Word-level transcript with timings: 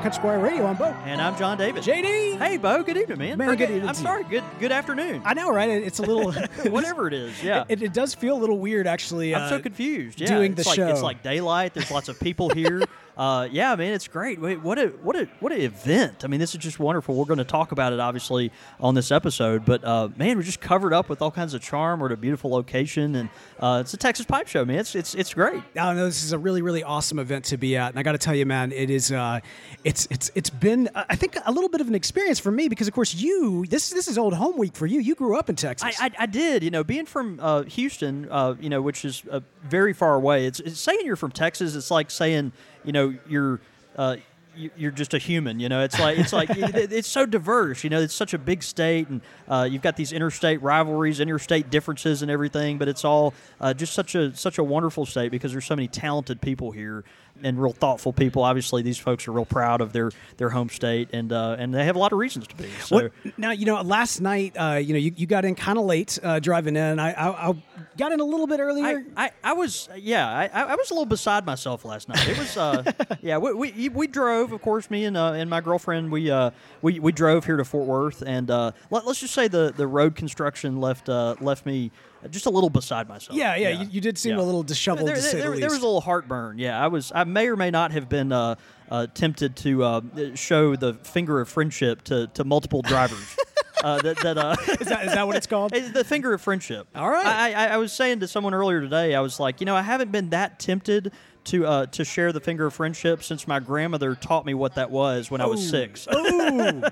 Country 0.00 0.18
Squire 0.18 0.38
Radio. 0.38 0.66
I'm 0.66 0.76
Bo. 0.76 0.84
And 1.04 1.20
I'm 1.20 1.36
John 1.36 1.58
David. 1.58 1.82
JD. 1.82 2.38
Hey, 2.38 2.56
Bo. 2.56 2.82
Good 2.82 2.96
evening, 2.96 3.18
man. 3.18 3.38
Man, 3.38 3.48
Or 3.48 3.56
good 3.56 3.70
evening 3.70 3.88
I'm 3.88 3.94
sorry. 3.94 4.24
Good 4.24 4.44
good 4.58 4.72
afternoon. 4.72 5.22
I 5.24 5.34
know, 5.34 5.50
right? 5.50 5.68
It's 5.70 5.98
a 5.98 6.02
little 6.02 6.32
Whatever 6.70 7.08
it 7.08 7.14
is. 7.14 7.42
Yeah. 7.42 7.64
It, 7.68 7.82
it 7.82 7.92
does 7.92 8.14
feel 8.14 8.36
a 8.36 8.40
little 8.40 8.58
weird, 8.58 8.86
actually. 8.86 9.34
I'm 9.34 9.48
so 9.48 9.56
uh, 9.56 9.60
confused. 9.60 10.20
Yeah, 10.20 10.28
doing 10.28 10.52
it's 10.52 10.62
the 10.64 10.68
like, 10.68 10.76
show. 10.76 10.88
It's 10.88 11.02
like 11.02 11.22
daylight. 11.22 11.74
There's 11.74 11.90
lots 11.90 12.08
of 12.08 12.18
people 12.20 12.50
here. 12.50 12.82
uh, 13.16 13.48
yeah, 13.50 13.74
man, 13.76 13.94
it's 13.94 14.08
great. 14.08 14.40
Wait, 14.40 14.60
what 14.60 14.78
a 14.78 14.88
what 15.02 15.16
a 15.16 15.26
what 15.40 15.52
an 15.52 15.60
event. 15.60 16.24
I 16.24 16.28
mean, 16.28 16.40
this 16.40 16.54
is 16.54 16.60
just 16.60 16.78
wonderful. 16.78 17.14
We're 17.14 17.24
going 17.24 17.38
to 17.38 17.44
talk 17.44 17.72
about 17.72 17.92
it 17.92 18.00
obviously 18.00 18.52
on 18.78 18.94
this 18.94 19.10
episode, 19.10 19.64
but 19.64 19.82
uh, 19.84 20.08
man, 20.16 20.36
we're 20.36 20.42
just 20.42 20.60
covered 20.60 20.92
up 20.92 21.08
with 21.08 21.22
all 21.22 21.30
kinds 21.30 21.54
of 21.54 21.62
charm. 21.62 22.00
We're 22.00 22.06
at 22.06 22.12
a 22.12 22.16
beautiful 22.16 22.50
location, 22.50 23.14
and 23.14 23.30
uh, 23.58 23.78
it's 23.80 23.94
a 23.94 23.96
Texas 23.96 24.26
Pipe 24.26 24.48
Show, 24.48 24.64
man. 24.64 24.80
It's 24.80 24.94
it's 24.94 25.14
it's 25.14 25.32
great. 25.32 25.62
I 25.74 25.86
don't 25.86 25.96
know. 25.96 26.04
This 26.06 26.24
is 26.24 26.32
a 26.32 26.38
really, 26.38 26.62
really 26.62 26.82
awesome 26.82 27.18
event 27.18 27.46
to 27.46 27.56
be 27.56 27.76
at, 27.76 27.90
and 27.90 27.98
I 27.98 28.02
got 28.02 28.12
to 28.12 28.18
tell 28.18 28.34
you, 28.34 28.44
man, 28.46 28.72
it 28.72 28.90
is. 28.90 29.10
Uh, 29.10 29.40
it's 29.82 30.06
it's 30.10 30.30
it's 30.34 30.50
been, 30.50 30.88
uh, 30.94 31.04
I 31.08 31.16
think, 31.16 31.36
a 31.46 31.52
little 31.52 31.70
bit 31.70 31.80
of 31.80 31.88
an 31.88 31.94
experience 31.94 32.38
for 32.38 32.50
me 32.50 32.68
because, 32.68 32.86
of 32.86 32.94
course, 32.94 33.14
you 33.14 33.64
this 33.66 33.90
this 33.90 34.08
is 34.08 34.18
old 34.18 34.34
home 34.34 34.58
week 34.58 34.74
for 34.74 34.86
you. 34.86 35.00
You 35.00 35.14
grew 35.14 35.38
up 35.38 35.48
in 35.48 35.56
Texas. 35.56 35.96
I, 35.98 36.06
I, 36.06 36.10
I 36.20 36.26
did, 36.26 36.62
you 36.62 36.70
know, 36.70 36.84
being 36.84 37.06
from 37.06 37.40
uh, 37.40 37.62
Houston, 37.62 38.28
uh, 38.30 38.54
you 38.60 38.68
know, 38.68 38.82
which 38.82 39.04
is 39.04 39.22
uh, 39.30 39.40
very 39.64 39.92
far 39.92 40.14
away. 40.14 40.46
It's, 40.46 40.60
it's 40.60 40.80
saying 40.80 41.00
you're 41.04 41.16
from 41.16 41.32
Texas. 41.32 41.74
It's 41.74 41.90
like 41.90 42.10
saying, 42.10 42.52
you 42.86 42.92
know, 42.92 43.14
you're. 43.28 43.60
Uh, 43.96 44.16
you- 44.58 44.70
you're 44.74 44.90
just 44.90 45.12
a 45.12 45.18
human, 45.18 45.60
you 45.60 45.68
know. 45.68 45.82
It's 45.82 45.98
like 45.98 46.16
it's 46.18 46.32
like 46.32 46.48
it's 46.56 47.06
so 47.08 47.26
diverse, 47.26 47.84
you 47.84 47.90
know. 47.90 48.00
It's 48.00 48.14
such 48.14 48.32
a 48.32 48.38
big 48.38 48.62
state, 48.62 49.06
and 49.08 49.20
uh, 49.48 49.68
you've 49.70 49.82
got 49.82 49.96
these 49.98 50.14
interstate 50.14 50.62
rivalries, 50.62 51.20
interstate 51.20 51.68
differences, 51.68 52.22
and 52.22 52.30
everything. 52.30 52.78
But 52.78 52.88
it's 52.88 53.04
all 53.04 53.34
uh, 53.60 53.74
just 53.74 53.92
such 53.92 54.14
a 54.14 54.34
such 54.34 54.56
a 54.56 54.64
wonderful 54.64 55.04
state 55.04 55.30
because 55.30 55.52
there's 55.52 55.66
so 55.66 55.76
many 55.76 55.88
talented 55.88 56.40
people 56.40 56.70
here 56.70 57.04
and 57.42 57.60
real 57.60 57.72
thoughtful 57.72 58.12
people. 58.12 58.42
Obviously, 58.42 58.82
these 58.82 58.98
folks 58.98 59.26
are 59.28 59.32
real 59.32 59.44
proud 59.44 59.80
of 59.80 59.92
their 59.92 60.10
their 60.36 60.50
home 60.50 60.68
state, 60.68 61.10
and 61.12 61.32
uh, 61.32 61.56
and 61.58 61.74
they 61.74 61.84
have 61.84 61.96
a 61.96 61.98
lot 61.98 62.12
of 62.12 62.18
reasons 62.18 62.46
to 62.48 62.56
be. 62.56 62.68
So. 62.80 62.96
What, 62.96 63.12
now 63.38 63.50
you 63.50 63.64
know. 63.64 63.76
Last 63.86 64.20
night, 64.20 64.56
uh, 64.56 64.74
you 64.74 64.94
know, 64.94 64.98
you, 64.98 65.12
you 65.16 65.26
got 65.26 65.44
in 65.44 65.54
kind 65.54 65.78
of 65.78 65.84
late 65.84 66.18
uh, 66.22 66.40
driving 66.40 66.76
in. 66.76 66.98
I, 66.98 67.12
I 67.12 67.50
I 67.50 67.54
got 67.96 68.12
in 68.12 68.20
a 68.20 68.24
little 68.24 68.46
bit 68.46 68.60
earlier. 68.60 69.04
I, 69.16 69.26
I, 69.26 69.30
I 69.44 69.52
was 69.52 69.88
yeah 69.96 70.28
I, 70.28 70.48
I 70.62 70.74
was 70.74 70.90
a 70.90 70.94
little 70.94 71.06
beside 71.06 71.46
myself 71.46 71.84
last 71.84 72.08
night. 72.08 72.26
It 72.28 72.38
was 72.38 72.56
uh 72.56 72.82
yeah 73.22 73.38
we, 73.38 73.52
we 73.52 73.88
we 73.88 74.06
drove 74.06 74.52
of 74.52 74.62
course 74.62 74.90
me 74.90 75.04
and 75.04 75.16
uh, 75.16 75.32
and 75.32 75.48
my 75.48 75.60
girlfriend 75.60 76.10
we 76.10 76.30
uh 76.30 76.50
we, 76.82 76.98
we 77.00 77.12
drove 77.12 77.44
here 77.44 77.56
to 77.56 77.64
Fort 77.64 77.86
Worth 77.86 78.22
and 78.26 78.50
uh 78.50 78.72
let, 78.90 79.04
us 79.06 79.20
just 79.20 79.34
say 79.34 79.48
the 79.48 79.72
the 79.76 79.86
road 79.86 80.14
construction 80.14 80.80
left 80.80 81.08
uh 81.08 81.36
left 81.40 81.66
me 81.66 81.90
just 82.26 82.46
a 82.46 82.50
little 82.50 82.70
beside 82.70 83.08
myself. 83.08 83.36
Yeah, 83.36 83.56
yeah, 83.56 83.82
you- 83.82 83.88
you 83.90 84.00
did 84.00 84.18
seem 84.18 84.38
a 84.38 84.42
little 84.42 84.62
disheveled, 84.62 85.08
There, 85.08 85.16
to 85.16 85.22
say 85.22 85.40
there, 85.40 85.50
the 85.50 85.60
there 85.60 85.70
was 85.70 85.78
a 85.78 85.86
little 85.86 86.00
heartburn. 86.00 86.58
Yeah, 86.58 86.82
I 86.82 86.88
was 86.88 87.12
I 87.14 87.24
may 87.24 87.48
or 87.48 87.56
may 87.56 87.70
not 87.70 87.92
have 87.92 88.08
been 88.08 88.32
uh, 88.32 88.56
uh 88.90 89.06
tempted 89.14 89.56
to 89.56 89.84
uh, 89.84 90.00
show 90.34 90.76
the 90.76 90.94
finger 90.94 91.40
of 91.40 91.48
friendship 91.48 92.02
to 92.04 92.28
to 92.28 92.44
multiple 92.44 92.82
drivers. 92.82 93.36
Uh, 93.84 94.00
that, 94.00 94.16
that 94.18 94.38
uh, 94.38 94.56
is, 94.80 94.88
that, 94.88 95.06
is 95.06 95.12
that 95.12 95.26
what 95.26 95.36
it's 95.36 95.46
called? 95.46 95.70
It's 95.74 95.92
the 95.92 96.02
finger 96.02 96.32
of 96.32 96.40
friendship. 96.40 96.88
All 96.94 97.10
right. 97.10 97.26
I, 97.26 97.52
I, 97.52 97.66
I 97.66 97.76
was 97.76 97.92
saying 97.92 98.20
to 98.20 98.26
someone 98.26 98.54
earlier 98.54 98.80
today, 98.80 99.14
I 99.14 99.20
was 99.20 99.38
like, 99.38 99.60
you 99.60 99.66
know, 99.66 99.76
I 99.76 99.82
haven't 99.82 100.10
been 100.10 100.30
that 100.30 100.58
tempted 100.58 101.12
to 101.44 101.66
uh, 101.66 101.86
to 101.86 102.04
share 102.04 102.32
the 102.32 102.40
finger 102.40 102.66
of 102.66 102.74
friendship 102.74 103.22
since 103.22 103.46
my 103.46 103.60
grandmother 103.60 104.14
taught 104.16 104.44
me 104.44 104.54
what 104.54 104.74
that 104.74 104.90
was 104.90 105.30
when 105.30 105.40
I 105.40 105.46
was 105.46 105.68
six. 105.68 106.08
Ooh, 106.12 106.82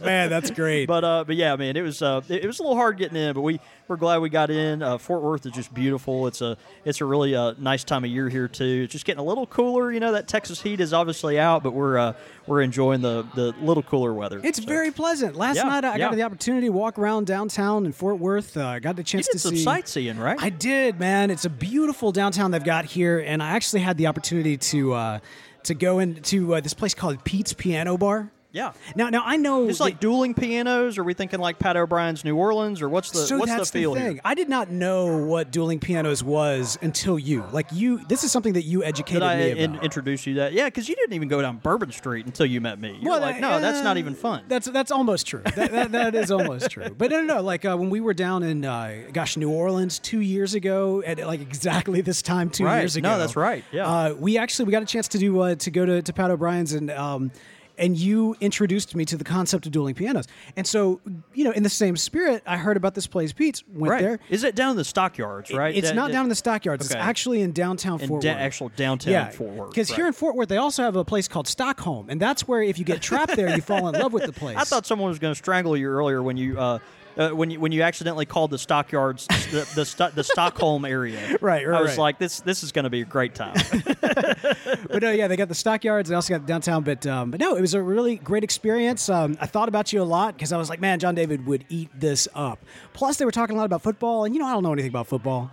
man, 0.00 0.30
that's 0.30 0.50
great. 0.50 0.86
But 0.86 1.04
uh, 1.04 1.24
but 1.24 1.36
yeah, 1.36 1.54
man, 1.56 1.76
it 1.76 1.82
was 1.82 2.02
uh, 2.02 2.22
it, 2.28 2.44
it 2.44 2.46
was 2.46 2.58
a 2.58 2.62
little 2.62 2.76
hard 2.76 2.98
getting 2.98 3.16
in, 3.16 3.32
but 3.34 3.42
we 3.42 3.60
we're 3.88 3.96
glad 3.96 4.18
we 4.18 4.28
got 4.28 4.50
in. 4.50 4.82
Uh, 4.82 4.98
Fort 4.98 5.22
Worth 5.22 5.46
is 5.46 5.52
just 5.52 5.72
beautiful. 5.72 6.26
It's 6.26 6.40
a 6.40 6.56
it's 6.84 7.00
a 7.00 7.04
really 7.04 7.34
uh, 7.34 7.54
nice 7.58 7.84
time 7.84 8.04
of 8.04 8.10
year 8.10 8.28
here 8.28 8.48
too. 8.48 8.82
It's 8.84 8.92
just 8.92 9.04
getting 9.04 9.20
a 9.20 9.24
little 9.24 9.46
cooler. 9.46 9.92
You 9.92 10.00
know 10.00 10.12
that 10.12 10.26
Texas 10.28 10.60
heat 10.60 10.80
is 10.80 10.92
obviously 10.92 11.38
out, 11.38 11.62
but 11.62 11.72
we're 11.72 11.96
uh, 11.98 12.12
we're 12.46 12.62
enjoying 12.62 13.00
the 13.02 13.26
the 13.34 13.54
little 13.62 13.82
cooler 13.82 14.12
weather. 14.12 14.40
It's 14.42 14.58
So- 14.60 14.66
very 14.66 14.90
pleasant. 14.90 15.36
Last 15.36 15.56
Yeah, 15.56 15.64
night 15.64 15.84
I 15.84 15.92
yeah. 15.96 16.08
got 16.08 16.14
the 16.16 16.22
opportunity 16.22 16.66
to 16.66 16.72
walk 16.72 16.98
around 16.98 17.26
downtown 17.26 17.86
in 17.86 17.92
Fort 17.92 18.18
Worth. 18.18 18.56
Uh, 18.56 18.66
I 18.66 18.78
got 18.80 18.96
the 18.96 19.04
chance 19.04 19.28
to 19.28 19.38
some 19.38 19.52
see 19.56 19.62
sightseeing, 19.62 20.18
right? 20.18 20.38
I 20.40 20.50
did, 20.50 20.98
man. 20.98 21.30
It's 21.30 21.44
a 21.44 21.50
beautiful 21.50 22.12
downtown 22.12 22.50
they've 22.50 22.62
got 22.64 22.84
here, 22.86 23.18
and 23.20 23.42
I 23.42 23.50
actually 23.50 23.80
had 23.82 23.96
the 23.96 24.06
opportunity 24.08 24.56
to 24.56 24.92
uh, 24.94 25.18
to 25.64 25.74
go 25.74 25.98
into 26.00 26.54
uh, 26.54 26.60
this 26.60 26.74
place 26.74 26.94
called 26.94 27.22
Pete's 27.24 27.52
Piano 27.52 27.96
Bar. 27.96 28.30
Yeah. 28.52 28.72
Now, 28.94 29.08
now 29.10 29.22
I 29.24 29.36
know 29.36 29.68
It's 29.68 29.80
like 29.80 30.00
dueling 30.00 30.34
pianos. 30.34 30.98
Are 30.98 31.04
we 31.04 31.14
thinking 31.14 31.40
like 31.40 31.58
Pat 31.58 31.76
O'Brien's 31.76 32.24
New 32.24 32.36
Orleans, 32.36 32.80
or 32.82 32.88
what's 32.88 33.10
the 33.10 33.18
so 33.18 33.38
what's 33.38 33.50
that's 33.50 33.70
the 33.70 33.78
feel 33.80 33.94
thing. 33.94 34.12
here? 34.14 34.20
I 34.24 34.34
did 34.34 34.48
not 34.48 34.70
know 34.70 35.18
what 35.24 35.50
dueling 35.50 35.80
pianos 35.80 36.22
was 36.22 36.78
until 36.82 37.18
you. 37.18 37.44
Like 37.52 37.66
you, 37.72 38.04
this 38.06 38.24
is 38.24 38.32
something 38.32 38.54
that 38.54 38.62
you 38.64 38.82
educated 38.84 39.20
Did 39.20 39.28
I 39.28 39.36
me 39.36 39.50
in, 39.58 39.70
about. 39.72 39.84
introduce 39.84 40.26
you 40.26 40.34
that? 40.34 40.52
Yeah, 40.52 40.66
because 40.66 40.88
you 40.88 40.94
didn't 40.94 41.12
even 41.14 41.28
go 41.28 41.42
down 41.42 41.58
Bourbon 41.58 41.92
Street 41.92 42.26
until 42.26 42.46
you 42.46 42.60
met 42.60 42.80
me. 42.80 42.98
You're 43.00 43.12
Well, 43.12 43.20
like, 43.20 43.36
uh, 43.36 43.40
no, 43.40 43.60
that's 43.60 43.82
not 43.82 43.96
uh, 43.96 44.00
even 44.00 44.14
fun. 44.14 44.44
That's 44.48 44.66
that's 44.68 44.90
almost 44.90 45.26
true. 45.26 45.42
That, 45.54 45.70
that, 45.72 45.92
that 45.92 46.14
is 46.14 46.30
almost 46.30 46.70
true. 46.70 46.88
But 46.96 47.10
no, 47.10 47.22
no, 47.22 47.36
no. 47.36 47.42
Like 47.42 47.64
uh, 47.64 47.76
when 47.76 47.90
we 47.90 48.00
were 48.00 48.14
down 48.14 48.42
in, 48.42 48.64
uh, 48.64 49.02
gosh, 49.12 49.36
New 49.36 49.50
Orleans 49.50 49.98
two 49.98 50.20
years 50.20 50.54
ago, 50.54 51.02
at 51.06 51.18
like 51.18 51.40
exactly 51.40 52.00
this 52.00 52.22
time 52.22 52.50
two 52.50 52.64
Right. 52.64 52.80
years 52.80 52.96
ago. 52.96 53.08
No, 53.10 53.18
that's 53.18 53.36
right. 53.36 53.64
Yeah. 53.72 53.86
Uh, 53.86 54.14
we 54.14 54.38
actually 54.38 54.66
we 54.66 54.72
got 54.72 54.82
a 54.82 54.86
chance 54.86 55.08
to 55.08 55.18
do 55.18 55.38
uh, 55.40 55.54
to 55.56 55.70
go 55.70 55.84
to, 55.86 56.02
to 56.02 56.12
Pat 56.12 56.30
O'Brien's 56.30 56.72
and. 56.72 56.90
Um, 56.90 57.30
and 57.78 57.96
you 57.96 58.36
introduced 58.40 58.94
me 58.94 59.04
to 59.06 59.16
the 59.16 59.24
concept 59.24 59.66
of 59.66 59.72
dueling 59.72 59.94
pianos, 59.94 60.26
and 60.56 60.66
so 60.66 61.00
you 61.34 61.44
know, 61.44 61.50
in 61.50 61.62
the 61.62 61.68
same 61.68 61.96
spirit, 61.96 62.42
I 62.46 62.56
heard 62.56 62.76
about 62.76 62.94
this 62.94 63.06
place, 63.06 63.32
Pete's. 63.32 63.62
Went 63.72 63.90
right. 63.90 64.02
there. 64.02 64.18
Is 64.30 64.44
it 64.44 64.54
down 64.54 64.70
in 64.72 64.76
the 64.76 64.84
stockyards? 64.84 65.52
Right. 65.52 65.74
It's 65.76 65.90
Da- 65.90 65.94
not 65.94 66.08
da- 66.08 66.14
down 66.14 66.24
in 66.24 66.28
the 66.28 66.34
stockyards. 66.34 66.86
Okay. 66.86 66.98
It's 66.98 67.06
actually 67.06 67.40
in 67.42 67.52
downtown 67.52 68.00
in 68.00 68.08
Fort 68.08 68.22
da- 68.22 68.32
Worth. 68.32 68.40
actual 68.40 68.68
downtown 68.70 69.12
yeah, 69.12 69.30
Fort 69.30 69.50
Worth. 69.50 69.70
Because 69.70 69.88
here 69.90 70.06
in 70.06 70.12
Fort 70.12 70.36
Worth, 70.36 70.48
they 70.48 70.56
also 70.56 70.82
have 70.82 70.96
a 70.96 71.04
place 71.04 71.28
called 71.28 71.46
Stockholm, 71.48 72.08
and 72.08 72.20
that's 72.20 72.46
where 72.48 72.62
if 72.62 72.78
you 72.78 72.84
get 72.84 73.02
trapped 73.02 73.36
there, 73.36 73.54
you 73.54 73.60
fall 73.62 73.88
in 73.88 73.94
love 74.00 74.12
with 74.12 74.24
the 74.24 74.32
place. 74.40 74.56
I 74.56 74.64
thought 74.64 74.86
someone 74.86 75.08
was 75.08 75.18
going 75.18 75.32
to 75.32 75.38
strangle 75.38 75.76
you 75.76 75.88
earlier 75.88 76.22
when 76.22 76.36
you. 76.36 76.58
Uh, 76.58 76.78
uh, 77.16 77.30
when 77.30 77.50
you 77.50 77.58
when 77.60 77.72
you 77.72 77.82
accidentally 77.82 78.26
called 78.26 78.50
the 78.50 78.58
stockyards 78.58 79.26
the 79.50 79.68
the, 79.74 79.84
Sto- 79.84 80.10
the 80.10 80.24
Stockholm 80.24 80.84
area, 80.84 81.36
Right, 81.40 81.66
right, 81.66 81.78
I 81.78 81.80
was 81.80 81.90
right. 81.92 81.98
like, 81.98 82.18
this 82.18 82.40
this 82.40 82.62
is 82.62 82.72
going 82.72 82.84
to 82.84 82.90
be 82.90 83.00
a 83.02 83.04
great 83.04 83.34
time. 83.34 83.54
but 84.00 85.02
no, 85.02 85.10
yeah, 85.10 85.28
they 85.28 85.36
got 85.36 85.48
the 85.48 85.54
stockyards. 85.54 86.08
They 86.08 86.14
also 86.14 86.34
got 86.34 86.42
the 86.42 86.46
downtown. 86.46 86.82
But 86.82 87.06
um, 87.06 87.30
but 87.30 87.40
no, 87.40 87.56
it 87.56 87.60
was 87.60 87.74
a 87.74 87.82
really 87.82 88.16
great 88.16 88.44
experience. 88.44 89.08
Um, 89.08 89.36
I 89.40 89.46
thought 89.46 89.68
about 89.68 89.92
you 89.92 90.02
a 90.02 90.04
lot 90.04 90.34
because 90.36 90.52
I 90.52 90.56
was 90.58 90.68
like, 90.68 90.80
man, 90.80 90.98
John 90.98 91.14
David 91.14 91.46
would 91.46 91.64
eat 91.68 91.88
this 91.98 92.28
up. 92.34 92.58
Plus, 92.92 93.16
they 93.16 93.24
were 93.24 93.30
talking 93.32 93.56
a 93.56 93.58
lot 93.58 93.66
about 93.66 93.82
football, 93.82 94.24
and 94.24 94.34
you 94.34 94.40
know, 94.40 94.46
I 94.46 94.52
don't 94.52 94.62
know 94.62 94.72
anything 94.72 94.90
about 94.90 95.06
football. 95.06 95.50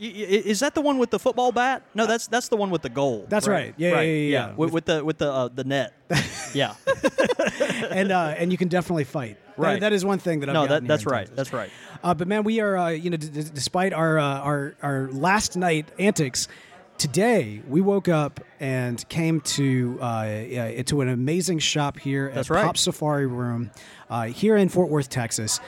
Y- 0.00 0.06
y- 0.16 0.42
Is 0.46 0.60
that 0.60 0.74
the 0.74 0.80
one 0.80 0.96
with 0.96 1.10
the 1.10 1.18
football 1.18 1.52
bat? 1.52 1.82
No, 1.94 2.06
that's 2.06 2.26
that's 2.26 2.48
the 2.48 2.56
one 2.56 2.70
with 2.70 2.80
the 2.82 2.88
goal. 2.88 3.26
That's 3.28 3.46
right. 3.46 3.74
Yeah, 3.76 3.90
yeah, 3.96 4.00
yeah, 4.00 4.28
yeah. 4.48 4.54
With, 4.56 4.72
with 4.72 4.84
the 4.86 5.04
with 5.04 5.18
the 5.18 5.30
uh, 5.30 5.48
the 5.48 5.64
net. 5.64 5.92
yeah. 6.54 6.74
and 7.90 8.10
uh, 8.10 8.34
and 8.38 8.50
you 8.50 8.56
can 8.56 8.68
definitely 8.68 9.04
fight. 9.04 9.36
That- 9.74 9.80
that 9.80 9.92
is 9.92 10.04
one 10.04 10.18
thing 10.18 10.40
that 10.40 10.48
I've 10.48 10.54
No, 10.54 10.66
that, 10.66 10.86
that's 10.86 11.06
right. 11.06 11.28
That's 11.34 11.52
right. 11.52 11.70
Uh, 12.02 12.14
but 12.14 12.26
man, 12.28 12.44
we 12.44 12.60
are 12.60 12.76
uh, 12.76 12.88
you 12.90 13.10
know 13.10 13.16
d- 13.16 13.28
d- 13.28 13.50
despite 13.52 13.92
our 13.92 14.18
uh, 14.18 14.24
our 14.40 14.74
our 14.82 15.08
last 15.12 15.56
night 15.56 15.88
antics. 15.98 16.48
Today 16.98 17.62
we 17.66 17.80
woke 17.80 18.08
up 18.08 18.40
and 18.58 19.06
came 19.08 19.40
to 19.42 19.98
uh, 20.02 20.04
uh, 20.04 20.82
to 20.84 21.00
an 21.00 21.08
amazing 21.08 21.58
shop 21.58 21.98
here 21.98 22.30
That's 22.34 22.50
at 22.50 22.54
right. 22.54 22.64
Pop 22.64 22.76
Safari 22.76 23.26
Room 23.26 23.70
uh, 24.10 24.24
here 24.24 24.56
in 24.56 24.68
Fort 24.68 24.90
Worth, 24.90 25.08
Texas. 25.08 25.60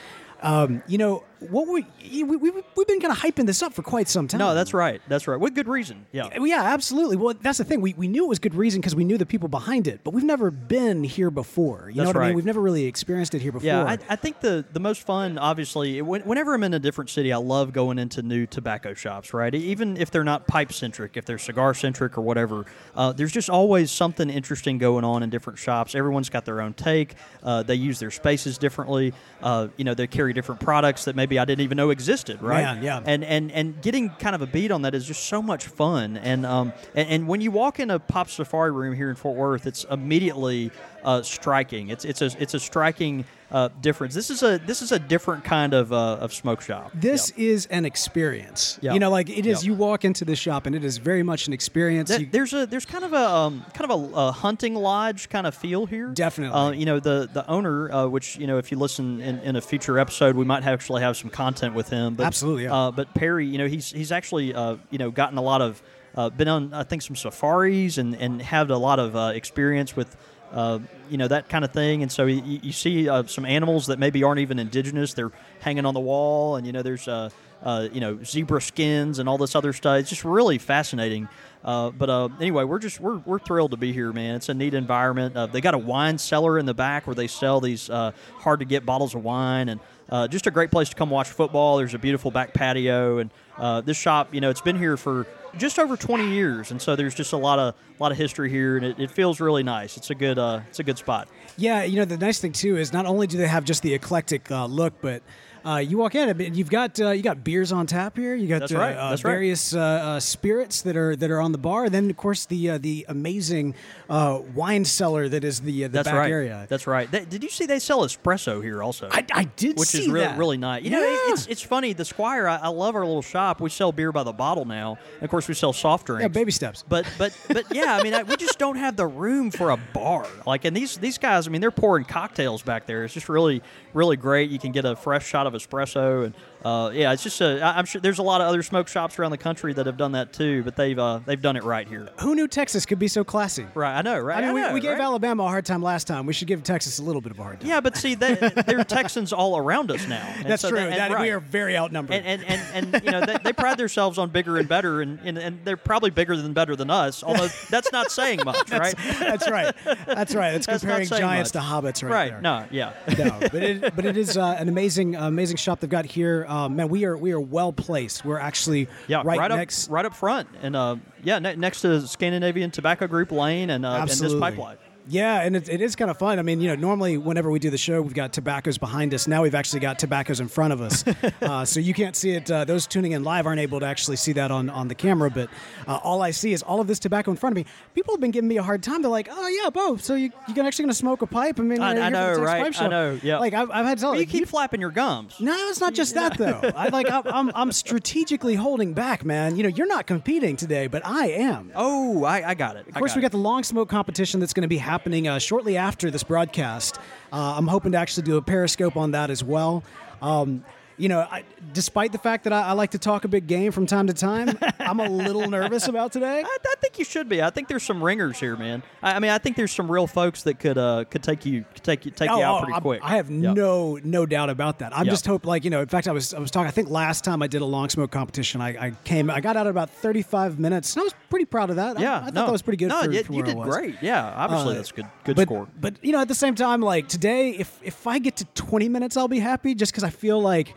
Um, 0.43 0.83
you 0.87 0.97
know 0.99 1.23
what 1.49 1.67
we, 1.67 1.85
we, 2.23 2.23
we 2.23 2.51
we've 2.51 2.87
been 2.87 2.99
kind 2.99 3.11
of 3.11 3.19
hyping 3.19 3.45
this 3.45 3.61
up 3.61 3.73
for 3.73 3.81
quite 3.81 4.07
some 4.07 4.27
time. 4.27 4.39
No, 4.39 4.53
that's 4.53 4.73
right. 4.73 5.01
That's 5.07 5.27
right. 5.27 5.39
With 5.39 5.55
good 5.55 5.67
reason. 5.67 6.05
Yeah. 6.11 6.29
Yeah, 6.39 6.61
absolutely. 6.61 7.17
Well, 7.17 7.33
that's 7.41 7.57
the 7.57 7.63
thing. 7.63 7.81
We, 7.81 7.93
we 7.93 8.07
knew 8.07 8.25
it 8.25 8.29
was 8.29 8.39
good 8.39 8.55
reason 8.55 8.81
because 8.81 8.95
we 8.95 9.03
knew 9.03 9.17
the 9.17 9.25
people 9.25 9.49
behind 9.49 9.87
it, 9.87 10.01
but 10.03 10.13
we've 10.13 10.23
never 10.23 10.51
been 10.51 11.03
here 11.03 11.31
before. 11.31 11.89
You 11.89 11.97
know 11.97 12.05
That's 12.05 12.15
what 12.15 12.23
I 12.23 12.27
mean? 12.27 12.35
We've 12.35 12.45
never 12.45 12.61
really 12.61 12.85
experienced 12.85 13.35
it 13.35 13.41
here 13.41 13.51
before. 13.51 13.67
Yeah, 13.67 13.83
I, 13.83 13.97
I 14.09 14.15
think 14.15 14.39
the, 14.39 14.65
the 14.73 14.79
most 14.79 15.01
fun, 15.01 15.37
obviously, 15.37 16.01
whenever 16.01 16.53
I'm 16.53 16.63
in 16.63 16.73
a 16.73 16.79
different 16.79 17.09
city, 17.09 17.33
I 17.33 17.37
love 17.37 17.73
going 17.73 17.99
into 17.99 18.21
new 18.21 18.45
tobacco 18.45 18.93
shops, 18.93 19.33
right? 19.33 19.53
Even 19.53 19.97
if 19.97 20.11
they're 20.11 20.23
not 20.23 20.47
pipe 20.47 20.71
centric, 20.73 21.17
if 21.17 21.25
they're 21.25 21.37
cigar 21.37 21.73
centric 21.73 22.17
or 22.17 22.21
whatever, 22.21 22.65
uh, 22.95 23.11
there's 23.13 23.31
just 23.31 23.49
always 23.49 23.91
something 23.91 24.29
interesting 24.29 24.77
going 24.77 25.03
on 25.03 25.23
in 25.23 25.29
different 25.29 25.59
shops. 25.59 25.95
Everyone's 25.95 26.29
got 26.29 26.45
their 26.45 26.61
own 26.61 26.73
take. 26.73 27.15
Uh, 27.41 27.63
they 27.63 27.75
use 27.75 27.99
their 27.99 28.11
spaces 28.11 28.57
differently. 28.57 29.13
Uh, 29.41 29.67
you 29.77 29.83
know, 29.83 29.93
they 29.93 30.07
carry 30.07 30.33
different 30.33 30.61
products 30.61 31.05
that 31.05 31.15
maybe 31.15 31.32
I 31.39 31.45
didn't 31.45 31.61
even 31.61 31.75
know 31.77 31.89
existed, 31.89 32.41
right? 32.41 32.63
Man, 32.63 32.83
yeah. 32.83 33.01
And 33.05 33.23
and 33.23 33.51
and 33.51 33.81
getting 33.81 34.09
kind 34.11 34.35
of 34.35 34.41
a 34.41 34.47
beat 34.47 34.71
on 34.71 34.83
that 34.83 34.95
is 34.95 35.05
just 35.05 35.25
so 35.25 35.41
much 35.41 35.67
fun. 35.67 36.17
And 36.17 36.45
um 36.45 36.73
and, 36.95 37.09
and 37.09 37.27
when 37.27 37.41
you 37.41 37.51
walk 37.51 37.79
in 37.79 37.89
a 37.91 37.99
pop 37.99 38.29
safari 38.29 38.71
room 38.71 38.93
here 38.93 39.09
in 39.09 39.15
Fort 39.15 39.37
Worth, 39.37 39.67
it's 39.67 39.83
immediately 39.85 40.71
uh, 41.03 41.21
striking. 41.21 41.89
It's 41.89 42.05
it's 42.05 42.21
a 42.21 42.31
it's 42.39 42.53
a 42.53 42.59
striking 42.59 43.25
uh, 43.53 43.69
difference. 43.81 44.15
This 44.15 44.29
is 44.31 44.41
a 44.43 44.57
this 44.65 44.81
is 44.81 44.91
a 44.91 44.97
different 44.99 45.43
kind 45.43 45.73
of 45.73 45.93
uh, 45.93 46.17
of 46.19 46.33
smoke 46.33 46.61
shop. 46.61 46.91
This 46.93 47.31
Yeah. 47.37 47.45
is 47.51 47.65
an 47.67 47.85
experience. 47.85 48.79
Yeah. 48.81 48.93
You 48.93 48.99
know, 48.99 49.09
like 49.11 49.29
it 49.29 49.45
is. 49.45 49.63
Yeah. 49.63 49.71
You 49.71 49.77
walk 49.77 50.03
into 50.03 50.25
this 50.25 50.39
shop, 50.39 50.65
and 50.65 50.75
it 50.75 50.83
is 50.83 50.97
very 50.97 51.23
much 51.23 51.47
an 51.47 51.53
experience. 51.53 52.09
You- 52.09 52.27
there's 52.31 52.53
a 52.53 52.65
there's 52.65 52.85
kind 52.85 53.03
of 53.05 53.13
a 53.13 53.29
um, 53.29 53.65
kind 53.73 53.89
of 53.91 54.13
a, 54.13 54.15
a 54.15 54.31
hunting 54.31 54.75
lodge 54.75 55.29
kind 55.29 55.45
of 55.47 55.53
feel 55.55 55.85
here. 55.85 56.07
Definitely. 56.09 56.57
Uh, 56.59 56.71
you 56.71 56.85
know 56.85 56.99
the 56.99 57.29
the 57.31 57.47
owner, 57.47 57.91
uh, 57.91 58.07
which 58.07 58.37
you 58.37 58.47
know 58.47 58.57
if 58.57 58.71
you 58.71 58.77
listen 58.77 59.21
in, 59.21 59.39
in 59.39 59.55
a 59.55 59.61
future 59.61 59.99
episode, 59.99 60.35
we 60.35 60.45
might 60.45 60.63
actually 60.63 61.01
have 61.03 61.15
some 61.15 61.29
content 61.29 61.75
with 61.75 61.89
him. 61.89 62.15
But, 62.15 62.25
Absolutely, 62.25 62.63
yeah. 62.63 62.75
Uh, 62.75 62.91
but 62.91 63.13
Perry, 63.13 63.45
you 63.45 63.57
know 63.59 63.67
he's 63.67 63.91
he's 63.91 64.11
actually 64.11 64.53
uh, 64.53 64.77
you 64.89 64.97
know 64.97 65.11
gotten 65.11 65.37
a 65.37 65.41
lot 65.43 65.61
of 65.61 65.81
uh, 66.15 66.29
been 66.29 66.47
on 66.47 66.73
I 66.73 66.83
think 66.83 67.01
some 67.03 67.15
safaris 67.15 67.97
and 67.99 68.15
and 68.15 68.41
had 68.41 68.71
a 68.71 68.77
lot 68.77 68.99
of 68.99 69.15
uh, 69.15 69.31
experience 69.35 69.95
with. 69.95 70.15
Uh, 70.53 70.79
you 71.09 71.17
know 71.17 71.27
that 71.27 71.49
kind 71.49 71.65
of 71.65 71.71
thing, 71.71 72.03
and 72.03 72.11
so 72.11 72.27
you, 72.27 72.59
you 72.61 72.71
see 72.71 73.09
uh, 73.09 73.23
some 73.23 73.43
animals 73.43 73.87
that 73.87 73.97
maybe 73.97 74.23
aren't 74.23 74.39
even 74.39 74.59
indigenous. 74.59 75.13
They're 75.13 75.31
hanging 75.61 75.85
on 75.85 75.95
the 75.95 75.99
wall, 75.99 76.57
and 76.57 76.67
you 76.67 76.71
know 76.71 76.83
there's 76.83 77.07
uh, 77.07 77.31
uh, 77.63 77.89
you 77.91 77.99
know 77.99 78.23
zebra 78.23 78.61
skins 78.61 79.17
and 79.17 79.27
all 79.27 79.39
this 79.39 79.55
other 79.55 79.73
stuff. 79.73 79.99
It's 79.99 80.09
just 80.09 80.23
really 80.23 80.59
fascinating. 80.59 81.27
Uh, 81.63 81.89
but 81.89 82.31
anyway, 82.39 82.65
we're 82.65 82.77
just 82.77 82.99
we're, 82.99 83.17
we're 83.19 83.39
thrilled 83.39 83.71
to 83.71 83.77
be 83.77 83.93
here, 83.93 84.13
man. 84.13 84.35
It's 84.35 84.49
a 84.49 84.53
neat 84.53 84.75
environment. 84.75 85.51
They 85.51 85.61
got 85.61 85.73
a 85.73 85.79
wine 85.79 86.19
cellar 86.19 86.59
in 86.59 86.67
the 86.67 86.73
back 86.75 87.07
where 87.07 87.15
they 87.15 87.27
sell 87.27 87.59
these 87.59 87.87
hard 87.87 88.59
to 88.59 88.65
get 88.65 88.85
bottles 88.85 89.15
of 89.15 89.23
wine, 89.23 89.69
and 89.69 89.79
uh, 90.09 90.27
just 90.27 90.47
a 90.47 90.51
great 90.51 90.71
place 90.71 90.89
to 90.89 90.95
come 90.95 91.09
watch 91.09 91.29
football. 91.29 91.77
There's 91.77 91.93
a 91.93 91.99
beautiful 91.99 92.31
back 92.31 92.53
patio, 92.53 93.17
and 93.19 93.31
uh, 93.57 93.81
this 93.81 93.97
shop, 93.97 94.33
you 94.33 94.41
know, 94.41 94.49
it's 94.49 94.61
been 94.61 94.77
here 94.77 94.97
for 94.97 95.27
just 95.57 95.79
over 95.79 95.95
20 95.95 96.31
years, 96.31 96.71
and 96.71 96.81
so 96.81 96.95
there's 96.95 97.15
just 97.15 97.33
a 97.33 97.37
lot 97.37 97.59
of 97.59 97.75
lot 97.99 98.11
of 98.11 98.17
history 98.17 98.49
here, 98.49 98.77
and 98.77 98.85
it, 98.85 98.99
it 98.99 99.11
feels 99.11 99.39
really 99.39 99.63
nice. 99.63 99.97
It's 99.97 100.09
a 100.09 100.15
good 100.15 100.37
uh, 100.39 100.61
it's 100.69 100.79
a 100.79 100.83
good 100.83 100.97
spot. 100.97 101.27
Yeah, 101.57 101.83
you 101.83 101.97
know 101.97 102.05
the 102.05 102.17
nice 102.17 102.39
thing 102.39 102.51
too 102.51 102.77
is 102.77 102.91
not 102.91 103.05
only 103.05 103.27
do 103.27 103.37
they 103.37 103.47
have 103.47 103.63
just 103.63 103.83
the 103.83 103.93
eclectic 103.93 104.49
uh, 104.51 104.65
look, 104.65 104.93
but 105.01 105.21
uh, 105.65 105.77
you 105.77 105.97
walk 105.97 106.15
in 106.15 106.29
and 106.29 106.55
you've 106.57 106.69
got 106.69 106.99
uh, 106.99 107.11
you 107.11 107.23
got 107.23 107.43
beers 107.43 107.71
on 107.71 107.85
tap 107.87 108.17
here. 108.17 108.35
You 108.35 108.47
got 108.47 108.59
That's 108.59 108.73
uh, 108.73 108.77
right, 108.77 108.95
uh, 108.95 109.09
that's 109.11 109.23
right. 109.23 109.31
various 109.31 109.73
uh, 109.73 109.79
uh, 109.79 110.19
spirits 110.19 110.81
that 110.81 110.97
are 110.97 111.15
that 111.15 111.31
are 111.31 111.39
on 111.39 111.51
the 111.51 111.57
bar. 111.57 111.85
And 111.85 111.93
then 111.93 112.09
of 112.09 112.17
course 112.17 112.45
the 112.45 112.71
uh, 112.71 112.77
the 112.77 113.05
amazing 113.09 113.75
uh, 114.09 114.39
wine 114.53 114.85
cellar 114.85 115.29
that 115.29 115.43
is 115.43 115.61
the 115.61 115.85
uh, 115.85 115.87
the 115.87 115.93
That's 115.93 116.07
back 116.09 116.15
right. 116.17 116.31
area. 116.31 116.65
That's 116.69 116.87
right. 116.87 117.09
They- 117.09 117.25
did 117.25 117.43
you 117.43 117.49
see 117.49 117.65
they 117.65 117.79
sell 117.79 118.01
espresso 118.01 118.61
here 118.61 118.83
also? 118.83 119.07
I, 119.11 119.25
I 119.33 119.43
did 119.45 119.77
which 119.79 119.89
see 119.89 120.01
is 120.03 120.07
really 120.09 120.25
that. 120.25 120.37
really 120.37 120.57
nice. 120.57 120.83
You 120.83 120.89
know, 120.91 120.99
Yeah. 121.01 121.05
it- 121.13 121.31
it's 121.33 121.47
it's 121.47 121.61
funny. 121.61 121.93
The 121.93 122.05
Squire, 122.05 122.47
I, 122.47 122.57
I 122.57 122.67
love 122.67 122.95
our 122.95 123.05
little 123.05 123.21
shop. 123.21 123.61
We 123.61 123.69
sell 123.69 123.91
beer 123.91 124.11
by 124.11 124.23
the 124.23 124.33
bottle 124.33 124.65
now. 124.65 124.97
And 125.15 125.23
of 125.23 125.29
course, 125.29 125.47
we 125.47 125.53
sell 125.53 125.73
soft 125.73 126.07
drinks. 126.07 126.21
yeah, 126.23 126.27
baby 126.27 126.51
steps. 126.51 126.83
But 126.87 127.07
but 127.17 127.37
but 127.47 127.73
yeah, 127.73 127.95
I 127.95 128.03
mean, 128.03 128.13
I, 128.13 128.23
we 128.23 128.35
just 128.35 128.59
don't 128.59 128.75
have 128.77 128.95
the 128.97 129.07
room 129.07 129.49
for 129.51 129.69
a 129.69 129.77
bar. 129.93 130.27
Like, 130.45 130.65
and 130.65 130.75
these 130.75 130.97
these 130.97 131.17
guys, 131.17 131.47
I 131.47 131.51
mean, 131.51 131.61
they're 131.61 131.71
pouring 131.71 132.05
cocktails 132.05 132.61
back 132.61 132.85
there. 132.85 133.03
It's 133.05 133.13
just 133.13 133.29
really 133.29 133.61
really 133.93 134.17
great. 134.17 134.49
You 134.49 134.59
can 134.59 134.71
get 134.71 134.85
a 134.85 134.95
fresh 134.95 135.25
shot 135.25 135.47
of 135.47 135.52
espresso, 135.57 136.25
and 136.25 136.35
uh, 136.63 136.91
yeah, 136.93 137.11
it's 137.13 137.23
just 137.23 137.39
a. 137.41 137.61
I- 137.61 137.77
I'm 137.77 137.85
sure 137.85 137.99
there's 138.01 138.19
a 138.19 138.23
lot 138.23 138.41
of 138.41 138.47
other 138.47 138.63
smoke 138.63 138.87
shops 138.87 139.17
around 139.19 139.31
the 139.31 139.37
country 139.37 139.73
that 139.73 139.85
have 139.85 139.97
done 139.97 140.13
that 140.13 140.31
too, 140.33 140.63
but 140.63 140.75
they've 140.75 140.97
uh, 140.97 141.19
they've 141.25 141.41
done 141.41 141.55
it 141.57 141.63
right 141.63 141.87
here. 141.87 142.09
Who 142.21 142.35
knew 142.35 142.47
Texas 142.47 142.85
could 142.85 142.99
be 142.99 143.07
so 143.07 143.23
classy? 143.23 143.65
Right, 143.73 143.97
I 143.97 144.01
know, 144.01 144.19
right? 144.19 144.43
I 144.43 144.47
mean, 144.47 144.55
we, 144.55 144.61
know, 144.61 144.73
we 144.73 144.79
gave 144.79 144.91
right? 144.91 145.01
Alabama 145.01 145.43
a 145.43 145.47
hard 145.47 145.65
time 145.65 145.81
last 145.81 146.07
time. 146.07 146.25
We 146.25 146.33
should 146.33 146.47
give 146.47 146.63
Texas 146.63 146.99
a 146.99 147.03
little 147.03 147.21
bit 147.21 147.31
of 147.31 147.39
a 147.39 147.43
hard 147.43 147.59
time. 147.61 147.69
Yeah, 147.69 147.81
but 147.81 147.97
see, 147.97 148.15
they, 148.15 148.35
they're 148.35 148.83
Texans 148.83 149.33
all 149.33 149.57
around 149.57 149.91
us 149.91 150.07
now. 150.07 150.33
That's 150.43 150.61
so 150.61 150.69
true. 150.69 150.79
that- 150.79 151.11
right. 151.11 151.21
We 151.21 151.29
are 151.31 151.39
very 151.39 151.77
outnumbered. 151.77 152.15
and 152.23 152.43
and, 152.43 152.61
and, 152.73 152.93
and 152.95 153.03
you 153.03 153.11
know 153.11 153.21
they, 153.25 153.37
they 153.43 153.53
pride 153.53 153.77
themselves 153.77 154.17
on 154.17 154.29
bigger 154.29 154.57
and 154.57 154.67
better, 154.67 155.01
and, 155.01 155.19
and, 155.23 155.37
and 155.37 155.59
they're 155.65 155.77
probably 155.77 156.09
bigger 156.09 156.35
than 156.35 156.53
better 156.53 156.75
than 156.75 156.89
us. 156.89 157.23
Although 157.23 157.49
that's 157.69 157.91
not 157.91 158.11
saying 158.11 158.41
much, 158.45 158.71
right? 158.71 158.95
that's 159.19 159.49
right. 159.49 159.75
That's 160.05 160.35
right. 160.35 160.51
That's, 160.51 160.65
That's 160.65 160.81
comparing 160.83 161.07
giants 161.09 161.53
much. 161.53 161.63
to 161.63 161.69
hobbits, 161.69 161.83
right, 161.83 161.99
there. 162.01 162.09
Right? 162.09 162.31
there. 162.31 162.41
No, 162.41 162.65
yeah. 162.71 162.93
no, 163.17 163.39
but 163.39 163.55
it, 163.63 163.95
but 163.95 164.05
it 164.05 164.17
is 164.17 164.37
uh, 164.37 164.55
an 164.59 164.69
amazing, 164.69 165.15
amazing 165.15 165.57
shop 165.57 165.79
they've 165.79 165.89
got 165.89 166.05
here. 166.05 166.45
Um, 166.53 166.75
man, 166.75 166.87
we 166.89 167.05
are 167.05 167.17
we 167.17 167.31
are 167.31 167.39
well 167.39 167.73
placed. 167.73 168.23
We're 168.23 168.37
actually 168.37 168.87
Yeah, 169.07 169.23
right, 169.25 169.39
right, 169.39 169.49
next. 169.49 169.87
up, 169.87 169.93
right 169.93 170.05
up 170.05 170.13
front, 170.13 170.47
and 170.61 170.75
uh, 170.75 170.97
yeah, 171.23 171.39
ne- 171.39 171.55
next 171.55 171.81
to 171.81 172.07
Scandinavian 172.07 172.69
Tobacco 172.69 173.07
Group 173.07 173.31
Lane 173.31 173.71
and, 173.71 173.83
uh, 173.83 173.97
and 174.01 174.09
this 174.09 174.35
Pipe 174.35 174.57
Life. 174.57 174.77
Yeah, 175.07 175.41
and 175.41 175.55
it, 175.55 175.67
it 175.67 175.81
is 175.81 175.95
kind 175.95 176.09
of 176.09 176.17
fun. 176.17 176.39
I 176.39 176.43
mean, 176.43 176.61
you 176.61 176.69
know, 176.69 176.75
normally 176.75 177.17
whenever 177.17 177.51
we 177.51 177.59
do 177.59 177.69
the 177.69 177.77
show, 177.77 178.01
we've 178.01 178.13
got 178.13 178.31
tobaccos 178.31 178.77
behind 178.77 179.13
us. 179.13 179.27
Now 179.27 179.41
we've 179.43 179.53
actually 179.55 179.81
got 179.81 179.99
tobaccos 179.99 180.39
in 180.39 180.47
front 180.47 180.71
of 180.71 180.81
us, 180.81 181.03
uh, 181.41 181.65
so 181.65 181.79
you 181.81 181.93
can't 181.93 182.15
see 182.15 182.31
it. 182.31 182.49
Uh, 182.49 182.63
those 182.63 182.87
tuning 182.87 183.11
in 183.11 183.23
live 183.23 183.45
aren't 183.45 183.59
able 183.59 183.81
to 183.81 183.85
actually 183.85 184.15
see 184.15 184.31
that 184.33 184.49
on, 184.49 184.69
on 184.69 184.87
the 184.87 184.95
camera. 184.95 185.29
But 185.29 185.49
uh, 185.87 185.99
all 186.03 186.21
I 186.21 186.31
see 186.31 186.53
is 186.53 186.63
all 186.63 186.79
of 186.79 186.87
this 186.87 186.99
tobacco 186.99 187.31
in 187.31 187.37
front 187.37 187.51
of 187.53 187.57
me. 187.65 187.69
People 187.93 188.13
have 188.13 188.21
been 188.21 188.31
giving 188.31 188.47
me 188.47 188.55
a 188.57 188.63
hard 188.63 188.81
time. 188.81 189.01
They're 189.01 189.11
like, 189.11 189.27
"Oh 189.29 189.47
yeah, 189.47 189.69
Bo, 189.69 189.97
so 189.97 190.15
you 190.15 190.31
you 190.47 190.53
can 190.53 190.65
actually 190.65 190.83
going 190.83 190.91
to 190.91 190.97
smoke 190.97 191.21
a 191.21 191.27
pipe?" 191.27 191.59
I 191.59 191.63
mean, 191.63 191.81
I- 191.81 191.95
you 191.95 192.01
I 192.01 192.09
know, 192.09 192.33
from 192.35 192.43
the 192.45 192.49
Texas 192.49 192.79
right? 192.81 192.85
I 192.85 192.89
know, 192.89 193.19
yeah. 193.21 193.39
Like 193.39 193.53
I've, 193.53 193.71
I've 193.71 193.85
had 193.85 193.97
to 193.97 194.01
tell 194.01 194.11
Well, 194.11 194.19
you 194.21 194.25
like, 194.25 194.31
keep 194.31 194.47
flapping 194.47 194.79
your 194.79 194.91
gums. 194.91 195.37
No, 195.41 195.53
it's 195.69 195.81
not 195.81 195.93
just 195.93 196.13
that 196.15 196.37
though. 196.37 196.61
I 196.75 196.87
like 196.87 197.11
I'm, 197.11 197.27
I'm 197.27 197.51
I'm 197.55 197.71
strategically 197.73 198.55
holding 198.55 198.93
back, 198.93 199.25
man. 199.25 199.57
You 199.57 199.63
know, 199.63 199.69
you're 199.69 199.85
not 199.87 200.07
competing 200.07 200.55
today, 200.55 200.87
but 200.87 201.05
I 201.05 201.27
am. 201.27 201.71
Oh, 201.75 202.23
I, 202.23 202.51
I 202.51 202.53
got 202.53 202.77
it. 202.77 202.87
Of 202.87 202.93
course, 202.93 203.17
we 203.17 203.21
got 203.21 203.31
the 203.31 203.37
long 203.37 203.63
smoke 203.63 203.89
competition 203.89 204.39
that's 204.39 204.53
going 204.53 204.61
to 204.61 204.67
be 204.69 204.77
happening 204.77 204.92
uh, 205.27 205.39
shortly 205.39 205.75
after 205.75 206.11
this 206.11 206.23
broadcast. 206.23 206.97
Uh, 207.31 207.55
I'm 207.57 207.67
hoping 207.67 207.93
to 207.93 207.97
actually 207.97 208.23
do 208.23 208.37
a 208.37 208.41
periscope 208.41 208.95
on 208.95 209.11
that 209.11 209.29
as 209.29 209.43
well. 209.43 209.83
Um, 210.21 210.63
you 210.97 211.09
know, 211.09 211.19
I, 211.19 211.43
despite 211.73 212.11
the 212.11 212.17
fact 212.17 212.43
that 212.43 212.53
I, 212.53 212.61
I 212.69 212.71
like 212.73 212.91
to 212.91 212.99
talk 212.99 213.23
a 213.25 213.27
big 213.27 213.47
game 213.47 213.71
from 213.71 213.85
time 213.85 214.07
to 214.07 214.13
time, 214.13 214.57
I'm 214.79 214.99
a 214.99 215.09
little 215.09 215.49
nervous 215.49 215.87
about 215.87 216.11
today. 216.11 216.43
I, 216.45 216.57
I 216.65 216.75
think 216.81 216.99
you 216.99 217.05
should 217.05 217.27
be. 217.29 217.41
I 217.41 217.49
think 217.49 217.67
there's 217.67 217.83
some 217.83 218.03
ringers 218.03 218.39
here, 218.39 218.55
man. 218.55 218.83
I, 219.01 219.13
I 219.13 219.19
mean, 219.19 219.31
I 219.31 219.37
think 219.37 219.55
there's 219.57 219.71
some 219.71 219.91
real 219.91 220.07
folks 220.07 220.43
that 220.43 220.59
could 220.59 220.77
uh, 220.77 221.05
could 221.09 221.23
take 221.23 221.45
you 221.45 221.65
could 221.73 221.83
take 221.83 222.05
you 222.05 222.11
take 222.11 222.29
you 222.29 222.41
out 222.41 222.63
pretty 222.63 222.73
I, 222.73 222.79
quick. 222.79 223.01
Oh, 223.03 223.07
I 223.07 223.15
have 223.17 223.29
Yeah. 223.29 223.53
no 223.53 223.99
no 224.03 224.25
doubt 224.25 224.49
about 224.49 224.79
that. 224.79 224.95
I'm 224.95 225.05
Yeah. 225.05 225.11
just 225.11 225.25
hope 225.25 225.45
like 225.45 225.63
you 225.63 225.69
know. 225.69 225.81
In 225.81 225.87
fact, 225.87 226.07
I 226.07 226.11
was 226.11 226.33
I 226.33 226.39
was 226.39 226.51
talking. 226.51 226.67
I 226.67 226.71
think 226.71 226.89
last 226.89 227.23
time 227.23 227.41
I 227.41 227.47
did 227.47 227.61
a 227.61 227.65
long 227.65 227.89
smoke 227.89 228.11
competition, 228.11 228.61
I, 228.61 228.69
I 228.87 228.91
came 229.03 229.29
I 229.29 229.41
got 229.41 229.57
out 229.57 229.67
at 229.67 229.71
about 229.71 229.89
35 229.89 230.59
minutes, 230.59 230.93
and 230.95 231.01
I 231.01 231.03
was 231.05 231.13
pretty 231.29 231.45
proud 231.45 231.69
of 231.69 231.77
that. 231.77 231.99
Yeah, 231.99 232.17
I, 232.17 232.25
thought 232.25 232.33
that 232.33 232.51
was 232.51 232.61
pretty 232.61 232.77
good. 232.77 232.89
No, 232.89 233.03
for, 233.03 233.11
yeah, 233.11 233.23
for 233.23 233.33
you 233.33 233.43
did 233.43 233.55
was. 233.55 233.67
great. 233.67 233.95
Yeah, 234.01 234.33
obviously 234.35 234.73
Uh, 234.73 234.77
that's 234.77 234.91
good. 234.91 235.05
Good 235.23 235.35
but, 235.35 235.47
score. 235.47 235.67
But 235.79 235.95
you 236.03 236.11
know, 236.11 236.19
at 236.21 236.27
the 236.27 236.35
same 236.35 236.55
time, 236.55 236.81
like 236.81 237.07
today, 237.07 237.51
if 237.51 237.79
if 237.83 238.05
I 238.07 238.19
get 238.19 238.37
to 238.37 238.45
20 238.45 238.89
minutes, 238.89 239.17
I'll 239.17 239.27
be 239.27 239.39
happy, 239.39 239.73
just 239.75 239.91
because 239.91 240.03
I 240.03 240.09
feel 240.09 240.41
like 240.41 240.75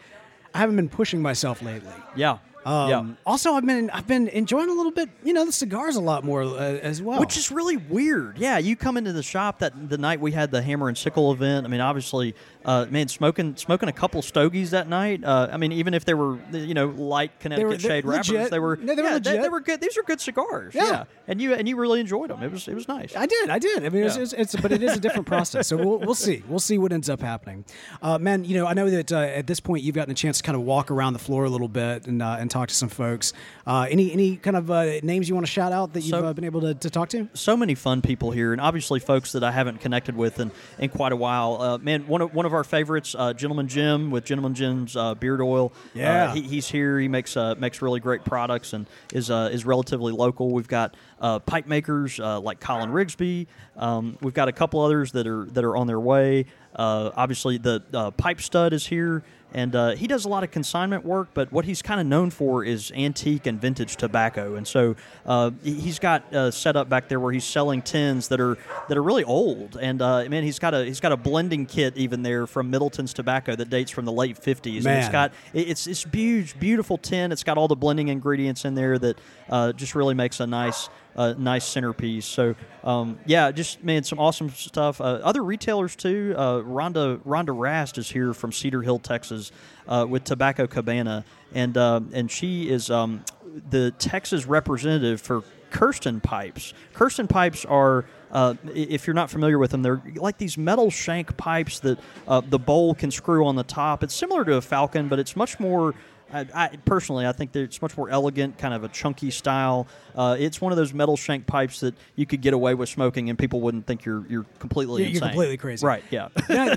I 0.57 0.59
haven't 0.61 0.77
been 0.77 0.89
pushing 0.89 1.21
myself 1.21 1.61
lately. 1.61 1.93
Yeah, 2.17 2.39
Um, 2.65 2.89
yeah. 2.91 3.05
Also, 3.27 3.53
I've 3.53 3.67
been 3.67 3.91
I've 3.91 4.07
been 4.07 4.27
enjoying 4.29 4.71
a 4.71 4.73
little 4.73 4.91
bit, 4.91 5.11
you 5.23 5.33
know, 5.35 5.45
the 5.45 5.53
cigars 5.53 5.97
a 5.97 6.01
lot 6.01 6.25
more 6.25 6.43
uh, 6.43 6.57
as 6.83 7.03
well. 7.03 7.21
Which 7.21 7.37
is 7.37 7.53
really 7.53 7.77
weird. 7.77 8.39
Yeah, 8.39 8.57
you 8.59 8.75
come 8.75 8.97
into 8.97 9.13
the 9.13 9.23
shop 9.23 9.59
that 9.59 9.89
the 9.91 9.99
night 9.99 10.19
we 10.21 10.33
had 10.33 10.51
the 10.51 10.63
Hammer 10.63 10.89
and 10.89 10.97
Sickle 10.97 11.31
event. 11.33 11.67
I 11.67 11.69
mean, 11.69 11.81
obviously, 11.83 12.35
uh, 12.67 12.85
man, 12.91 13.09
smoking 13.09 13.57
smoking 13.57 13.89
a 13.89 13.93
couple 13.93 14.21
stogies 14.21 14.73
that 14.73 14.89
night. 14.89 15.25
Uh, 15.25 15.49
I 15.51 15.57
mean, 15.57 15.73
even 15.73 15.95
if 15.95 16.05
they 16.05 16.13
were 16.15 16.39
you 16.53 16.75
know 16.75 16.89
light 16.89 17.39
Connecticut 17.41 17.69
were- 17.71 17.79
shade 17.79 18.05
they're 18.05 18.11
wrappers, 18.11 18.29
legit. 18.31 18.51
they 18.51 18.59
were 18.59 18.77
No, 18.77 18.95
they 18.95 19.03
were 19.03 19.09
yeah, 19.09 19.15
legit. 19.15 19.43
they 19.43 19.49
were 19.49 19.61
good. 19.61 19.81
These 19.81 19.97
are 19.97 20.03
good 20.03 20.21
cigars. 20.21 20.75
Yeah. 20.75 21.05
and 21.29 21.41
you 21.41 21.55
and 21.55 21.67
you 21.69 21.77
really 21.77 22.01
enjoyed 22.01 22.29
them. 22.31 22.43
It 22.43 22.51
was 22.53 22.69
it 22.69 22.75
was 22.75 22.89
nice. 22.89 23.17
I 23.17 23.27
did, 23.27 23.49
I 23.51 23.59
did. 23.59 23.85
I 23.85 23.89
mean, 23.89 24.03
it's, 24.05 24.17
Yeah. 24.17 24.23
it's, 24.25 24.33
it's 24.33 24.57
but 24.57 24.73
it 24.73 24.83
is 24.83 24.97
a 24.97 25.01
different 25.01 25.27
process. 25.27 25.69
So 25.69 25.77
we'll, 25.77 25.99
we'll 25.99 26.15
see. 26.15 26.43
We'll 26.49 26.59
see 26.59 26.77
what 26.77 26.93
ends 26.93 27.09
up 27.09 27.21
happening. 27.21 27.65
Uh, 28.03 28.19
man, 28.19 28.45
you 28.45 28.55
know, 28.57 28.67
I 28.67 28.75
know 28.75 28.91
that 28.91 29.13
uh, 29.13 29.19
at 29.21 29.47
this 29.47 29.61
point 29.61 29.83
you've 29.85 29.95
gotten 29.95 30.11
a 30.11 30.15
chance 30.15 30.39
to 30.39 30.43
kind 30.43 30.57
of 30.57 30.63
walk 30.63 30.91
around 30.91 31.13
the 31.13 31.19
floor 31.21 31.45
a 31.45 31.49
little 31.51 31.69
bit 31.69 32.07
and 32.07 32.21
uh, 32.21 32.37
and 32.39 32.51
talk 32.51 32.69
to 32.69 32.75
some 32.75 32.89
folks. 32.89 33.33
Uh, 33.67 33.87
any 33.91 34.13
any 34.13 34.37
kind 34.37 34.57
of 34.57 34.71
uh, 34.71 35.01
names 35.03 35.29
you 35.29 35.35
want 35.35 35.47
to 35.47 35.53
shout 35.53 35.73
out 35.73 35.93
that 35.93 36.01
you've 36.01 36.11
So- 36.11 36.25
uh, 36.27 36.33
been 36.33 36.45
able 36.45 36.61
to, 36.63 36.75
to 36.75 36.91
talk 36.91 37.09
to? 37.11 37.29
so 37.35 37.57
many 37.57 37.75
fun 37.77 38.03
people 38.03 38.31
here, 38.33 38.53
and 38.53 38.61
obviously 38.61 38.99
folks 38.99 39.33
that 39.33 39.45
I 39.45 39.53
haven't 39.53 39.81
connected 39.81 40.17
with 40.17 40.41
in, 40.41 40.51
in 40.79 40.89
quite 40.91 41.13
a 41.13 41.17
while. 41.17 41.61
Uh, 41.61 41.79
man, 41.79 42.07
one 42.07 42.21
of 42.23 42.35
one 42.35 42.45
of 42.47 42.53
our 42.57 42.65
favorites, 42.65 43.15
uh, 43.17 43.33
Gentleman 43.33 43.69
Jim 43.69 44.11
with 44.11 44.25
Gentleman 44.25 44.55
Jim's 44.55 44.97
uh, 44.97 45.15
beard 45.15 45.41
oil. 45.41 45.73
Yeah. 45.95 46.31
uh, 46.31 46.35
he, 46.35 46.43
he's 46.43 46.69
here. 46.69 46.99
He 46.99 47.09
makes 47.09 47.37
uh, 47.37 47.55
makes 47.59 47.81
really 47.81 48.01
great 48.01 48.25
products 48.25 48.73
and 48.73 48.87
is 49.13 49.31
uh, 49.31 49.51
is 49.53 49.65
relatively 49.65 50.13
local. 50.13 50.51
We've 50.51 50.69
got 50.69 50.97
uh, 51.21 51.39
pipe 51.39 51.67
makers 51.67 52.19
uh, 52.19 52.41
like 52.41 52.61
Colin 52.61 52.91
Rigsby. 52.91 53.47
Um, 53.77 54.19
we've 54.21 54.35
got 54.35 54.49
a 54.49 54.53
couple 54.53 54.81
others 54.81 55.13
that 55.13 55.27
are 55.27 55.45
that 55.47 55.65
are 55.65 55.77
on 55.77 55.87
their 55.87 56.01
way. 56.01 56.47
Uh, 56.75 57.11
obviously, 57.17 57.59
the 57.59 57.83
uh, 57.95 58.11
Pipe 58.11 58.41
Stud 58.41 58.73
is 58.73 58.87
here. 58.87 59.23
And 59.55 59.75
uh, 59.75 59.91
he 59.93 60.07
does 60.07 60.25
a 60.25 60.29
lot 60.29 60.43
of 60.45 60.51
consignment 60.51 61.05
work, 61.05 61.29
but 61.33 61.51
what 61.53 61.65
he's 61.65 61.81
kind 61.81 62.01
of 62.01 62.07
known 62.07 62.31
for 62.31 62.65
is 62.65 62.93
antique 62.95 63.47
and 63.47 63.59
vintage 63.61 63.97
tobacco. 63.97 64.57
And 64.57 64.67
so 64.67 64.97
uh, 65.25 65.53
he- 65.63 65.75
he's 65.81 65.99
got 65.99 66.35
uh, 66.35 66.51
set 66.51 66.77
up 66.77 66.89
back 66.89 67.09
there 67.09 67.19
where 67.21 67.33
he's 67.33 67.45
selling 67.45 67.81
tins 67.81 68.29
that 68.29 68.41
are 68.41 68.59
that 68.89 68.99
are 68.99 69.03
really 69.03 69.25
old. 69.25 69.79
And 69.81 70.03
uh, 70.03 70.25
man, 70.29 70.43
he's 70.43 70.59
got 70.59 70.75
a 70.75 70.85
he's 70.85 71.01
got 71.01 71.13
a 71.13 71.17
blending 71.17 71.65
kit 71.65 71.97
even 71.97 72.23
there 72.23 72.47
from 72.47 72.71
Middleton's 72.71 73.15
Tobacco 73.15 73.55
that 73.57 73.71
dates 73.71 73.91
from 73.91 74.05
the 74.05 74.13
late 74.13 74.37
'50s. 74.39 74.79
And 74.79 74.85
it's 74.99 75.09
got 75.13 75.33
it's 75.55 75.87
it's 75.87 76.05
huge, 76.13 76.59
beautiful 76.59 76.99
tin. 76.99 77.31
It's 77.33 77.45
got 77.45 77.57
all 77.57 77.69
the 77.69 77.77
blending 77.77 78.09
ingredients 78.09 78.65
in 78.65 78.75
there 78.75 78.99
that 78.99 79.19
uh, 79.49 79.73
just 79.73 79.95
really 79.95 80.15
makes 80.15 80.41
a 80.41 80.47
nice 80.47 80.89
uh, 81.17 81.35
nice 81.39 81.65
centerpiece. 81.65 82.27
So 82.27 82.55
um, 82.85 83.19
yeah, 83.27 83.51
just 83.51 83.83
man, 83.83 84.05
some 84.05 84.21
awesome 84.21 84.51
stuff. 84.51 85.01
Uh, 85.01 85.21
other 85.25 85.43
retailers 85.43 85.97
too. 85.97 86.35
Uh, 86.37 86.61
Rhonda 86.61 87.19
Rhonda 87.21 87.59
Rast 87.59 87.99
is 87.99 88.11
here 88.11 88.35
from 88.35 88.53
Cedar 88.53 88.83
Hill, 88.83 88.99
Texas, 88.99 89.51
uh, 89.89 90.07
with 90.09 90.25
Tobacco 90.25 90.67
Cabana, 90.67 91.25
and 91.55 91.77
uh, 91.77 92.01
and 92.13 92.31
she 92.31 92.69
is 92.69 92.91
um, 92.91 93.25
the 93.71 93.91
Texas 93.93 94.47
representative 94.47 95.21
for 95.21 95.43
Kirsten 95.71 96.21
pipes. 96.21 96.75
Kirsten 96.93 97.27
pipes 97.27 97.65
are. 97.65 98.05
Uh, 98.31 98.55
if 98.75 99.07
you're 99.07 99.15
not 99.15 99.31
familiar 99.31 99.57
with 99.57 99.71
them, 99.71 99.83
they're 99.83 100.03
like 100.17 100.37
these 100.37 100.59
metal 100.59 100.91
shank 100.91 101.37
pipes 101.37 101.79
that 101.81 101.99
uh, 102.27 102.41
the 102.41 102.59
bowl 102.59 102.93
can 102.93 103.11
screw 103.11 103.47
on 103.47 103.55
the 103.55 103.63
top. 103.63 104.03
It's 104.03 104.15
similar 104.15 104.45
to 104.45 104.57
a 104.57 104.61
Falcon, 104.61 105.09
but 105.09 105.19
it's 105.21 105.37
much 105.37 105.61
more 105.61 105.95
I, 106.33 106.47
I 106.55 106.69
personally, 106.85 107.27
I 107.27 107.33
think 107.33 107.53
that 107.53 107.61
it's 107.63 107.81
much 107.81 107.97
more 107.97 108.11
elegant, 108.11 108.59
kind 108.59 108.75
of 108.75 108.83
a 108.85 108.89
chunky 108.89 109.31
style. 109.31 109.87
Uh, 110.15 110.37
it's 110.39 110.61
one 110.61 110.73
of 110.73 110.77
those 110.77 110.93
metal 110.93 111.17
shank 111.17 111.47
pipes 111.47 111.81
that 111.81 111.95
you 112.17 112.27
could 112.27 112.41
get 112.41 112.53
away 112.55 112.75
with 112.75 112.89
smoking, 112.89 113.31
and 113.31 113.39
people 113.39 113.61
wouldn't 113.61 113.87
think 113.87 114.05
you're 114.05 114.25
you're 114.29 114.45
completely 114.59 115.03
You're 115.03 115.11
insane. 115.13 115.29
completely 115.29 115.57
crazy. 115.57 115.87
right? 115.87 116.03
Yeah, 116.11 116.29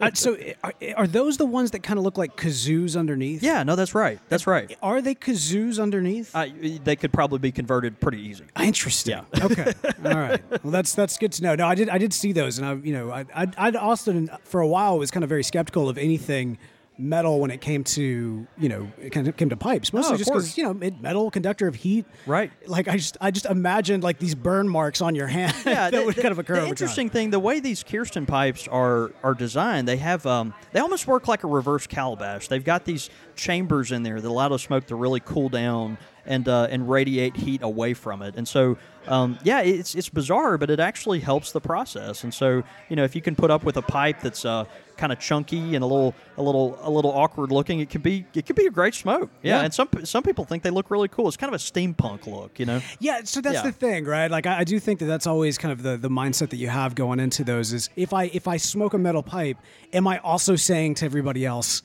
Now, 0.00 0.10
so 0.14 0.36
are, 0.62 0.72
are 0.96 1.06
those 1.06 1.36
the 1.38 1.46
ones 1.46 1.72
that 1.72 1.82
kind 1.82 1.98
of 1.98 2.04
look 2.04 2.16
like 2.18 2.36
kazoos 2.36 2.96
underneath? 2.96 3.42
yeah. 3.42 3.62
No, 3.62 3.74
that's 3.76 3.94
right. 3.94 4.18
That's 4.28 4.46
right. 4.46 4.76
Are 4.82 5.00
they 5.02 5.14
kazoos 5.14 5.80
underneath? 5.82 6.34
Uh, 6.34 6.46
they 6.84 6.96
could 6.96 7.12
probably 7.12 7.38
be 7.38 7.52
converted 7.52 7.98
pretty 8.00 8.20
easy. 8.20 8.44
Interesting. 8.60 9.18
Yeah. 9.34 9.44
okay. 9.44 9.72
All 10.04 10.12
right. 10.16 10.42
Well, 10.62 10.70
that's 10.70 10.94
that's 10.94 11.18
good 11.18 11.32
to 11.32 11.42
know. 11.42 11.54
No, 11.54 11.66
I 11.66 11.74
did 11.74 11.88
I 11.88 11.98
did 11.98 12.12
see 12.12 12.32
those, 12.32 12.58
and 12.58 12.66
I 12.66 12.74
you 12.74 12.92
know 12.92 13.10
I 13.10 13.24
I 13.34 13.46
I'd 13.56 13.76
Austin 13.76 14.30
for 14.44 14.60
a 14.60 14.68
while 14.68 14.98
was 14.98 15.10
kind 15.10 15.24
of 15.24 15.28
very 15.28 15.42
skeptical 15.44 15.88
of 15.88 15.98
anything 15.98 16.58
metal 16.96 17.40
when 17.40 17.50
it 17.50 17.60
came 17.60 17.82
to 17.82 18.46
you 18.56 18.68
know 18.68 18.86
it 19.00 19.10
kind 19.10 19.26
of 19.26 19.36
came 19.36 19.48
to 19.48 19.56
pipes 19.56 19.92
mostly 19.92 20.12
of 20.12 20.18
just 20.18 20.30
because 20.30 20.56
you 20.56 20.62
know 20.62 20.78
it, 20.80 21.00
metal 21.00 21.28
conductor 21.28 21.66
of 21.66 21.74
heat 21.74 22.06
Right. 22.24 22.52
like 22.68 22.86
i 22.86 22.96
just 22.96 23.16
i 23.20 23.32
just 23.32 23.46
imagined 23.46 24.04
like 24.04 24.20
these 24.20 24.36
burn 24.36 24.68
marks 24.68 25.00
on 25.00 25.16
your 25.16 25.26
hand 25.26 25.54
yeah, 25.66 25.90
that 25.90 25.92
the, 25.92 26.04
would 26.04 26.14
the- 26.14 26.22
kind 26.22 26.30
of 26.30 26.38
occur 26.38 26.54
The 26.54 26.60
over 26.60 26.66
time. 26.66 26.72
interesting 26.72 27.10
thing, 27.10 27.30
the 27.30 27.40
way 27.40 27.58
these 27.58 27.82
Kirsten 27.82 28.26
pipes 28.26 28.68
are 28.68 29.10
are 29.24 29.34
designed, 29.34 29.88
they 29.88 29.96
have 29.96 30.24
um, 30.24 30.54
they 30.72 30.78
almost 30.78 31.08
work 31.08 31.26
like 31.26 31.42
a 31.42 31.48
reverse 31.48 31.86
calabash. 31.88 32.46
They've 32.46 32.64
got 32.64 32.84
these 32.84 33.10
chambers 33.34 33.90
in 33.90 34.04
there 34.04 34.20
that 34.20 34.28
allow 34.28 34.48
the 34.50 34.58
smoke 34.60 34.86
to 34.86 34.94
really 34.94 35.20
cool 35.20 35.48
down 35.48 35.98
and 36.26 36.48
uh, 36.48 36.68
and 36.70 36.88
radiate 36.88 37.36
heat 37.36 37.62
away 37.62 37.94
from 37.94 38.22
it. 38.22 38.34
And 38.36 38.46
so, 38.48 38.76
um, 39.06 39.38
yeah, 39.42 39.60
it's 39.60 39.94
it's 39.94 40.08
bizarre, 40.08 40.58
but 40.58 40.70
it 40.70 40.80
actually 40.80 41.20
helps 41.20 41.52
the 41.52 41.60
process. 41.60 42.24
And 42.24 42.32
so, 42.32 42.62
you 42.88 42.96
know, 42.96 43.04
if 43.04 43.14
you 43.14 43.20
can 43.22 43.34
put 43.36 43.50
up 43.50 43.64
with 43.64 43.76
a 43.76 43.82
pipe 43.82 44.20
that's 44.20 44.44
uh, 44.44 44.64
kind 44.96 45.12
of 45.12 45.18
chunky 45.18 45.74
and 45.74 45.82
a 45.82 45.86
little 45.86 46.14
a 46.36 46.42
little 46.42 46.78
a 46.82 46.90
little 46.90 47.10
awkward 47.12 47.50
looking, 47.52 47.80
it 47.80 47.90
can 47.90 48.00
be 48.00 48.24
it 48.34 48.46
can 48.46 48.56
be 48.56 48.66
a 48.66 48.70
great 48.70 48.94
smoke. 48.94 49.30
Yeah, 49.42 49.58
Yeah. 49.58 49.64
and 49.64 49.74
some 49.74 49.88
some 50.04 50.22
people 50.22 50.44
think 50.44 50.62
they 50.62 50.70
look 50.70 50.90
really 50.90 51.08
cool. 51.08 51.28
It's 51.28 51.36
kind 51.36 51.52
of 51.54 51.60
a 51.60 51.62
steampunk 51.62 52.26
look, 52.26 52.58
you 52.58 52.66
know. 52.66 52.80
Yeah, 53.00 53.20
so 53.24 53.40
that's 53.40 53.56
Yeah. 53.56 53.62
the 53.62 53.72
thing, 53.72 54.04
right? 54.04 54.30
Like 54.30 54.46
I, 54.46 54.60
I 54.60 54.64
do 54.64 54.78
think 54.80 55.00
that 55.00 55.06
that's 55.06 55.26
always 55.26 55.58
kind 55.58 55.72
of 55.72 55.82
the, 55.82 55.96
the 55.96 56.08
mindset 56.10 56.50
that 56.50 56.56
you 56.56 56.68
have 56.68 56.94
going 56.94 57.20
into 57.20 57.44
those 57.44 57.72
is 57.72 57.90
if 57.96 58.12
I 58.12 58.24
if 58.24 58.48
I 58.48 58.56
smoke 58.56 58.94
a 58.94 58.98
metal 58.98 59.22
pipe, 59.22 59.58
am 59.92 60.06
I 60.06 60.18
also 60.18 60.56
saying 60.56 60.94
to 60.96 61.04
everybody 61.04 61.44
else, 61.44 61.82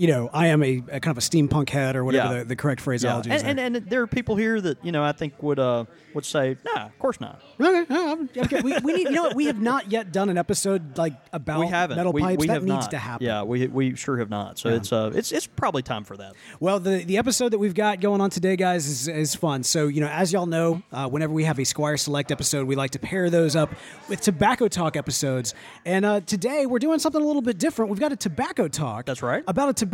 you 0.00 0.06
know, 0.08 0.30
I 0.32 0.46
am 0.46 0.62
a, 0.62 0.82
a 0.90 0.98
kind 1.00 1.08
of 1.16 1.18
a 1.18 1.20
steampunk 1.20 1.68
head 1.68 1.94
or 1.94 2.04
whatever 2.04 2.32
Yeah. 2.32 2.38
the, 2.40 2.44
the 2.46 2.56
correct 2.56 2.80
Yeah, 2.80 2.84
phraseology 2.84 3.30
is. 3.30 3.42
and, 3.42 3.60
and, 3.60 3.76
and 3.76 3.86
there 3.90 4.00
are 4.00 4.06
people 4.06 4.34
here 4.34 4.58
that 4.60 4.82
you 4.82 4.92
know 4.92 5.04
I 5.04 5.12
think 5.12 5.42
would 5.42 5.58
uh 5.58 5.84
would 6.14 6.24
say, 6.24 6.56
nah, 6.64 6.86
of 6.86 6.98
course 6.98 7.20
not. 7.20 7.40
there. 7.58 7.82
okay, 7.82 7.86
oh, 7.90 8.28
okay. 8.38 8.60
We, 8.62 8.76
we 8.82 8.92
need, 8.94 9.02
you 9.04 9.10
know 9.12 9.22
what? 9.22 9.36
We 9.36 9.44
have 9.44 9.60
not 9.60 9.92
yet 9.92 10.10
done 10.10 10.28
an 10.28 10.38
episode 10.38 10.98
like 10.98 11.12
about 11.32 11.60
we 11.60 11.66
haven't. 11.68 11.98
metal 11.98 12.12
we, 12.12 12.20
pipes. 12.22 12.40
we 12.40 12.46
that 12.48 12.54
have 12.54 12.62
needs 12.64 12.86
not. 12.86 12.90
to 12.92 12.98
happen. 12.98 13.26
Yeah, 13.26 13.42
we, 13.44 13.68
we 13.68 13.94
sure 13.94 14.16
have 14.18 14.28
not. 14.30 14.58
So 14.58 14.70
it's 14.70 14.90
uh 14.92 15.12
it's 15.14 15.30
it's 15.32 15.46
probably 15.46 15.82
time 15.82 16.04
for 16.04 16.16
that. 16.16 16.32
Well, 16.60 16.80
the, 16.80 17.04
the 17.04 17.18
episode 17.18 17.50
that 17.50 17.58
we've 17.58 17.74
got 17.74 18.00
going 18.00 18.20
on 18.22 18.30
today, 18.30 18.56
guys, 18.56 18.86
is, 18.88 19.06
is 19.06 19.34
fun. 19.34 19.62
So, 19.62 19.86
you 19.86 20.00
know, 20.00 20.08
as 20.08 20.32
y'all 20.32 20.46
know, 20.46 20.82
uh, 20.92 21.08
whenever 21.08 21.32
we 21.34 21.44
have 21.44 21.58
a 21.60 21.64
Squire 21.64 21.98
Select 21.98 22.32
episode, 22.32 22.66
we 22.66 22.74
like 22.74 22.90
to 22.92 22.98
pair 22.98 23.28
those 23.30 23.54
up 23.54 23.70
with 24.08 24.20
Tobacco 24.22 24.66
Talk 24.66 24.96
episodes. 24.96 25.54
And 25.84 26.04
uh, 26.06 26.20
today 26.22 26.64
we're 26.66 26.78
doing 26.80 26.98
something 26.98 27.20
a 27.20 27.24
little 27.26 27.42
bit 27.42 27.58
different. 27.58 27.90
We've 27.90 28.00
got 28.00 28.12
a 28.12 28.16
Tobacco 28.16 28.66
Talk. 28.66 29.04
That's 29.06 29.22
right. 29.22 29.44
About 29.46 29.68
a 29.68 29.74
tobacco 29.74 29.89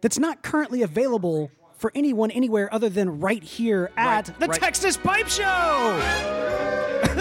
that's 0.00 0.18
not 0.18 0.42
currently 0.42 0.82
available 0.82 1.50
for 1.78 1.90
anyone 1.94 2.30
anywhere 2.30 2.72
other 2.72 2.88
than 2.88 3.20
right 3.20 3.42
here 3.42 3.90
at 3.96 4.28
Right, 4.28 4.40
the 4.40 4.46
right. 4.46 4.60
Texas 4.60 4.96
Pipe 4.96 5.28
Show. 5.28 6.00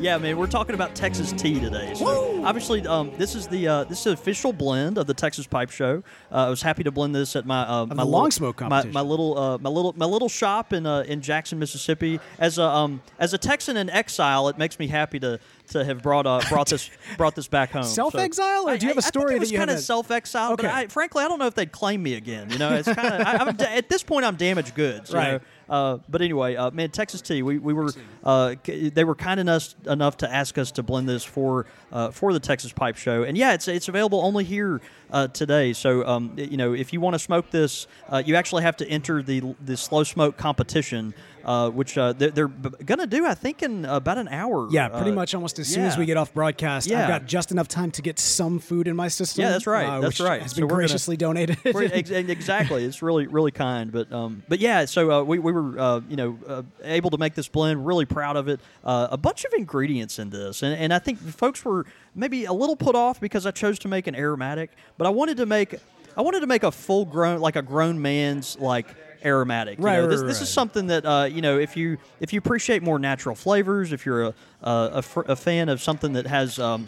Yeah, 0.00 0.18
man, 0.18 0.36
we're 0.36 0.46
talking 0.46 0.74
about 0.74 0.94
Texas 0.94 1.32
tea 1.32 1.60
today. 1.60 1.94
So 1.94 2.44
obviously, 2.44 2.86
um, 2.86 3.12
this 3.18 3.34
is 3.34 3.46
the 3.46 3.68
uh, 3.68 3.84
this 3.84 3.98
is 3.98 4.04
the 4.04 4.12
official 4.12 4.52
blend 4.52 4.98
of 4.98 5.06
the 5.06 5.14
Texas 5.14 5.46
Pipe 5.46 5.70
Show. 5.70 6.02
Uh, 6.30 6.46
I 6.46 6.48
was 6.48 6.62
happy 6.62 6.82
to 6.84 6.90
blend 6.90 7.14
this 7.14 7.36
at 7.36 7.46
my 7.46 7.62
uh, 7.62 7.86
my 7.86 8.02
long 8.02 8.30
smoke 8.30 8.60
my, 8.60 8.68
competition. 8.68 8.92
my 8.94 9.00
little 9.00 9.38
uh, 9.38 9.58
my 9.58 9.70
little 9.70 9.92
my 9.96 10.06
little 10.06 10.28
shop 10.28 10.72
in 10.72 10.86
uh, 10.86 11.00
in 11.00 11.20
Jackson, 11.20 11.58
Mississippi. 11.58 12.20
As 12.38 12.58
a 12.58 12.64
um, 12.64 13.02
as 13.18 13.32
a 13.34 13.38
Texan 13.38 13.76
in 13.76 13.90
exile, 13.90 14.48
it 14.48 14.56
makes 14.58 14.78
me 14.78 14.86
happy 14.86 15.20
to 15.20 15.38
to 15.72 15.84
have 15.84 16.02
brought 16.02 16.26
uh, 16.26 16.40
brought 16.48 16.68
this 16.68 16.90
brought 17.16 17.34
this 17.34 17.48
back 17.48 17.70
home. 17.70 17.84
Self-exile, 17.84 18.68
or 18.68 18.78
do 18.78 18.86
you 18.86 18.90
have 18.90 18.98
a 18.98 19.02
story 19.02 19.30
think 19.30 19.36
it 19.36 19.40
was 19.40 19.52
kind 19.52 19.70
of 19.70 19.78
self-exile, 19.80 20.56
but 20.56 20.66
I, 20.66 20.86
frankly, 20.86 21.24
I 21.24 21.28
don't 21.28 21.38
know 21.38 21.46
if 21.46 21.54
they'd 21.54 21.72
claim 21.72 22.02
me 22.02 22.14
again. 22.14 22.50
You 22.50 22.58
know, 22.58 22.74
it's 22.74 22.92
kind 22.92 23.48
of 23.48 23.60
at 23.60 23.88
this 23.88 24.02
point 24.02 24.24
I'm 24.24 24.36
damaged 24.36 24.74
goods. 24.74 25.12
Right. 25.12 25.32
know? 25.32 25.40
Uh, 25.68 25.98
but 26.06 26.20
anyway, 26.20 26.54
uh, 26.54 26.70
man, 26.70 26.90
Texas 26.90 27.22
Tea. 27.22 27.42
We, 27.42 27.58
we 27.58 27.72
were 27.72 27.90
uh, 28.24 28.56
they 28.64 29.04
were 29.04 29.14
kind 29.14 29.40
enough 29.40 29.74
enough 29.86 30.18
to 30.18 30.30
ask 30.30 30.58
us 30.58 30.70
to 30.72 30.82
blend 30.82 31.08
this 31.08 31.24
for 31.24 31.66
uh, 31.90 32.10
for 32.10 32.34
the 32.34 32.40
Texas 32.40 32.72
Pipe 32.72 32.96
Show, 32.96 33.22
and 33.22 33.38
yeah, 33.38 33.54
it's 33.54 33.68
it's 33.68 33.88
available 33.88 34.20
only 34.20 34.44
here 34.44 34.82
uh, 35.12 35.28
today. 35.28 35.72
So 35.72 36.04
um, 36.06 36.32
you 36.36 36.56
know, 36.56 36.72
if 36.72 36.92
you 36.92 37.00
want 37.00 37.14
to 37.14 37.18
smoke 37.18 37.50
this, 37.50 37.86
uh, 38.08 38.22
you 38.24 38.34
actually 38.34 38.64
have 38.64 38.76
to 38.78 38.88
enter 38.88 39.22
the 39.22 39.54
the 39.60 39.76
slow 39.76 40.02
smoke 40.02 40.36
competition, 40.36 41.14
uh, 41.44 41.70
which 41.70 41.96
uh, 41.98 42.12
they're, 42.14 42.30
they're 42.30 42.48
gonna 42.48 43.06
do, 43.06 43.26
I 43.26 43.34
think, 43.34 43.62
in 43.62 43.84
about 43.84 44.18
an 44.18 44.28
hour. 44.28 44.68
Yeah, 44.70 44.88
pretty 44.88 45.10
uh, 45.10 45.14
much 45.14 45.34
almost 45.34 45.58
as 45.58 45.68
soon 45.68 45.84
as 45.84 45.96
we 45.96 46.06
get 46.06 46.16
off 46.16 46.32
broadcast. 46.32 46.88
Yeah. 46.88 47.02
I've 47.02 47.08
got 47.08 47.26
just 47.26 47.52
enough 47.52 47.68
time 47.68 47.90
to 47.92 48.02
get 48.02 48.18
some 48.18 48.58
food 48.58 48.88
in 48.88 48.96
my 48.96 49.08
system. 49.08 49.42
Yeah, 49.42 49.50
that's 49.50 49.66
right, 49.66 49.86
uh, 49.86 50.00
that's 50.00 50.20
right. 50.20 50.40
Has 50.40 50.54
been 50.54 50.66
gonna- 50.66 50.74
graciously 50.74 51.16
donated. 51.16 51.58
Ex- 51.64 52.10
exactly. 52.10 52.84
It's 52.84 53.02
really, 53.02 53.26
really 53.26 53.50
kind. 53.50 53.92
But, 53.92 54.10
um, 54.12 54.42
but 54.48 54.60
yeah. 54.60 54.84
So 54.86 55.10
uh, 55.10 55.22
we, 55.22 55.38
we 55.38 55.52
were, 55.52 55.78
uh, 55.78 56.00
you 56.08 56.16
know, 56.16 56.38
uh, 56.46 56.62
able 56.84 57.10
to 57.10 57.18
make 57.18 57.34
this 57.34 57.48
blend. 57.48 57.86
Really 57.86 58.06
proud 58.06 58.36
of 58.36 58.48
it. 58.48 58.60
Uh, 58.84 59.08
a 59.10 59.16
bunch 59.16 59.44
of 59.44 59.52
ingredients 59.54 60.18
in 60.18 60.30
this, 60.30 60.62
and, 60.62 60.74
and 60.74 60.92
I 60.94 60.98
think 60.98 61.18
folks 61.18 61.64
were 61.64 61.86
maybe 62.14 62.44
a 62.44 62.52
little 62.52 62.76
put 62.76 62.94
off 62.94 63.20
because 63.20 63.46
I 63.46 63.50
chose 63.50 63.78
to 63.80 63.88
make 63.88 64.06
an 64.06 64.14
aromatic, 64.14 64.70
but 64.98 65.06
I 65.06 65.10
wanted 65.10 65.36
to 65.38 65.46
make, 65.46 65.74
I 66.16 66.22
wanted 66.22 66.40
to 66.40 66.46
make 66.46 66.62
a 66.62 66.70
full 66.72 67.04
grown, 67.04 67.40
like 67.40 67.56
a 67.56 67.62
grown 67.62 68.00
man's 68.00 68.58
like 68.58 68.86
aromatic. 69.24 69.78
You 69.78 69.84
Right, 69.84 69.96
know, 69.96 70.00
right, 70.02 70.10
this, 70.10 70.20
right, 70.20 70.26
this 70.26 70.36
right. 70.38 70.42
is 70.42 70.48
something 70.48 70.86
that 70.88 71.04
uh, 71.06 71.28
you 71.30 71.42
know 71.42 71.58
if 71.58 71.76
you 71.76 71.98
if 72.20 72.32
you 72.32 72.38
appreciate 72.38 72.82
more 72.82 72.98
natural 72.98 73.34
flavors, 73.34 73.92
if 73.92 74.04
you're 74.04 74.22
a 74.24 74.34
a, 74.62 74.90
a, 74.94 75.02
fr- 75.02 75.22
a 75.26 75.36
fan 75.36 75.68
of 75.68 75.80
something 75.80 76.12
that 76.14 76.26
has 76.26 76.58
um, 76.58 76.86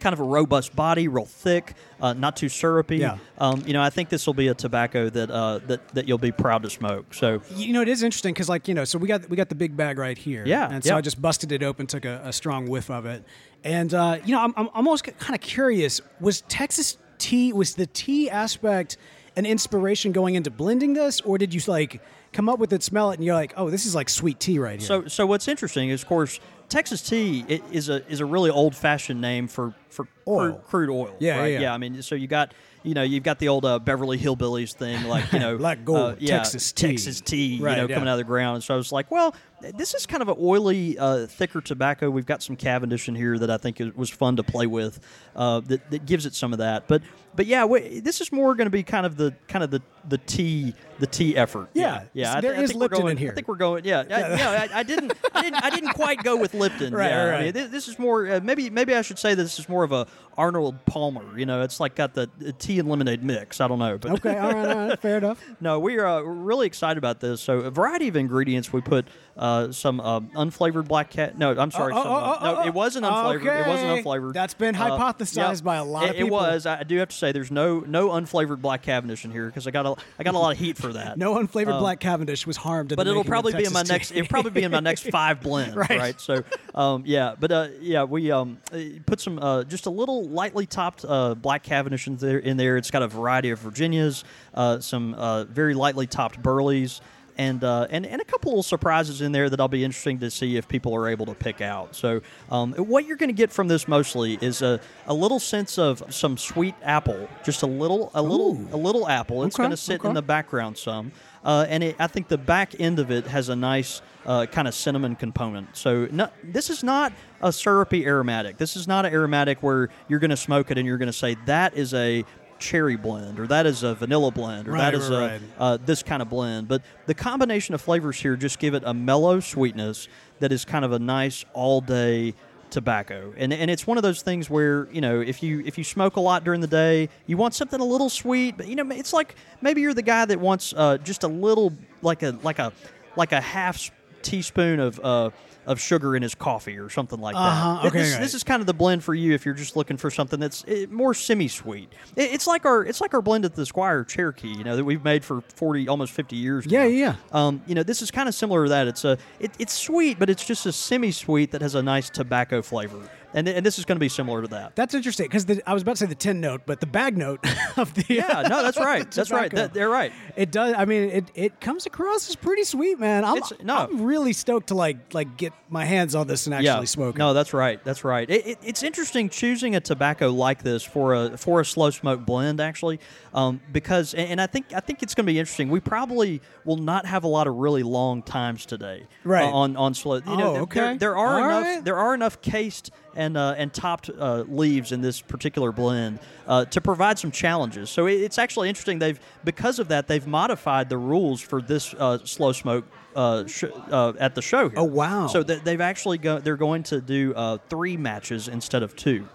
kind 0.00 0.12
of 0.12 0.20
a 0.20 0.24
robust 0.24 0.74
body, 0.74 1.08
real 1.08 1.24
thick, 1.24 1.74
uh, 2.00 2.12
not 2.12 2.36
too 2.36 2.48
syrupy. 2.48 2.98
Yeah. 2.98 3.18
Um, 3.38 3.62
you 3.66 3.72
know, 3.72 3.82
I 3.82 3.90
think 3.90 4.08
this 4.08 4.26
will 4.26 4.34
be 4.34 4.48
a 4.48 4.54
tobacco 4.54 5.08
that 5.10 5.30
uh, 5.30 5.58
that 5.66 5.88
that 5.88 6.08
you'll 6.08 6.18
be 6.18 6.32
proud 6.32 6.62
to 6.62 6.70
smoke. 6.70 7.14
So 7.14 7.42
You 7.54 7.72
know, 7.72 7.82
it 7.82 7.88
is 7.88 8.02
interesting 8.02 8.34
because, 8.34 8.48
like, 8.48 8.68
you 8.68 8.74
know, 8.74 8.84
so 8.84 8.98
we 8.98 9.08
got 9.08 9.28
we 9.28 9.36
got 9.36 9.48
the 9.48 9.54
big 9.54 9.76
bag 9.76 9.98
right 9.98 10.18
here. 10.18 10.44
Yeah, 10.46 10.68
and 10.70 10.82
so 10.82 10.94
yeah. 10.94 10.98
I 10.98 11.00
just 11.00 11.20
busted 11.20 11.52
it 11.52 11.62
open, 11.62 11.86
took 11.86 12.04
a, 12.04 12.22
a 12.24 12.32
strong 12.32 12.68
whiff 12.68 12.90
of 12.90 13.06
it, 13.06 13.24
and 13.64 13.92
uh, 13.92 14.18
you 14.24 14.32
know, 14.32 14.42
I'm, 14.42 14.54
I'm 14.56 14.68
almost 14.74 15.04
kind 15.04 15.34
of 15.34 15.40
curious. 15.40 16.00
Was 16.20 16.42
Texas 16.42 16.98
tea 17.18 17.52
was 17.52 17.74
the 17.74 17.86
tea 17.86 18.28
aspect 18.28 18.96
an 19.36 19.46
inspiration 19.46 20.12
going 20.12 20.34
into 20.34 20.50
blending 20.50 20.92
this, 20.92 21.20
or 21.22 21.38
did 21.38 21.54
you 21.54 21.60
like 21.66 22.02
come 22.32 22.48
up 22.48 22.58
with 22.58 22.72
it, 22.72 22.82
smell 22.82 23.10
it, 23.10 23.14
and 23.14 23.24
you're 23.24 23.34
like, 23.34 23.52
oh, 23.56 23.70
this 23.70 23.86
is 23.86 23.94
like 23.94 24.08
sweet 24.08 24.38
tea 24.40 24.58
right 24.58 24.80
here? 24.80 24.86
so 24.86 25.06
so 25.08 25.26
what's 25.26 25.48
interesting 25.48 25.90
is, 25.90 26.02
of 26.02 26.08
course, 26.08 26.40
Texas 26.72 27.02
tea 27.02 27.44
is 27.70 27.88
a 27.90 28.06
is 28.10 28.20
a 28.20 28.26
really 28.26 28.50
old 28.50 28.74
fashioned 28.74 29.20
name 29.20 29.46
for 29.46 29.74
for 29.90 30.08
Oil. 30.26 30.52
Crude, 30.54 30.62
crude 30.64 30.90
oil. 30.90 31.16
Yeah, 31.18 31.38
right? 31.38 31.52
yeah, 31.52 31.60
yeah. 31.60 31.74
I 31.74 31.78
mean, 31.78 32.00
so 32.02 32.14
you 32.14 32.26
got. 32.26 32.54
You 32.84 32.94
know, 32.94 33.04
you've 33.04 33.22
got 33.22 33.38
the 33.38 33.46
old 33.46 33.64
uh, 33.64 33.78
Beverly 33.78 34.18
Hillbillies 34.18 34.72
thing, 34.74 35.04
like 35.04 35.32
you 35.32 35.38
know, 35.44 35.56
Black 35.56 35.84
gold, 35.84 36.14
uh, 36.14 36.16
yeah, 36.18 36.38
Texas 36.38 36.72
tea. 36.72 36.88
Texas 36.88 37.20
tea, 37.20 37.60
Right, 37.60 37.70
you 37.70 37.76
know, 37.76 37.88
yeah. 37.88 37.94
coming 37.94 38.08
out 38.08 38.14
of 38.14 38.18
the 38.18 38.24
ground. 38.24 38.56
And 38.56 38.64
so 38.64 38.74
I 38.74 38.76
was 38.76 38.90
like, 38.90 39.08
well, 39.08 39.36
this 39.62 39.94
is 39.94 40.06
kind 40.06 40.22
of 40.22 40.28
an 40.28 40.36
oily, 40.40 40.98
uh, 40.98 41.26
thicker 41.26 41.60
tobacco. 41.60 42.10
We've 42.10 42.26
got 42.26 42.42
some 42.42 42.56
Cavendish 42.56 43.08
in 43.08 43.14
here 43.14 43.38
that 43.38 43.50
I 43.50 43.56
think 43.56 43.80
is, 43.80 43.94
was 43.94 44.10
fun 44.10 44.36
to 44.36 44.42
play 44.42 44.66
with, 44.66 45.00
uh, 45.34 45.60
that, 45.60 45.90
that 45.90 46.06
gives 46.06 46.26
it 46.26 46.34
some 46.34 46.52
of 46.52 46.58
that. 46.58 46.88
But 46.88 47.02
but 47.34 47.46
yeah, 47.46 47.64
we, 47.64 48.00
this 48.00 48.20
is 48.20 48.30
more 48.30 48.54
going 48.54 48.66
to 48.66 48.70
be 48.70 48.82
kind 48.82 49.06
of 49.06 49.16
the 49.16 49.34
kind 49.48 49.64
of 49.64 49.70
the 49.70 49.80
the 50.08 50.18
tea 50.18 50.74
the 50.98 51.06
tea 51.06 51.36
effort. 51.36 51.70
Yeah. 51.72 52.04
yeah. 52.12 52.36
I 52.36 52.40
there 52.40 52.54
I 52.54 52.62
is 52.62 52.70
think 52.70 52.80
we're 52.80 52.84
Lipton 52.84 53.00
going, 53.00 53.10
in 53.12 53.16
here. 53.16 53.32
I 53.32 53.34
think 53.34 53.48
we're 53.48 53.56
going. 53.56 53.84
Yeah, 53.84 54.00
I, 54.00 54.04
yeah. 54.04 54.68
I, 54.72 54.80
I 54.80 54.82
didn't 54.82 55.12
I 55.34 55.42
didn't 55.42 55.64
I 55.64 55.70
didn't 55.70 55.94
quite 55.94 56.22
go 56.22 56.36
with 56.36 56.54
Lipton. 56.54 56.92
Right, 57.02 57.08
yeah, 57.08 57.24
right, 57.24 57.54
mean, 57.54 57.70
this, 57.70 57.88
is 57.88 57.98
more 57.98 58.28
uh, 58.28 58.40
maybe 58.42 58.68
maybe 58.68 58.94
I 58.94 59.02
should 59.02 59.18
say 59.18 59.34
this 59.34 59.58
is 59.58 59.68
more 59.68 59.82
of 59.82 59.92
a 59.92 60.06
Arnold 60.36 60.84
Palmer. 60.84 61.38
You 61.38 61.46
know, 61.46 61.62
it's 61.62 61.80
like 61.80 61.94
got 61.94 62.14
the, 62.14 62.28
the 62.38 62.52
tea 62.52 62.78
and 62.78 62.88
lemonade 62.88 63.22
mix. 63.22 63.60
I 63.60 63.68
don't 63.68 63.78
know, 63.78 63.98
but 63.98 64.12
okay, 64.12 64.36
all 64.38 64.52
right, 64.52 64.68
all 64.68 64.88
right, 64.88 65.00
fair 65.00 65.18
enough. 65.18 65.42
no, 65.60 65.78
we 65.78 65.98
are 65.98 66.06
uh, 66.06 66.22
we're 66.22 66.32
really 66.32 66.66
excited 66.66 66.98
about 66.98 67.20
this. 67.20 67.40
So, 67.40 67.60
a 67.60 67.70
variety 67.70 68.08
of 68.08 68.16
ingredients. 68.16 68.72
We 68.72 68.82
put 68.82 69.06
uh, 69.36 69.51
some 69.72 70.00
uh, 70.00 70.20
unflavored 70.20 70.86
black 70.88 71.10
cat. 71.10 71.36
No, 71.36 71.50
I'm 71.56 71.70
sorry. 71.70 71.92
Oh, 71.94 72.02
some, 72.02 72.12
oh, 72.12 72.14
uh, 72.14 72.38
oh, 72.40 72.44
no, 72.44 72.56
oh, 72.58 72.66
it 72.66 72.74
wasn't 72.74 73.04
unflavored. 73.04 73.60
It 73.60 73.66
wasn't 73.68 74.04
unflavored. 74.04 74.32
That's 74.32 74.54
been 74.54 74.74
Uh, 74.76 74.96
hypothesized 74.98 75.62
by 75.64 75.76
a 75.76 75.84
lot 75.84 76.04
of 76.04 76.10
it, 76.10 76.12
people. 76.18 76.28
It 76.28 76.30
was. 76.30 76.66
I 76.66 76.82
do 76.82 76.98
have 76.98 77.08
to 77.08 77.16
say, 77.16 77.32
there's 77.32 77.50
no 77.50 77.80
no 77.80 78.08
unflavored 78.10 78.60
black 78.60 78.82
Cavendish 78.82 79.24
in 79.24 79.30
here 79.30 79.46
because 79.46 79.66
I 79.66 79.70
got 79.70 79.86
a 79.86 79.94
I 80.18 80.22
got 80.24 80.34
a 80.34 80.38
lot 80.38 80.52
of 80.52 80.58
heat 80.58 80.76
for 80.76 80.92
that. 80.94 81.18
No 81.18 81.34
unflavored 81.36 81.78
black 81.78 82.00
Cavendish 82.00 82.46
was 82.46 82.56
harmed. 82.56 82.92
In 82.92 82.94
Um, 82.94 82.96
But 82.96 83.04
the 83.04 83.10
it'll 83.10 83.20
of 83.22 83.26
probably 83.26 83.52
be 83.52 83.64
in 83.64 83.72
my 83.72 83.82
next. 83.82 84.10
It'll 84.12 84.26
probably 84.28 84.50
be 84.52 84.62
in 84.62 84.70
my 84.70 84.80
next 84.80 85.02
five 85.10 85.40
blends, 85.40 85.76
Right. 85.76 85.90
right? 85.98 86.20
So, 86.20 86.42
um, 86.74 87.02
yeah, 87.06 87.34
but 87.38 87.50
uh, 87.52 87.68
yeah, 87.80 88.04
we 88.04 88.30
um, 88.30 88.58
uh, 88.72 88.78
put 89.06 89.20
some 89.20 89.38
uh, 89.38 89.64
just 89.64 89.86
a 89.86 89.90
little 89.90 90.28
lightly 90.28 90.66
topped 90.66 91.04
uh, 91.06 91.34
black 91.34 91.62
Cavendish 91.62 92.06
in 92.06 92.16
there. 92.16 92.38
In 92.38 92.56
there, 92.56 92.76
it's 92.76 92.90
got 92.90 93.02
a 93.02 93.08
variety 93.08 93.50
of 93.50 93.58
Virginias, 93.60 94.24
uh, 94.54 94.80
some 94.80 95.14
uh, 95.14 95.44
very 95.44 95.74
lightly 95.74 96.06
topped 96.06 96.42
Burleys. 96.42 97.00
And, 97.38 97.62
uh, 97.64 97.86
and 97.90 98.04
and 98.06 98.20
a 98.20 98.24
couple 98.24 98.52
little 98.52 98.62
surprises 98.62 99.20
in 99.20 99.32
there 99.32 99.48
that 99.50 99.60
I'll 99.60 99.68
be 99.68 99.84
interesting 99.84 100.18
to 100.20 100.30
see 100.30 100.56
if 100.56 100.68
people 100.68 100.94
are 100.94 101.08
able 101.08 101.26
to 101.26 101.34
pick 101.34 101.60
out. 101.60 101.94
So, 101.94 102.20
um, 102.50 102.72
what 102.74 103.06
you're 103.06 103.16
going 103.16 103.28
to 103.28 103.34
get 103.34 103.52
from 103.52 103.68
this 103.68 103.88
mostly 103.88 104.38
is 104.40 104.62
a, 104.62 104.80
a 105.06 105.14
little 105.14 105.40
sense 105.40 105.78
of 105.78 106.02
some 106.12 106.36
sweet 106.36 106.74
apple, 106.82 107.28
just 107.44 107.62
a 107.62 107.66
little 107.66 108.10
a 108.14 108.22
little 108.22 108.54
Ooh. 108.56 108.68
a 108.72 108.76
little 108.76 109.08
apple. 109.08 109.44
It's 109.44 109.54
Okay, 109.56 109.62
going 109.62 109.70
to 109.70 109.76
sit 109.76 110.04
in 110.04 110.14
the 110.14 110.22
background 110.22 110.76
some, 110.78 111.12
uh, 111.44 111.66
and 111.68 111.82
it, 111.82 111.96
I 111.98 112.06
think 112.06 112.28
the 112.28 112.38
back 112.38 112.78
end 112.80 112.98
of 112.98 113.10
it 113.10 113.26
has 113.26 113.48
a 113.48 113.56
nice 113.56 114.02
uh, 114.26 114.46
kind 114.46 114.68
of 114.68 114.74
cinnamon 114.74 115.16
component. 115.16 115.76
So 115.76 116.06
this 116.44 116.70
is 116.70 116.82
not 116.84 117.12
a 117.40 117.52
syrupy 117.52 118.06
aromatic. 118.06 118.56
This 118.56 118.76
is 118.76 118.86
not 118.86 119.04
an 119.04 119.12
aromatic 119.12 119.62
where 119.62 119.88
you're 120.08 120.20
going 120.20 120.30
to 120.30 120.36
smoke 120.36 120.70
it 120.70 120.78
and 120.78 120.86
you're 120.86 120.98
going 120.98 121.08
to 121.08 121.12
say 121.12 121.36
that 121.46 121.76
is 121.76 121.92
a 121.94 122.24
cherry 122.62 122.96
blend 122.96 123.38
or 123.40 123.46
that 123.48 123.66
is 123.66 123.82
a 123.82 123.94
vanilla 123.94 124.30
blend 124.30 124.68
or 124.68 124.72
Right, 124.72 124.78
that 124.90 124.94
is 124.94 125.10
right, 125.10 125.16
a 125.18 125.28
right. 125.28 125.40
uh, 125.58 125.78
this 125.84 126.02
kind 126.02 126.22
of 126.22 126.28
blend. 126.28 126.68
But 126.68 126.82
the 127.06 127.14
combination 127.14 127.74
of 127.74 127.80
flavors 127.80 128.18
here 128.20 128.36
just 128.36 128.58
give 128.58 128.74
it 128.74 128.82
a 128.86 128.94
mellow 128.94 129.40
sweetness 129.40 130.08
that 130.40 130.52
is 130.52 130.64
kind 130.64 130.84
of 130.84 130.92
a 130.92 130.98
nice 130.98 131.44
all 131.52 131.80
day 131.80 132.34
tobacco. 132.70 133.34
And 133.36 133.52
and 133.52 133.70
it's 133.70 133.86
one 133.86 133.96
of 133.98 134.02
those 134.02 134.22
things 134.22 134.48
where, 134.48 134.88
you 134.92 135.00
know, 135.00 135.20
if 135.20 135.42
you 135.42 135.60
if 135.66 135.76
you 135.76 135.84
smoke 135.84 136.16
a 136.16 136.20
lot 136.20 136.44
during 136.44 136.60
the 136.60 136.66
day, 136.66 137.08
you 137.26 137.36
want 137.36 137.54
something 137.54 137.80
a 137.80 137.84
little 137.84 138.08
sweet, 138.08 138.56
but 138.56 138.66
you 138.68 138.76
know, 138.76 138.88
it's 138.90 139.12
like 139.12 139.34
maybe 139.60 139.80
you're 139.82 139.92
the 139.94 140.02
guy 140.02 140.24
that 140.24 140.40
wants 140.40 140.72
uh, 140.76 140.96
just 140.98 141.22
a 141.24 141.28
little 141.28 141.72
like 142.00 142.22
a 142.22 142.30
like 142.42 142.58
a 142.58 142.72
like 143.16 143.32
a 143.32 143.40
half 143.40 143.90
teaspoon 144.22 144.80
of 144.80 144.98
uh, 145.00 145.30
of 145.66 145.80
sugar 145.80 146.16
in 146.16 146.22
his 146.22 146.34
coffee 146.34 146.76
or 146.78 146.88
something 146.90 147.20
like 147.20 147.36
Uh-huh, 147.36 147.82
that. 147.82 147.88
okay, 147.88 147.98
this, 147.98 148.12
okay. 148.14 148.22
this 148.22 148.34
is 148.34 148.42
kind 148.44 148.60
of 148.60 148.66
the 148.66 148.74
blend 148.74 149.04
for 149.04 149.14
you 149.14 149.32
if 149.34 149.44
you're 149.44 149.54
just 149.54 149.76
looking 149.76 149.96
for 149.96 150.10
something 150.10 150.40
that's 150.40 150.64
eh, 150.66 150.86
more 150.90 151.14
semi-sweet. 151.14 151.92
It, 152.16 152.32
it's 152.32 152.46
like 152.46 152.64
our 152.66 152.84
it's 152.84 153.00
like 153.00 153.14
our 153.14 153.22
blend 153.22 153.44
at 153.44 153.54
the 153.54 153.64
Squire 153.66 154.04
Cherokee, 154.04 154.48
you 154.48 154.64
know, 154.64 154.76
that 154.76 154.84
we've 154.84 155.04
made 155.04 155.24
for 155.24 155.40
40 155.54 155.88
almost 155.88 156.12
50 156.12 156.36
years. 156.36 156.66
Yeah, 156.66 156.80
now. 156.82 156.86
yeah, 156.88 157.14
Um, 157.32 157.62
you 157.66 157.74
know, 157.74 157.82
this 157.82 158.02
is 158.02 158.10
kind 158.10 158.28
of 158.28 158.34
similar 158.34 158.64
to 158.64 158.70
that. 158.70 158.88
It's 158.88 159.04
a 159.04 159.18
it, 159.40 159.52
it's 159.58 159.72
sweet, 159.72 160.18
but 160.18 160.28
it's 160.30 160.44
just 160.44 160.66
a 160.66 160.72
semi-sweet 160.72 161.52
that 161.52 161.62
has 161.62 161.74
a 161.74 161.82
nice 161.82 162.10
tobacco 162.10 162.62
flavor, 162.62 162.98
and 163.34 163.48
and 163.48 163.64
this 163.64 163.78
is 163.78 163.84
going 163.84 163.96
to 163.96 164.00
be 164.00 164.08
similar 164.08 164.42
to 164.42 164.48
that. 164.48 164.76
That's 164.76 164.94
interesting 164.94 165.26
because 165.26 165.46
I 165.66 165.72
was 165.72 165.82
about 165.82 165.92
to 165.92 165.96
say 165.98 166.06
the 166.06 166.14
ten 166.14 166.40
note, 166.40 166.62
but 166.66 166.80
the 166.80 166.86
bag 166.86 167.16
note 167.16 167.40
of 167.76 167.92
the 167.94 168.04
Yeah, 168.08 168.42
no, 168.48 168.62
that's 168.62 168.78
right. 168.78 169.10
That's 169.10 169.30
right. 169.30 169.50
That, 169.50 169.74
they're 169.74 169.88
right. 169.88 170.12
It 170.36 170.50
does. 170.50 170.74
I 170.76 170.84
mean, 170.84 171.10
it, 171.10 171.30
it 171.34 171.60
comes 171.60 171.86
across 171.86 172.28
as 172.28 172.36
pretty 172.36 172.64
sweet, 172.64 172.98
man. 172.98 173.24
I'm, 173.24 173.40
no. 173.62 173.76
I'm 173.76 174.02
really 174.02 174.32
stoked 174.32 174.68
to 174.68 174.74
like 174.74 175.14
like 175.14 175.36
get 175.36 175.52
my 175.68 175.84
hands 175.84 176.14
on 176.14 176.26
this 176.26 176.46
and 176.46 176.54
actually 176.54 176.66
yeah. 176.66 176.84
smoke 176.84 177.16
it. 177.16 177.18
No, 177.18 177.32
that's 177.34 177.52
right. 177.52 177.82
That's 177.84 178.04
right. 178.04 178.28
It, 178.28 178.46
it, 178.46 178.58
it's 178.62 178.82
interesting 178.82 179.28
choosing 179.28 179.74
a 179.76 179.80
tobacco 179.80 180.30
like 180.30 180.62
this 180.62 180.82
for 180.82 181.14
a 181.14 181.36
for 181.38 181.60
a 181.60 181.64
slow 181.64 181.90
smoke 181.90 182.24
blend, 182.24 182.60
actually, 182.60 183.00
um, 183.34 183.60
because 183.72 184.14
and, 184.14 184.32
and 184.32 184.40
I 184.40 184.46
think 184.46 184.72
I 184.74 184.80
think 184.80 185.02
it's 185.02 185.14
going 185.14 185.26
to 185.26 185.32
be 185.32 185.38
interesting. 185.38 185.70
We 185.70 185.80
probably 185.80 186.40
will 186.64 186.76
not 186.76 187.06
have 187.06 187.24
a 187.24 187.28
lot 187.28 187.46
of 187.46 187.56
really 187.56 187.82
long 187.82 188.22
times 188.22 188.66
today, 188.66 189.06
Right. 189.24 189.44
uh, 189.44 189.50
on 189.50 189.76
on 189.76 189.94
slow. 189.94 190.16
You 190.16 190.22
Oh, 190.26 190.36
there- 190.52 190.62
okay. 190.62 190.80
There, 190.80 190.96
there 190.96 191.16
are 191.16 191.40
All 191.40 191.48
enough. 191.48 191.62
right. 191.62 191.84
There 191.84 191.96
are 191.96 192.14
enough 192.14 192.40
cased 192.40 192.90
and 193.22 193.36
uh, 193.36 193.54
and 193.60 193.72
topped 193.72 194.10
uh, 194.10 194.44
leaves 194.48 194.92
in 194.92 195.00
this 195.00 195.20
particular 195.20 195.70
blend 195.72 196.18
uh, 196.46 196.64
to 196.74 196.80
provide 196.80 197.18
some 197.18 197.30
challenges. 197.30 197.90
So 197.90 198.06
it, 198.06 198.20
it's 198.26 198.38
actually 198.38 198.68
interesting. 198.68 198.98
They've 198.98 199.20
because 199.44 199.78
of 199.82 199.88
that 199.88 200.06
they've 200.08 200.26
modified 200.26 200.88
the 200.88 200.98
rules 200.98 201.40
for 201.40 201.62
this 201.62 201.94
uh, 201.98 202.18
slow 202.24 202.52
smoke. 202.52 202.84
Uh, 203.14 203.46
sh- 203.46 203.64
uh, 203.90 204.14
at 204.18 204.34
the 204.34 204.40
show 204.40 204.70
here. 204.70 204.78
Oh, 204.78 204.84
wow. 204.84 205.26
So 205.26 205.42
th- 205.42 205.62
they've 205.64 205.82
actually 205.82 206.16
go- 206.16 206.38
they're 206.40 206.56
going 206.56 206.82
to 206.84 206.98
do 207.02 207.34
uh, 207.36 207.58
three 207.68 207.98
matches 207.98 208.48
instead 208.48 208.82
of 208.82 208.96
two, 208.96 209.28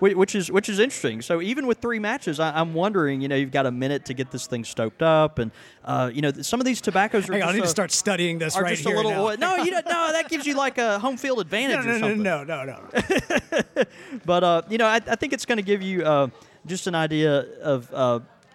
which 0.00 0.34
is 0.34 0.50
which 0.50 0.68
is 0.68 0.78
interesting. 0.78 1.22
So 1.22 1.40
even 1.40 1.66
with 1.66 1.78
three 1.78 1.98
matches, 1.98 2.40
I- 2.40 2.58
I'm 2.58 2.74
wondering, 2.74 3.20
you 3.20 3.28
know, 3.28 3.36
you've 3.36 3.50
got 3.52 3.66
a 3.66 3.70
minute 3.70 4.04
to 4.06 4.14
get 4.14 4.30
this 4.30 4.46
thing 4.46 4.64
stoked 4.64 5.02
up, 5.02 5.38
and 5.38 5.50
uh, 5.84 6.10
you 6.12 6.22
know, 6.22 6.32
some 6.32 6.58
of 6.60 6.66
these 6.66 6.80
tobaccos 6.80 7.28
are 7.28 7.32
Hang 7.34 7.42
on, 7.42 7.48
I 7.50 7.52
need 7.52 7.58
to 7.58 7.64
uh, 7.64 7.68
start 7.68 7.92
studying 7.92 8.38
this 8.38 8.58
right 8.58 8.70
just 8.70 8.84
here 8.86 8.94
a 8.94 8.96
little. 8.96 9.12
now. 9.12 9.26
oil- 9.28 9.36
No, 9.38 9.56
you 9.56 9.70
don't. 9.70 9.86
No, 9.86 10.12
that 10.12 10.28
gives 10.28 10.46
you 10.46 10.54
like 10.56 10.78
a 10.78 10.98
home 10.98 11.16
field 11.16 11.38
advantage 11.46 11.84
no, 11.84 11.92
no, 11.98 11.98
no, 11.98 12.00
something. 12.00 12.22
no, 12.22 12.44
no, 12.44 12.64
no. 12.64 13.84
But 14.24 14.44
uh, 14.44 14.62
you 14.68 14.78
know, 14.78 14.86
I, 14.86 14.96
I 14.96 15.16
think 15.16 15.32
it's 15.32 15.44
going 15.46 15.58
to 15.58 15.62
give 15.64 15.82
you 15.82 16.02
uh, 16.04 16.28
just 16.66 16.86
an 16.86 16.94
idea 16.94 17.40
of. 17.62 17.92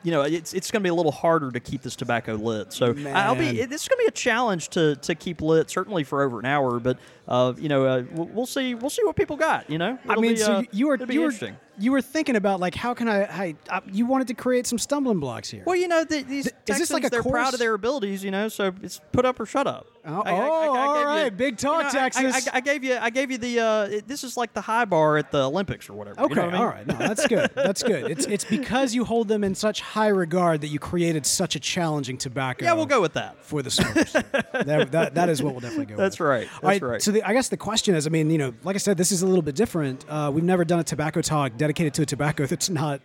You 0.06 0.12
know, 0.12 0.22
it's, 0.22 0.54
it's 0.54 0.72
going 0.72 0.82
to 0.82 0.84
be 0.84 0.90
a 0.90 0.94
little 0.94 1.12
harder 1.12 1.52
to 1.52 1.60
keep 1.60 1.82
this 1.82 1.96
tobacco 1.96 2.36
lit. 2.36 2.72
So 2.72 2.96
I'll 3.14 3.34
be. 3.36 3.42
Man. 3.42 3.58
It, 3.58 3.70
this 3.70 3.82
is 3.82 3.88
going 3.90 3.98
to 3.98 4.04
be 4.04 4.08
a 4.08 4.12
challenge 4.12 4.70
to, 4.70 4.96
to 4.98 5.16
keep 5.16 5.42
lit, 5.42 5.70
certainly 5.70 6.04
for 6.06 6.22
over 6.22 6.40
an 6.40 6.46
hour. 6.46 6.80
But 6.80 7.00
uh, 7.28 7.54
you 7.58 7.68
know, 7.68 7.86
uh, 7.86 8.04
we'll, 8.14 8.46
see. 8.46 8.76
We'll 8.76 8.90
see 8.92 9.04
what 9.04 9.16
people 9.18 9.36
got. 9.36 9.70
You 9.70 9.80
know, 9.80 9.98
I 10.08 10.12
It'll 10.12 10.22
mean, 10.22 10.34
be, 10.36 10.38
so 10.38 10.54
uh, 10.54 10.60
you- 10.62 10.68
you 10.72 10.88
were 10.88 10.94
it'll 10.94 11.08
be 11.08 11.16
you 11.16 11.24
interesting. 11.24 11.58
You 11.78 11.92
were 11.92 12.02
thinking 12.02 12.36
about 12.36 12.60
like 12.60 12.76
how 12.76 12.94
can 12.94 13.08
I? 13.08 13.24
I, 13.24 13.56
I 13.70 13.82
you 13.92 14.06
wanted 14.06 14.28
to 14.28 14.34
create 14.34 14.68
some 14.68 14.78
stumbling 14.78 15.20
blocks 15.20 15.50
here. 15.50 15.64
Well, 15.66 15.76
you 15.76 15.88
know, 15.88 16.04
the, 16.04 16.22
these 16.24 16.46
Th- 16.46 16.56
Texans, 16.66 16.92
like 16.92 17.10
they're 17.10 17.24
proud 17.24 17.54
of 17.54 17.60
their 17.60 17.74
abilities, 17.74 18.24
you 18.24 18.32
know. 18.32 18.48
So 18.48 18.74
it's 18.82 19.00
put 19.12 19.26
up 19.26 19.40
or 19.40 19.46
shut 19.46 19.68
up. 19.68 19.88
Oh, 20.08 20.22
oh, 20.24 20.30
all 20.76 21.04
right. 21.06 21.36
Big 21.36 21.58
talk, 21.58 21.78
you 21.92 22.00
know, 22.00 22.00
I- 22.00 22.06
I- 22.06 22.10
Texas. 22.10 22.48
I, 22.54 22.58
I 22.58 22.60
gave 22.62 22.84
you, 22.84 22.96
I 23.00 23.10
gave 23.10 23.32
you 23.32 23.38
the. 23.38 23.60
Uh, 23.60 23.84
it- 23.86 24.08
this 24.08 24.24
is 24.24 24.38
like 24.38 24.54
the 24.54 24.62
high 24.62 24.86
bar 24.86 25.18
at 25.18 25.32
the 25.32 25.44
Olympics 25.46 25.90
or 25.90 25.94
whatever. 25.94 26.20
you 26.20 26.26
Okay, 26.28 26.36
know 26.36 26.46
what 26.46 26.54
I 26.56 26.58
all 26.60 26.68
right. 26.68 26.86
No, 26.88 26.96
that's 26.98 27.26
good. 27.28 27.50
That's 27.56 27.82
good. 27.84 28.12
It's 28.12 28.26
it's 28.26 28.46
because 28.46 28.94
you 28.94 29.04
hold 29.04 29.28
them 29.28 29.44
in 29.44 29.56
such 29.56 29.82
high 29.82 30.10
regard 30.10 30.62
that 30.62 30.68
you 30.68 30.80
created 30.80 31.26
such 31.26 31.56
a 31.56 31.60
challenging 31.60 32.18
tobacco. 32.18 32.66
Yeah, 32.66 32.74
we'll 32.74 32.86
go 32.86 33.02
with 33.02 33.14
that. 33.14 33.44
for 33.44 33.62
the 33.62 33.72
smokers. 33.72 34.12
that, 34.14 34.92
that, 34.92 35.16
that 35.16 35.30
is 35.30 35.42
what 35.42 35.54
we'll 35.54 35.62
definitely 35.62 35.86
go. 35.88 35.96
That's 35.98 36.20
with. 36.20 36.28
right. 36.28 36.48
All 36.64 36.70
That's 36.70 36.82
right. 36.82 37.02
So 37.02 37.12
the, 37.12 37.24
I 37.24 37.34
guess 37.34 37.50
the 37.50 37.58
question 37.58 37.96
is, 37.96 38.06
I 38.08 38.10
mean, 38.10 38.30
you 38.30 38.38
know, 38.38 38.54
like 38.64 38.76
I 38.76 38.80
said, 38.80 38.98
this 38.98 39.12
is 39.12 39.22
a 39.24 39.28
little 39.28 39.42
bit 39.42 39.56
different. 39.56 40.06
Uh, 40.08 40.32
we've 40.34 40.44
never 40.44 40.64
done 40.66 40.80
a 40.80 40.84
tobacco 40.84 41.22
talk 41.22 41.58
dedicated 41.66 41.96
to 41.96 42.04
a 42.04 42.06
tobacco 42.06 42.46
that's 42.52 42.70
not 42.70 43.02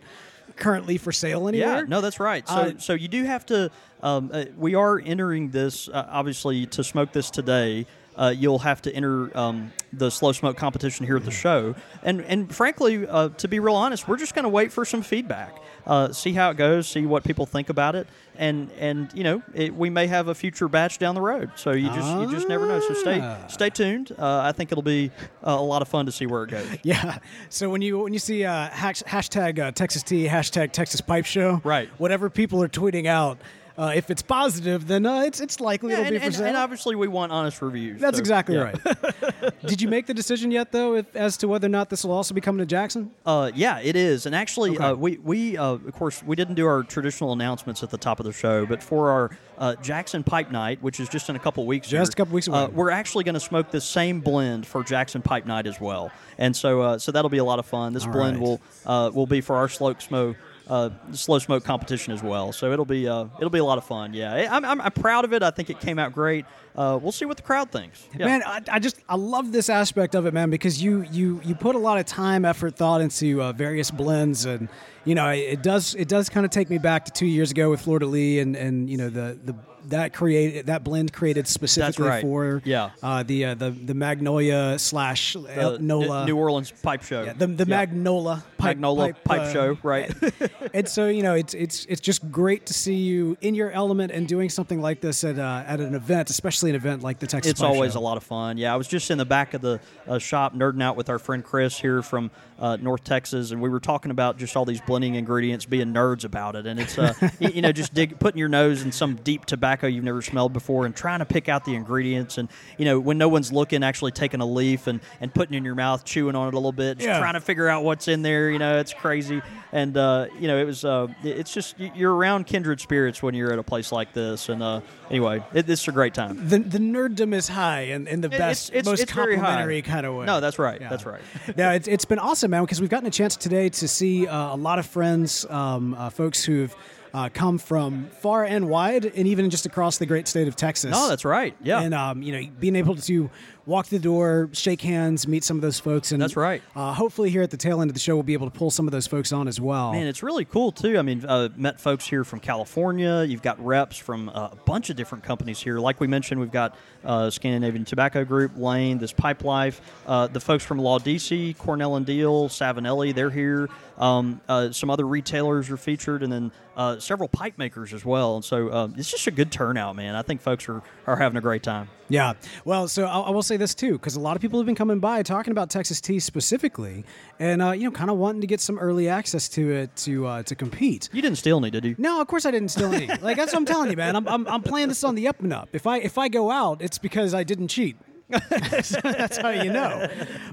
currently 0.55 0.97
for 0.97 1.11
sale 1.11 1.47
anywhere. 1.47 1.79
Yeah, 1.79 1.85
no, 1.87 2.01
that's 2.01 2.19
right. 2.19 2.47
So, 2.47 2.53
Uh, 2.53 2.71
so 2.77 2.93
you 2.93 3.07
do 3.07 3.23
have 3.23 3.45
to. 3.47 3.71
Um, 4.03 4.29
uh, 4.31 4.45
we 4.57 4.75
are 4.75 4.99
entering 5.03 5.49
this 5.49 5.87
uh, 5.89 6.05
obviously 6.09 6.67
to 6.67 6.83
smoke 6.83 7.11
this 7.11 7.31
today. 7.31 7.85
Uh, 8.15 8.33
you'll 8.35 8.59
have 8.59 8.81
to 8.83 8.93
enter 8.93 9.35
um, 9.37 9.71
the 9.93 10.11
slow 10.11 10.31
smoke 10.33 10.57
competition 10.57 11.05
here 11.05 11.15
at 11.15 11.23
the 11.25 11.31
show, 11.31 11.73
and 12.03 12.21
and 12.21 12.53
frankly, 12.53 13.07
uh, 13.07 13.29
to 13.29 13.47
be 13.47 13.59
real 13.59 13.75
honest, 13.75 14.07
we're 14.07 14.17
just 14.17 14.35
going 14.35 14.43
to 14.43 14.49
wait 14.49 14.71
for 14.71 14.83
some 14.85 15.01
feedback, 15.01 15.55
uh, 15.85 16.11
see 16.11 16.33
how 16.33 16.49
it 16.51 16.57
goes, 16.57 16.87
see 16.87 17.05
what 17.05 17.23
people 17.23 17.45
think 17.45 17.69
about 17.69 17.95
it, 17.95 18.07
and 18.37 18.71
and 18.79 19.11
you 19.13 19.23
know 19.23 19.41
it, 19.53 19.73
we 19.75 19.89
may 19.89 20.07
have 20.07 20.27
a 20.27 20.35
future 20.35 20.67
batch 20.67 20.97
down 20.99 21.15
the 21.15 21.21
road. 21.21 21.51
So 21.55 21.71
you 21.71 21.87
just 21.89 22.19
you 22.21 22.31
just 22.31 22.47
never 22.47 22.65
know. 22.65 22.79
So 22.79 22.93
stay 22.93 23.19
Ah. 23.21 23.47
stay 23.47 23.69
tuned. 23.69 24.11
Uh, 24.17 24.41
I 24.43 24.51
think 24.51 24.71
it'll 24.71 24.81
be 24.83 25.11
uh, 25.45 25.51
a 25.51 25.61
lot 25.61 25.81
of 25.81 25.87
fun 25.87 26.05
to 26.05 26.11
see 26.11 26.25
where 26.25 26.43
it 26.43 26.49
goes. 26.49 26.67
Yeah. 26.83 27.17
So 27.49 27.69
when 27.69 27.81
you 27.81 27.99
when 27.99 28.13
you 28.13 28.19
see 28.19 28.43
uh, 28.45 28.69
hashtag 28.69 29.59
uh, 29.59 29.71
Texas 29.71 30.03
Tea, 30.03 30.27
hashtag 30.27 30.71
Texas 30.71 31.01
Pipe 31.01 31.25
Show, 31.25 31.61
Right. 31.63 31.89
Whatever 31.97 32.29
people 32.29 32.61
are 32.63 32.69
tweeting 32.69 33.05
out, 33.07 33.37
uh, 33.77 33.91
if 33.95 34.09
it's 34.09 34.21
positive, 34.21 34.87
then 34.87 35.05
uh, 35.05 35.21
it's 35.21 35.39
it's 35.39 35.59
likely 35.59 35.91
Yeah, 35.91 35.99
it'll 36.01 36.05
and, 36.07 36.13
be 36.15 36.19
for 36.19 36.25
and, 36.25 36.35
sale. 36.35 36.47
and 36.47 36.57
obviously 36.57 36.95
we 36.95 37.07
want 37.07 37.31
honest 37.31 37.61
reviews. 37.61 37.99
That's 38.01 38.17
so, 38.17 38.21
exactly 38.21 38.55
yeah. 38.55 38.71
right. 38.83 39.53
Did 39.65 39.81
you 39.81 39.87
make 39.87 40.05
the 40.07 40.13
decision 40.13 40.51
yet, 40.51 40.71
though, 40.71 40.95
if, 40.95 41.15
as 41.15 41.37
to 41.37 41.47
whether 41.47 41.65
or 41.67 41.69
not 41.69 41.89
this 41.89 42.03
will 42.03 42.11
also 42.13 42.33
be 42.33 42.41
coming 42.41 42.59
to 42.59 42.65
Jackson? 42.65 43.11
Uh, 43.25 43.51
yeah, 43.55 43.79
it 43.79 43.95
is, 43.95 44.25
and 44.25 44.35
actually, 44.35 44.71
Okay. 44.71 44.83
uh, 44.83 44.93
we 44.95 45.17
we 45.17 45.57
uh, 45.57 45.73
of 45.73 45.93
course 45.93 46.21
we 46.23 46.35
didn't 46.35 46.55
do 46.55 46.65
our 46.67 46.83
traditional 46.83 47.31
announcements 47.33 47.83
at 47.83 47.89
the 47.89 47.97
top 47.97 48.19
of 48.19 48.25
the 48.25 48.33
show, 48.33 48.65
but 48.65 48.81
for 48.83 49.09
our 49.09 49.31
uh, 49.57 49.75
Jackson 49.75 50.23
Pipe 50.23 50.51
Night, 50.51 50.81
which 50.81 50.99
is 50.99 51.07
just 51.09 51.29
in 51.29 51.35
a 51.35 51.39
couple 51.39 51.65
weeks, 51.65 51.87
Just 51.87 52.11
here, 52.11 52.13
a 52.13 52.15
couple 52.17 52.33
weeks 52.35 52.47
uh, 52.49 52.53
away. 52.53 52.71
we're 52.73 52.89
actually 52.89 53.23
going 53.23 53.33
to 53.35 53.39
smoke 53.39 53.69
the 53.71 53.81
same 53.81 54.19
blend 54.19 54.65
for 54.65 54.83
Jackson 54.83 55.21
Pipe 55.21 55.45
Night 55.45 55.67
as 55.67 55.79
well, 55.79 56.11
and 56.37 56.55
so 56.55 56.81
uh, 56.81 56.97
so 56.97 57.11
that'll 57.11 57.29
be 57.29 57.37
a 57.37 57.43
lot 57.43 57.59
of 57.59 57.65
fun. 57.65 57.93
This 57.93 58.05
All 58.05 58.11
blend 58.11 58.37
right. 58.37 58.43
will 58.43 58.61
uh, 58.85 59.11
will 59.13 59.27
be 59.27 59.41
for 59.41 59.55
our 59.55 59.69
slow 59.69 59.93
smoke. 59.99 60.35
Uh, 60.67 60.89
slow 61.11 61.39
smoke 61.39 61.63
competition 61.65 62.13
as 62.13 62.23
well, 62.23 62.53
so 62.53 62.71
it'll 62.71 62.85
be 62.85 63.07
uh, 63.07 63.25
it'll 63.37 63.49
be 63.49 63.59
a 63.59 63.63
lot 63.63 63.77
of 63.77 63.83
fun. 63.83 64.13
Yeah, 64.13 64.47
I'm, 64.51 64.63
I'm, 64.63 64.79
I'm 64.79 64.91
proud 64.91 65.25
of 65.25 65.33
it. 65.33 65.43
I 65.43 65.51
think 65.51 65.69
it 65.69 65.79
came 65.79 65.99
out 65.99 66.13
great. 66.13 66.45
Uh, 66.75 66.97
we'll 67.01 67.11
see 67.11 67.25
what 67.25 67.37
the 67.37 67.43
crowd 67.43 67.71
thinks. 67.71 68.07
Yeah. 68.17 68.25
Man, 68.27 68.43
I, 68.45 68.61
I 68.71 68.79
just 68.79 68.97
I 69.09 69.15
love 69.15 69.51
this 69.51 69.69
aspect 69.69 70.15
of 70.15 70.25
it, 70.25 70.33
man, 70.33 70.49
because 70.49 70.81
you 70.81 71.03
you 71.11 71.41
you 71.43 71.55
put 71.55 71.75
a 71.75 71.79
lot 71.79 71.99
of 71.99 72.05
time, 72.05 72.45
effort, 72.45 72.75
thought 72.75 73.01
into 73.01 73.41
uh, 73.41 73.51
various 73.53 73.91
blends, 73.91 74.45
and 74.45 74.69
you 75.05 75.15
know 75.15 75.29
it 75.29 75.61
does 75.61 75.95
it 75.95 76.07
does 76.07 76.29
kind 76.29 76.45
of 76.45 76.51
take 76.51 76.69
me 76.69 76.77
back 76.77 77.05
to 77.05 77.11
two 77.11 77.25
years 77.27 77.51
ago 77.51 77.69
with 77.69 77.81
Florida 77.81 78.05
Lee, 78.05 78.39
and 78.39 78.55
and 78.55 78.89
you 78.89 78.97
know 78.97 79.09
the 79.09 79.37
the 79.43 79.55
that 79.85 80.13
created 80.13 80.67
that 80.67 80.83
blend 80.83 81.11
created 81.11 81.47
specifically 81.47 82.07
right. 82.07 82.21
for 82.21 82.61
Yeah. 82.65 82.91
uh, 83.01 83.23
the 83.23 83.45
uh, 83.45 83.53
the 83.55 83.71
the 83.71 83.95
Magnolia 83.95 84.77
slash 84.77 85.33
The 85.33 85.79
Nola. 85.81 86.27
New 86.27 86.37
Orleans 86.37 86.71
Pipe 86.83 87.01
Show. 87.01 87.23
yeah, 87.23 87.33
the 87.33 87.47
the 87.47 87.65
Yeah. 87.67 87.85
Magnola 87.87 88.43
pipe, 88.59 88.77
Magnola 88.77 89.15
Pipe, 89.23 89.41
uh, 89.41 89.51
Show, 89.53 89.77
right? 89.81 90.13
and 90.75 90.87
so 90.87 91.07
you 91.07 91.23
know 91.23 91.33
it's 91.33 91.55
it's 91.55 91.85
it's 91.85 91.99
just 91.99 92.31
great 92.31 92.67
to 92.67 92.75
see 92.75 92.93
you 92.93 93.35
in 93.41 93.55
your 93.55 93.71
element 93.71 94.11
and 94.11 94.27
doing 94.27 94.49
something 94.49 94.79
like 94.79 95.01
this 95.01 95.23
at 95.23 95.39
uh, 95.39 95.63
at 95.65 95.79
an 95.79 95.95
event, 95.95 96.29
especially 96.29 96.60
an 96.69 96.75
event 96.75 97.01
like 97.01 97.19
the 97.19 97.27
Texas. 97.27 97.51
It's 97.51 97.61
always 97.61 97.93
Show. 97.93 97.99
a 97.99 98.01
lot 98.01 98.17
of 98.17 98.23
fun. 98.23 98.57
Yeah, 98.57 98.73
I 98.73 98.77
was 98.77 98.87
just 98.87 99.09
in 99.11 99.17
the 99.17 99.25
back 99.25 99.53
of 99.53 99.61
the 99.61 99.79
uh, 100.07 100.19
shop 100.19 100.53
nerding 100.55 100.83
out 100.83 100.95
with 100.95 101.09
our 101.09 101.19
friend 101.19 101.43
Chris 101.43 101.79
here 101.79 102.01
from 102.01 102.29
uh, 102.59 102.77
North 102.79 103.03
Texas, 103.03 103.51
and 103.51 103.61
we 103.61 103.69
were 103.69 103.79
talking 103.79 104.11
about 104.11 104.37
just 104.37 104.55
all 104.55 104.65
these 104.65 104.81
blending 104.81 105.15
ingredients, 105.15 105.65
being 105.65 105.93
nerds 105.93 106.23
about 106.25 106.55
it, 106.55 106.67
and 106.67 106.79
it's 106.79 106.97
uh, 106.97 107.13
you 107.39 107.61
know 107.61 107.71
just 107.71 107.93
dig 107.93 108.19
putting 108.19 108.37
your 108.37 108.49
nose 108.49 108.83
in 108.83 108.91
some 108.91 109.15
deep 109.15 109.45
tobacco 109.45 109.87
you've 109.87 110.03
never 110.03 110.21
smelled 110.21 110.53
before 110.53 110.85
and 110.85 110.95
trying 110.95 111.19
to 111.19 111.25
pick 111.25 111.49
out 111.49 111.65
the 111.65 111.73
ingredients 111.73 112.37
and 112.37 112.49
you 112.77 112.85
know 112.85 112.99
when 112.99 113.17
no 113.17 113.27
one's 113.27 113.51
looking, 113.51 113.83
actually 113.83 114.11
taking 114.11 114.41
a 114.41 114.45
leaf 114.45 114.85
and 114.87 114.99
and 115.19 115.33
putting 115.33 115.55
it 115.55 115.57
in 115.57 115.65
your 115.65 115.75
mouth, 115.75 116.05
chewing 116.05 116.35
on 116.35 116.47
it 116.49 116.53
a 116.53 116.57
little 116.57 116.71
bit, 116.71 116.97
just 116.97 117.07
Yeah. 117.07 117.19
trying 117.19 117.33
to 117.33 117.41
figure 117.41 117.67
out 117.67 117.83
what's 117.83 118.07
in 118.07 118.21
there. 118.21 118.51
You 118.51 118.59
know, 118.59 118.77
it's 118.77 118.93
crazy. 118.93 119.41
And 119.71 119.97
uh, 119.97 120.27
you 120.39 120.47
know, 120.47 120.57
it 120.57 120.65
was 120.65 120.85
uh, 120.85 121.07
it's 121.23 121.53
just 121.53 121.79
you're 121.79 122.13
around 122.13 122.45
kindred 122.45 122.79
spirits 122.81 123.23
when 123.23 123.33
you're 123.33 123.51
at 123.53 123.57
a 123.59 123.63
place 123.63 123.91
like 123.91 124.13
this. 124.13 124.49
And 124.49 124.61
uh, 124.61 124.81
anyway, 125.09 125.43
it, 125.53 125.67
it's 125.69 125.87
a 125.87 125.91
great 125.91 126.13
time. 126.13 126.47
The, 126.51 126.59
the 126.59 126.77
nerddom 126.79 127.33
is 127.33 127.47
high 127.47 127.81
in, 127.81 128.07
in 128.07 128.21
the 128.21 128.29
best, 128.29 128.69
it's- 128.69 128.79
it's- 128.79 128.85
most 128.85 129.01
it's 129.01 129.11
complimentary 129.11 129.81
kind 129.81 130.05
of 130.05 130.15
way. 130.15 130.25
No, 130.25 130.39
that's 130.39 130.59
right. 130.59 130.79
Yeah. 130.79 130.89
That's 130.89 131.05
right. 131.05 131.21
no, 131.57 131.71
it's, 131.71 131.87
it's 131.87 132.05
been 132.05 132.19
awesome, 132.19 132.51
man, 132.51 132.63
because 132.63 132.79
we've 132.81 132.89
gotten 132.89 133.07
a 133.07 133.11
chance 133.11 133.35
today 133.35 133.69
to 133.69 133.87
see 133.87 134.27
uh, 134.27 134.53
a 134.53 134.57
lot 134.57 134.79
of 134.79 134.85
friends, 134.85 135.45
um, 135.49 135.93
uh, 135.95 136.09
folks 136.09 136.43
who've 136.43 136.75
uh, 137.13 137.27
come 137.33 137.57
from 137.57 138.07
far 138.21 138.45
and 138.45 138.69
wide, 138.69 139.03
and 139.05 139.27
even 139.27 139.49
just 139.49 139.65
across 139.65 139.97
the 139.97 140.05
great 140.05 140.27
state 140.29 140.47
of 140.47 140.55
Texas. 140.55 140.91
No, 140.91 141.09
that's 141.09 141.25
right. 141.25 141.53
Yeah. 141.61 141.81
And 141.81 141.93
um, 141.93 142.21
you 142.21 142.31
know, 142.31 142.49
being 142.59 142.75
able 142.77 142.95
to 142.95 143.29
walk 143.71 143.87
the 143.87 143.97
door, 143.97 144.49
shake 144.51 144.81
hands, 144.81 145.27
meet 145.27 145.43
some 145.43 145.57
of 145.57 145.61
those 145.61 145.79
folks, 145.79 146.11
and 146.11 146.21
That's 146.21 146.35
right. 146.35 146.61
Uh, 146.75 146.93
hopefully, 146.93 147.29
here 147.29 147.41
at 147.41 147.49
the 147.49 147.57
tail 147.57 147.81
end 147.81 147.89
of 147.89 147.93
the 147.93 147.99
show, 147.99 148.15
we'll 148.15 148.23
be 148.23 148.33
able 148.33 148.49
to 148.49 148.55
pull 148.55 148.69
some 148.69 148.87
of 148.87 148.91
those 148.91 149.07
folks 149.07 149.31
on 149.31 149.47
as 149.47 149.59
well. 149.59 149.93
Man, 149.93 150.07
it's 150.07 150.21
really 150.21 150.45
cool 150.45 150.71
too. 150.71 150.99
I 150.99 151.01
mean, 151.01 151.25
uh, 151.25 151.49
met 151.55 151.79
folks 151.79 152.05
here 152.05 152.23
from 152.23 152.41
California. 152.41 153.23
You've 153.23 153.41
got 153.41 153.63
reps 153.65 153.97
from 153.97 154.29
uh, 154.29 154.49
a 154.51 154.57
bunch 154.65 154.89
of 154.89 154.97
different 154.97 155.23
companies 155.23 155.61
here. 155.61 155.79
Like 155.79 155.99
we 155.99 156.07
mentioned, 156.07 156.39
we've 156.39 156.51
got 156.51 156.75
uh, 157.03 157.29
Scandinavian 157.29 157.85
Tobacco 157.85 158.25
Group, 158.25 158.57
Lane, 158.57 158.97
this 158.97 159.13
Pipe 159.13 159.43
Life, 159.43 159.81
uh, 160.05 160.27
the 160.27 160.41
folks 160.41 160.65
from 160.65 160.79
Laudisi, 160.79 161.57
Cornell 161.57 161.95
and 161.95 162.05
Diehl, 162.05 162.49
Savinelli. 162.49 163.15
They're 163.15 163.29
here. 163.29 163.69
Um, 163.97 164.41
uh, 164.49 164.71
some 164.71 164.89
other 164.89 165.05
retailers 165.05 165.69
are 165.69 165.77
featured, 165.77 166.23
and 166.23 166.33
then 166.33 166.51
uh, 166.75 166.99
several 166.99 167.29
pipe 167.29 167.57
makers 167.57 167.93
as 167.93 168.03
well. 168.03 168.35
And 168.35 168.43
so 168.43 168.71
um, 168.73 168.95
it's 168.97 169.11
just 169.11 169.27
a 169.27 169.31
good 169.31 169.51
turnout, 169.51 169.95
man. 169.95 170.15
I 170.15 170.23
think 170.23 170.41
folks 170.41 170.67
are, 170.69 170.81
are 171.05 171.15
having 171.15 171.37
a 171.37 171.41
great 171.41 171.61
time. 171.61 171.89
Yeah. 172.09 172.33
Well, 172.65 172.87
so 172.87 173.05
I, 173.05 173.19
I 173.19 173.29
will 173.29 173.43
say 173.43 173.57
this 173.61 173.73
too, 173.73 173.93
because 173.93 174.15
a 174.15 174.19
lot 174.19 174.35
of 174.35 174.41
people 174.41 174.59
have 174.59 174.65
been 174.65 174.75
coming 174.75 174.99
by 174.99 175.23
talking 175.23 175.51
about 175.51 175.69
Texas 175.69 176.01
tea 176.01 176.19
specifically, 176.19 177.05
and 177.39 177.61
uh, 177.61 177.71
you 177.71 177.85
know, 177.85 177.91
kind 177.91 178.09
of 178.09 178.17
wanting 178.17 178.41
to 178.41 178.47
get 178.47 178.59
some 178.59 178.77
early 178.79 179.07
access 179.07 179.47
to 179.49 179.71
it 179.71 179.95
to 179.97 180.25
uh, 180.25 180.43
to 180.43 180.55
compete. 180.55 181.09
You 181.13 181.21
didn't 181.21 181.37
steal 181.37 181.57
any, 181.57 181.71
did 181.71 181.85
you? 181.85 181.95
No, 181.97 182.19
of 182.19 182.27
course 182.27 182.45
I 182.45 182.51
didn't 182.51 182.69
steal 182.69 182.93
any. 182.93 183.07
like 183.21 183.37
that's 183.37 183.53
what 183.53 183.59
I'm 183.59 183.65
telling 183.65 183.89
you, 183.91 183.97
man. 183.97 184.15
I'm, 184.15 184.27
I'm, 184.27 184.47
I'm 184.47 184.63
playing 184.63 184.89
this 184.89 185.03
on 185.03 185.15
the 185.15 185.27
up 185.27 185.39
and 185.39 185.53
up. 185.53 185.69
If 185.73 185.87
I 185.87 185.99
if 185.99 186.17
I 186.17 186.27
go 186.27 186.51
out, 186.51 186.81
it's 186.81 186.97
because 186.97 187.33
I 187.33 187.43
didn't 187.43 187.69
cheat. 187.69 187.95
that's 188.49 189.37
how 189.37 189.49
you 189.49 189.71
know. 189.71 190.07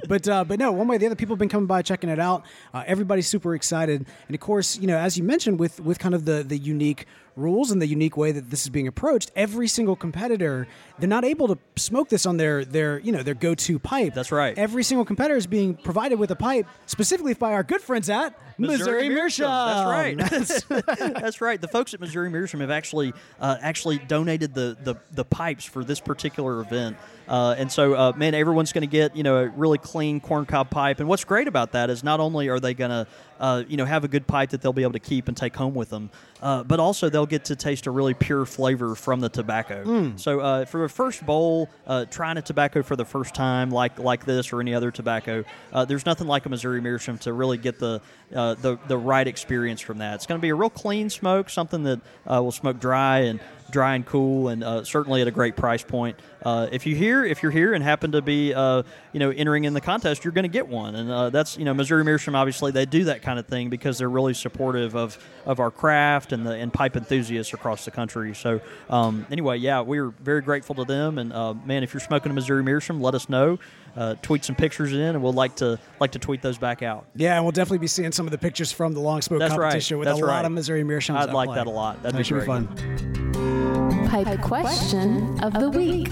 But 0.09 0.29
uh, 0.29 0.45
but 0.45 0.59
no, 0.59 0.73
one 0.73 0.89
way 0.89 0.97
or 0.97 0.99
the 0.99 1.07
other, 1.07 1.15
people 1.15 1.35
have 1.35 1.39
been 1.39 1.49
coming 1.49 1.67
by 1.67 1.83
checking 1.83 2.11
it 2.11 2.19
out. 2.19 2.45
Uh, 2.73 2.85
everybody's 2.87 3.27
super 3.27 3.55
excited, 3.55 4.07
and 4.27 4.35
of 4.35 4.41
course, 4.41 4.79
you 4.79 4.87
know, 4.87 4.97
as 4.97 5.17
you 5.17 5.25
mentioned, 5.25 5.59
with 5.59 5.81
with 5.81 5.99
kind 5.99 6.15
of 6.15 6.25
the 6.25 6.43
the 6.43 6.59
unique 6.59 7.07
rules 7.39 7.71
and 7.71 7.81
the 7.81 7.87
unique 7.87 8.17
way 8.17 8.33
that 8.33 8.51
this 8.51 8.63
is 8.63 8.69
being 8.69 8.89
approached, 8.89 9.31
every 9.37 9.69
single 9.69 9.97
competitor 9.97 10.67
they're 10.99 11.09
not 11.09 11.25
able 11.25 11.47
to 11.49 11.59
smoke 11.77 12.09
this 12.09 12.27
on 12.27 12.37
their 12.37 12.65
their 12.65 12.99
you 12.99 13.13
know 13.13 13.23
their 13.23 13.35
go 13.35 13.55
to 13.55 13.79
pipe. 13.79 14.15
That's 14.15 14.33
right. 14.33 14.59
Every 14.59 14.83
single 14.83 15.05
competitor 15.05 15.37
is 15.37 15.47
being 15.47 15.75
provided 15.75 16.19
with 16.19 16.31
a 16.31 16.37
pipe 16.37 16.67
specifically 16.87 17.35
by 17.35 17.53
our 17.53 17.63
good 17.63 17.81
friends 17.81 18.11
at 18.11 18.39
Missouri, 18.59 19.09
Meerschaum. 19.09 20.19
That's 20.19 20.69
right. 20.69 20.89
That's 21.21 21.41
right. 21.41 21.61
The 21.61 21.69
folks 21.69 21.95
at 21.95 22.01
Missouri 22.01 22.29
Meerschaum 22.31 22.61
have 22.61 22.71
actually 22.71 23.13
uh, 23.41 23.57
actually 23.61 23.99
donated 23.99 24.55
the, 24.55 24.77
the 24.83 24.97
the 25.13 25.25
pipes 25.25 25.65
for 25.65 25.85
this 25.85 26.01
particular 26.01 26.61
event. 26.61 26.97
Uh, 27.29 27.55
and 27.59 27.71
so, 27.71 27.95
uh, 27.95 28.13
man, 28.17 28.35
everyone's 28.35 28.73
going 28.73 28.83
to 28.83 28.91
get 28.91 29.15
you 29.15 29.23
know 29.23 29.37
a 29.37 29.49
really 29.49 29.79
clean 29.79 30.21
corncob 30.21 30.71
pipe. 30.71 31.01
And 31.01 31.09
what's 31.09 31.25
great 31.25 31.47
about 31.47 31.73
that 31.73 31.91
is 31.91 32.03
not 32.03 32.21
only 32.21 32.49
are 32.49 32.59
they 32.59 32.75
going 32.75 32.91
to 32.91 33.07
uh, 33.39 33.65
you 33.69 33.77
know 33.77 33.85
have 33.85 34.05
a 34.05 34.09
good 34.09 34.27
pipe 34.27 34.51
that 34.51 34.61
they'll 34.63 34.73
be 34.73 34.83
able 34.83 34.93
to 34.93 34.99
keep 34.99 35.29
and 35.29 35.37
take 35.37 35.55
home 35.57 35.75
with 35.75 35.91
them, 35.91 36.11
uh, 36.43 36.63
but 36.65 36.81
also 36.81 37.09
they'll 37.09 37.27
get 37.27 37.45
to 37.47 37.57
taste 37.57 37.87
a 37.87 37.91
really 37.91 38.15
pure 38.15 38.45
flavor 38.45 38.95
from 38.95 39.21
the 39.21 39.29
tobacco. 39.29 39.85
So 40.17 40.41
uh, 40.41 40.65
for 40.65 40.85
a 40.85 40.89
first 40.91 41.25
bowl, 41.25 41.69
uh, 41.87 42.05
trying 42.07 42.37
a 42.37 42.43
tobacco 42.43 42.83
for 42.83 42.97
the 42.97 43.05
first 43.05 43.35
time, 43.35 43.71
like 43.71 43.99
like 43.99 44.25
this 44.25 44.53
or 44.53 44.61
any 44.61 44.75
other 44.75 44.91
tobacco, 44.91 45.45
uh, 45.73 45.85
there's 45.85 46.07
nothing 46.07 46.27
like 46.27 46.47
a 46.47 46.49
Missouri 46.49 46.81
Meerschaum 46.81 47.19
to 47.19 47.33
really 47.33 47.59
get 47.59 47.79
the 47.79 48.01
uh, 48.35 48.55
the 48.55 48.79
the 48.89 48.97
right 48.97 49.27
experience 49.27 49.81
from 49.81 49.99
that. 49.99 50.17
It's 50.17 50.27
going 50.27 50.39
to 50.39 50.43
be 50.43 50.51
a 50.51 50.55
real 50.55 50.71
clean 50.71 51.11
smoke, 51.11 51.51
something 51.51 51.83
that 51.85 52.01
uh, 52.27 52.43
will 52.43 52.53
smoke 52.53 52.81
dry 52.81 53.21
and 53.21 53.41
dry 53.71 53.95
and 53.95 54.07
cool, 54.07 54.49
and 54.49 54.65
uh, 54.65 54.85
certainly 54.85 55.21
at 55.21 55.29
a 55.29 55.31
great 55.31 55.57
price 55.57 55.83
point. 55.83 56.19
Uh, 56.43 56.69
if 56.73 56.87
you 56.87 56.95
here, 56.95 57.25
if 57.25 57.43
you're 57.43 57.53
here 57.53 57.75
and 57.75 57.83
happen 57.85 58.13
to 58.13 58.23
be, 58.23 58.55
uh, 58.55 58.83
you 59.13 59.21
know, 59.21 59.31
entering 59.31 59.65
in 59.65 59.75
the 59.75 59.81
contest, 59.81 60.25
you're 60.25 60.33
going 60.33 60.45
to 60.45 60.49
get 60.49 60.67
one, 60.69 60.95
and 60.95 61.11
uh, 61.11 61.31
that's 61.31 61.59
you 61.59 61.65
know 61.65 61.75
Missouri 61.75 62.05
Meerschaum. 62.05 62.35
Obviously, 62.35 62.71
they 62.71 62.87
do 62.87 63.05
that 63.05 63.23
kind 63.29 63.39
of 63.39 63.47
thing 63.47 63.69
because 63.69 63.99
they're 63.99 64.09
really 64.09 64.33
supportive 64.33 64.97
of 64.97 65.19
of 65.45 65.61
our 65.61 65.71
craft 65.71 66.33
and 66.33 66.47
the 66.47 66.53
and 66.53 66.73
pipe 66.73 66.97
enthusiasts 66.97 67.53
across 67.53 67.85
the 67.85 67.91
country. 67.91 68.35
So 68.35 68.63
um, 68.89 69.27
anyway, 69.31 69.59
yeah, 69.59 69.83
we're 69.83 70.09
very 70.09 70.41
grateful 70.41 70.75
to 70.77 70.85
them, 70.85 71.19
and 71.19 71.31
uh, 71.31 71.53
man, 71.53 71.83
if 71.83 71.93
you're 71.93 72.01
smoking 72.01 72.33
a 72.33 72.35
Missouri 72.35 72.63
Meerschaum, 72.63 73.03
let 73.03 73.15
us 73.15 73.29
know. 73.29 73.59
Uh, 73.95 74.15
tweet 74.23 74.45
some 74.45 74.55
pictures 74.55 74.95
in, 74.95 75.01
and 75.01 75.23
we'll 75.23 75.35
like 75.35 75.57
to 75.57 75.79
like 76.01 76.13
to 76.13 76.19
tweet 76.19 76.41
those 76.41 76.57
back 76.57 76.83
out. 76.83 77.05
Yeah, 77.15 77.35
and 77.35 77.45
we'll 77.45 77.53
definitely 77.53 77.79
be 77.79 77.87
seeing 77.87 78.13
some 78.13 78.27
of 78.27 78.31
the 78.31 78.39
pictures 78.39 78.73
from 78.73 78.95
the 78.95 79.01
long 79.01 79.21
smoke 79.21 79.41
That's 79.41 79.53
right. 79.53 79.73
competition 79.73 79.99
with 79.99 80.07
That's 80.07 80.21
a 80.21 80.25
lot 80.25 80.47
of 80.47 80.53
Missouri 80.53 80.85
Meerschaums. 80.85 81.19
I'd 81.19 81.35
like 81.35 81.49
play. 81.49 81.57
that 81.57 81.67
a 81.67 81.71
lot. 81.71 82.03
That'd 82.03 82.15
that 82.15 82.19
be 82.19 82.25
should 82.25 82.41
be 82.41 82.47
fun. 82.47 84.09
Pipe 84.09 84.41
question 84.41 85.39
of 85.45 85.53
the 85.53 85.69
week. 85.69 86.09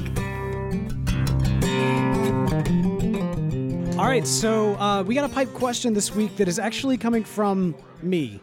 Right, 4.18 4.26
so 4.26 4.74
uh, 4.76 5.02
we 5.02 5.14
got 5.14 5.28
a 5.28 5.32
pipe 5.32 5.52
question 5.52 5.92
this 5.94 6.14
week 6.14 6.36
that 6.36 6.48
is 6.48 6.58
actually 6.58 6.96
coming 6.96 7.24
from 7.24 7.74
me. 8.02 8.40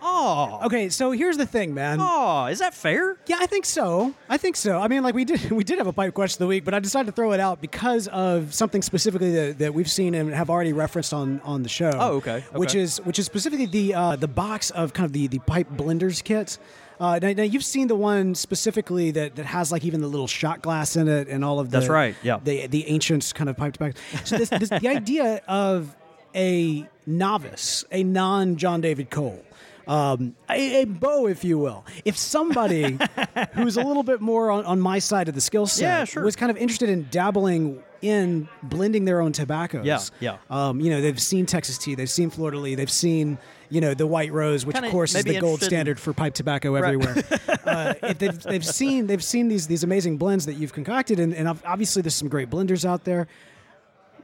Oh, 0.00 0.60
Okay, 0.64 0.90
so 0.90 1.10
here's 1.10 1.36
the 1.36 1.46
thing, 1.46 1.74
man. 1.74 1.98
oh, 2.00 2.46
is 2.46 2.60
that 2.60 2.72
fair? 2.72 3.16
Yeah, 3.26 3.38
I 3.40 3.46
think 3.46 3.64
so. 3.64 4.14
I 4.28 4.36
think 4.36 4.54
so. 4.54 4.78
I 4.78 4.86
mean, 4.86 5.02
like 5.02 5.14
we 5.14 5.24
did, 5.24 5.50
we 5.50 5.64
did 5.64 5.78
have 5.78 5.86
a 5.86 5.92
pipe 5.92 6.14
question 6.14 6.36
of 6.36 6.46
the 6.46 6.46
week, 6.46 6.64
but 6.64 6.72
I 6.72 6.78
decided 6.78 7.06
to 7.06 7.12
throw 7.12 7.32
it 7.32 7.40
out 7.40 7.60
because 7.60 8.06
of 8.08 8.54
something 8.54 8.82
specifically 8.82 9.32
that, 9.32 9.58
that 9.58 9.74
we've 9.74 9.90
seen 9.90 10.14
and 10.14 10.32
have 10.32 10.50
already 10.50 10.72
referenced 10.72 11.12
on 11.12 11.40
on 11.44 11.62
the 11.62 11.68
show. 11.68 11.90
Oh, 11.94 12.16
okay, 12.16 12.44
Which 12.52 12.74
is 12.74 12.98
which 12.98 13.18
is 13.18 13.26
specifically 13.26 13.66
the 13.66 13.94
uh, 13.94 14.16
the 14.16 14.28
box 14.28 14.70
of 14.70 14.92
kind 14.92 15.06
of 15.06 15.12
the 15.12 15.26
the 15.26 15.40
pipe 15.40 15.68
blenders 15.70 16.22
kits. 16.22 16.58
Uh, 17.00 17.18
now, 17.22 17.32
now 17.32 17.42
you've 17.42 17.64
seen 17.64 17.86
the 17.88 17.94
one 17.94 18.34
specifically 18.34 19.10
that, 19.12 19.36
that 19.36 19.46
has 19.46 19.70
like 19.70 19.84
even 19.84 20.00
the 20.00 20.08
little 20.08 20.26
shot 20.26 20.62
glass 20.62 20.96
in 20.96 21.08
it 21.08 21.28
and 21.28 21.44
all 21.44 21.60
of 21.60 21.70
the 21.70 21.78
That's 21.78 21.88
right, 21.90 22.14
yeah. 22.22 22.38
the 22.42 22.66
the 22.66 22.86
ancient 22.88 23.32
kind 23.34 23.48
of 23.48 23.56
pipe 23.56 23.74
tobacco. 23.74 23.98
So 24.24 24.36
this, 24.38 24.48
this 24.50 24.68
the 24.68 24.88
idea 24.88 25.40
of 25.46 25.94
a 26.34 26.88
novice, 27.06 27.84
a 27.92 28.02
non 28.02 28.56
John 28.56 28.80
David 28.80 29.10
Cole. 29.10 29.44
Um, 29.86 30.36
a, 30.50 30.82
a 30.82 30.84
bow, 30.84 31.28
if 31.28 31.44
you 31.44 31.56
will. 31.58 31.86
If 32.04 32.18
somebody 32.18 32.98
who's 33.54 33.78
a 33.78 33.82
little 33.82 34.02
bit 34.02 34.20
more 34.20 34.50
on, 34.50 34.66
on 34.66 34.80
my 34.80 34.98
side 34.98 35.28
of 35.30 35.34
the 35.34 35.40
skill 35.40 35.66
set 35.66 35.82
Yeah, 35.82 36.04
sure. 36.04 36.24
was 36.24 36.36
kind 36.36 36.50
of 36.50 36.58
interested 36.58 36.90
in 36.90 37.08
dabbling 37.10 37.82
in 38.02 38.48
blending 38.62 39.06
their 39.06 39.22
own 39.22 39.32
tobaccos. 39.32 39.86
Yeah, 39.86 40.00
yeah. 40.20 40.36
Um, 40.50 40.80
you 40.80 40.90
know, 40.90 41.00
they've 41.00 41.20
seen 41.20 41.46
Texas 41.46 41.78
tea, 41.78 41.94
they've 41.94 42.10
seen 42.10 42.28
Florida 42.28 42.58
Lee, 42.58 42.74
they've 42.74 42.90
seen, 42.90 43.38
you 43.70 43.80
know, 43.80 43.94
the 43.94 44.06
White 44.06 44.32
Rose, 44.32 44.64
which 44.64 44.74
Kinda 44.74 44.88
of 44.88 44.92
course 44.92 45.14
is 45.14 45.24
the 45.24 45.32
gold 45.38 45.44
interested 45.54 45.64
in- 45.64 45.68
standard 45.68 46.00
for 46.00 46.12
pipe 46.12 46.34
tobacco 46.34 46.74
everywhere. 46.74 47.16
uh, 47.64 47.94
they've, 48.18 48.42
they've 48.42 48.64
seen 48.66 49.06
they've 49.06 49.22
seen 49.24 49.48
these 49.48 49.66
these 49.66 49.84
amazing 49.84 50.16
blends 50.16 50.46
that 50.46 50.54
you've 50.54 50.72
concocted, 50.72 51.20
and, 51.20 51.34
and 51.34 51.48
obviously 51.64 52.02
there's 52.02 52.14
some 52.14 52.28
great 52.28 52.48
blenders 52.50 52.84
out 52.84 53.04
there. 53.04 53.26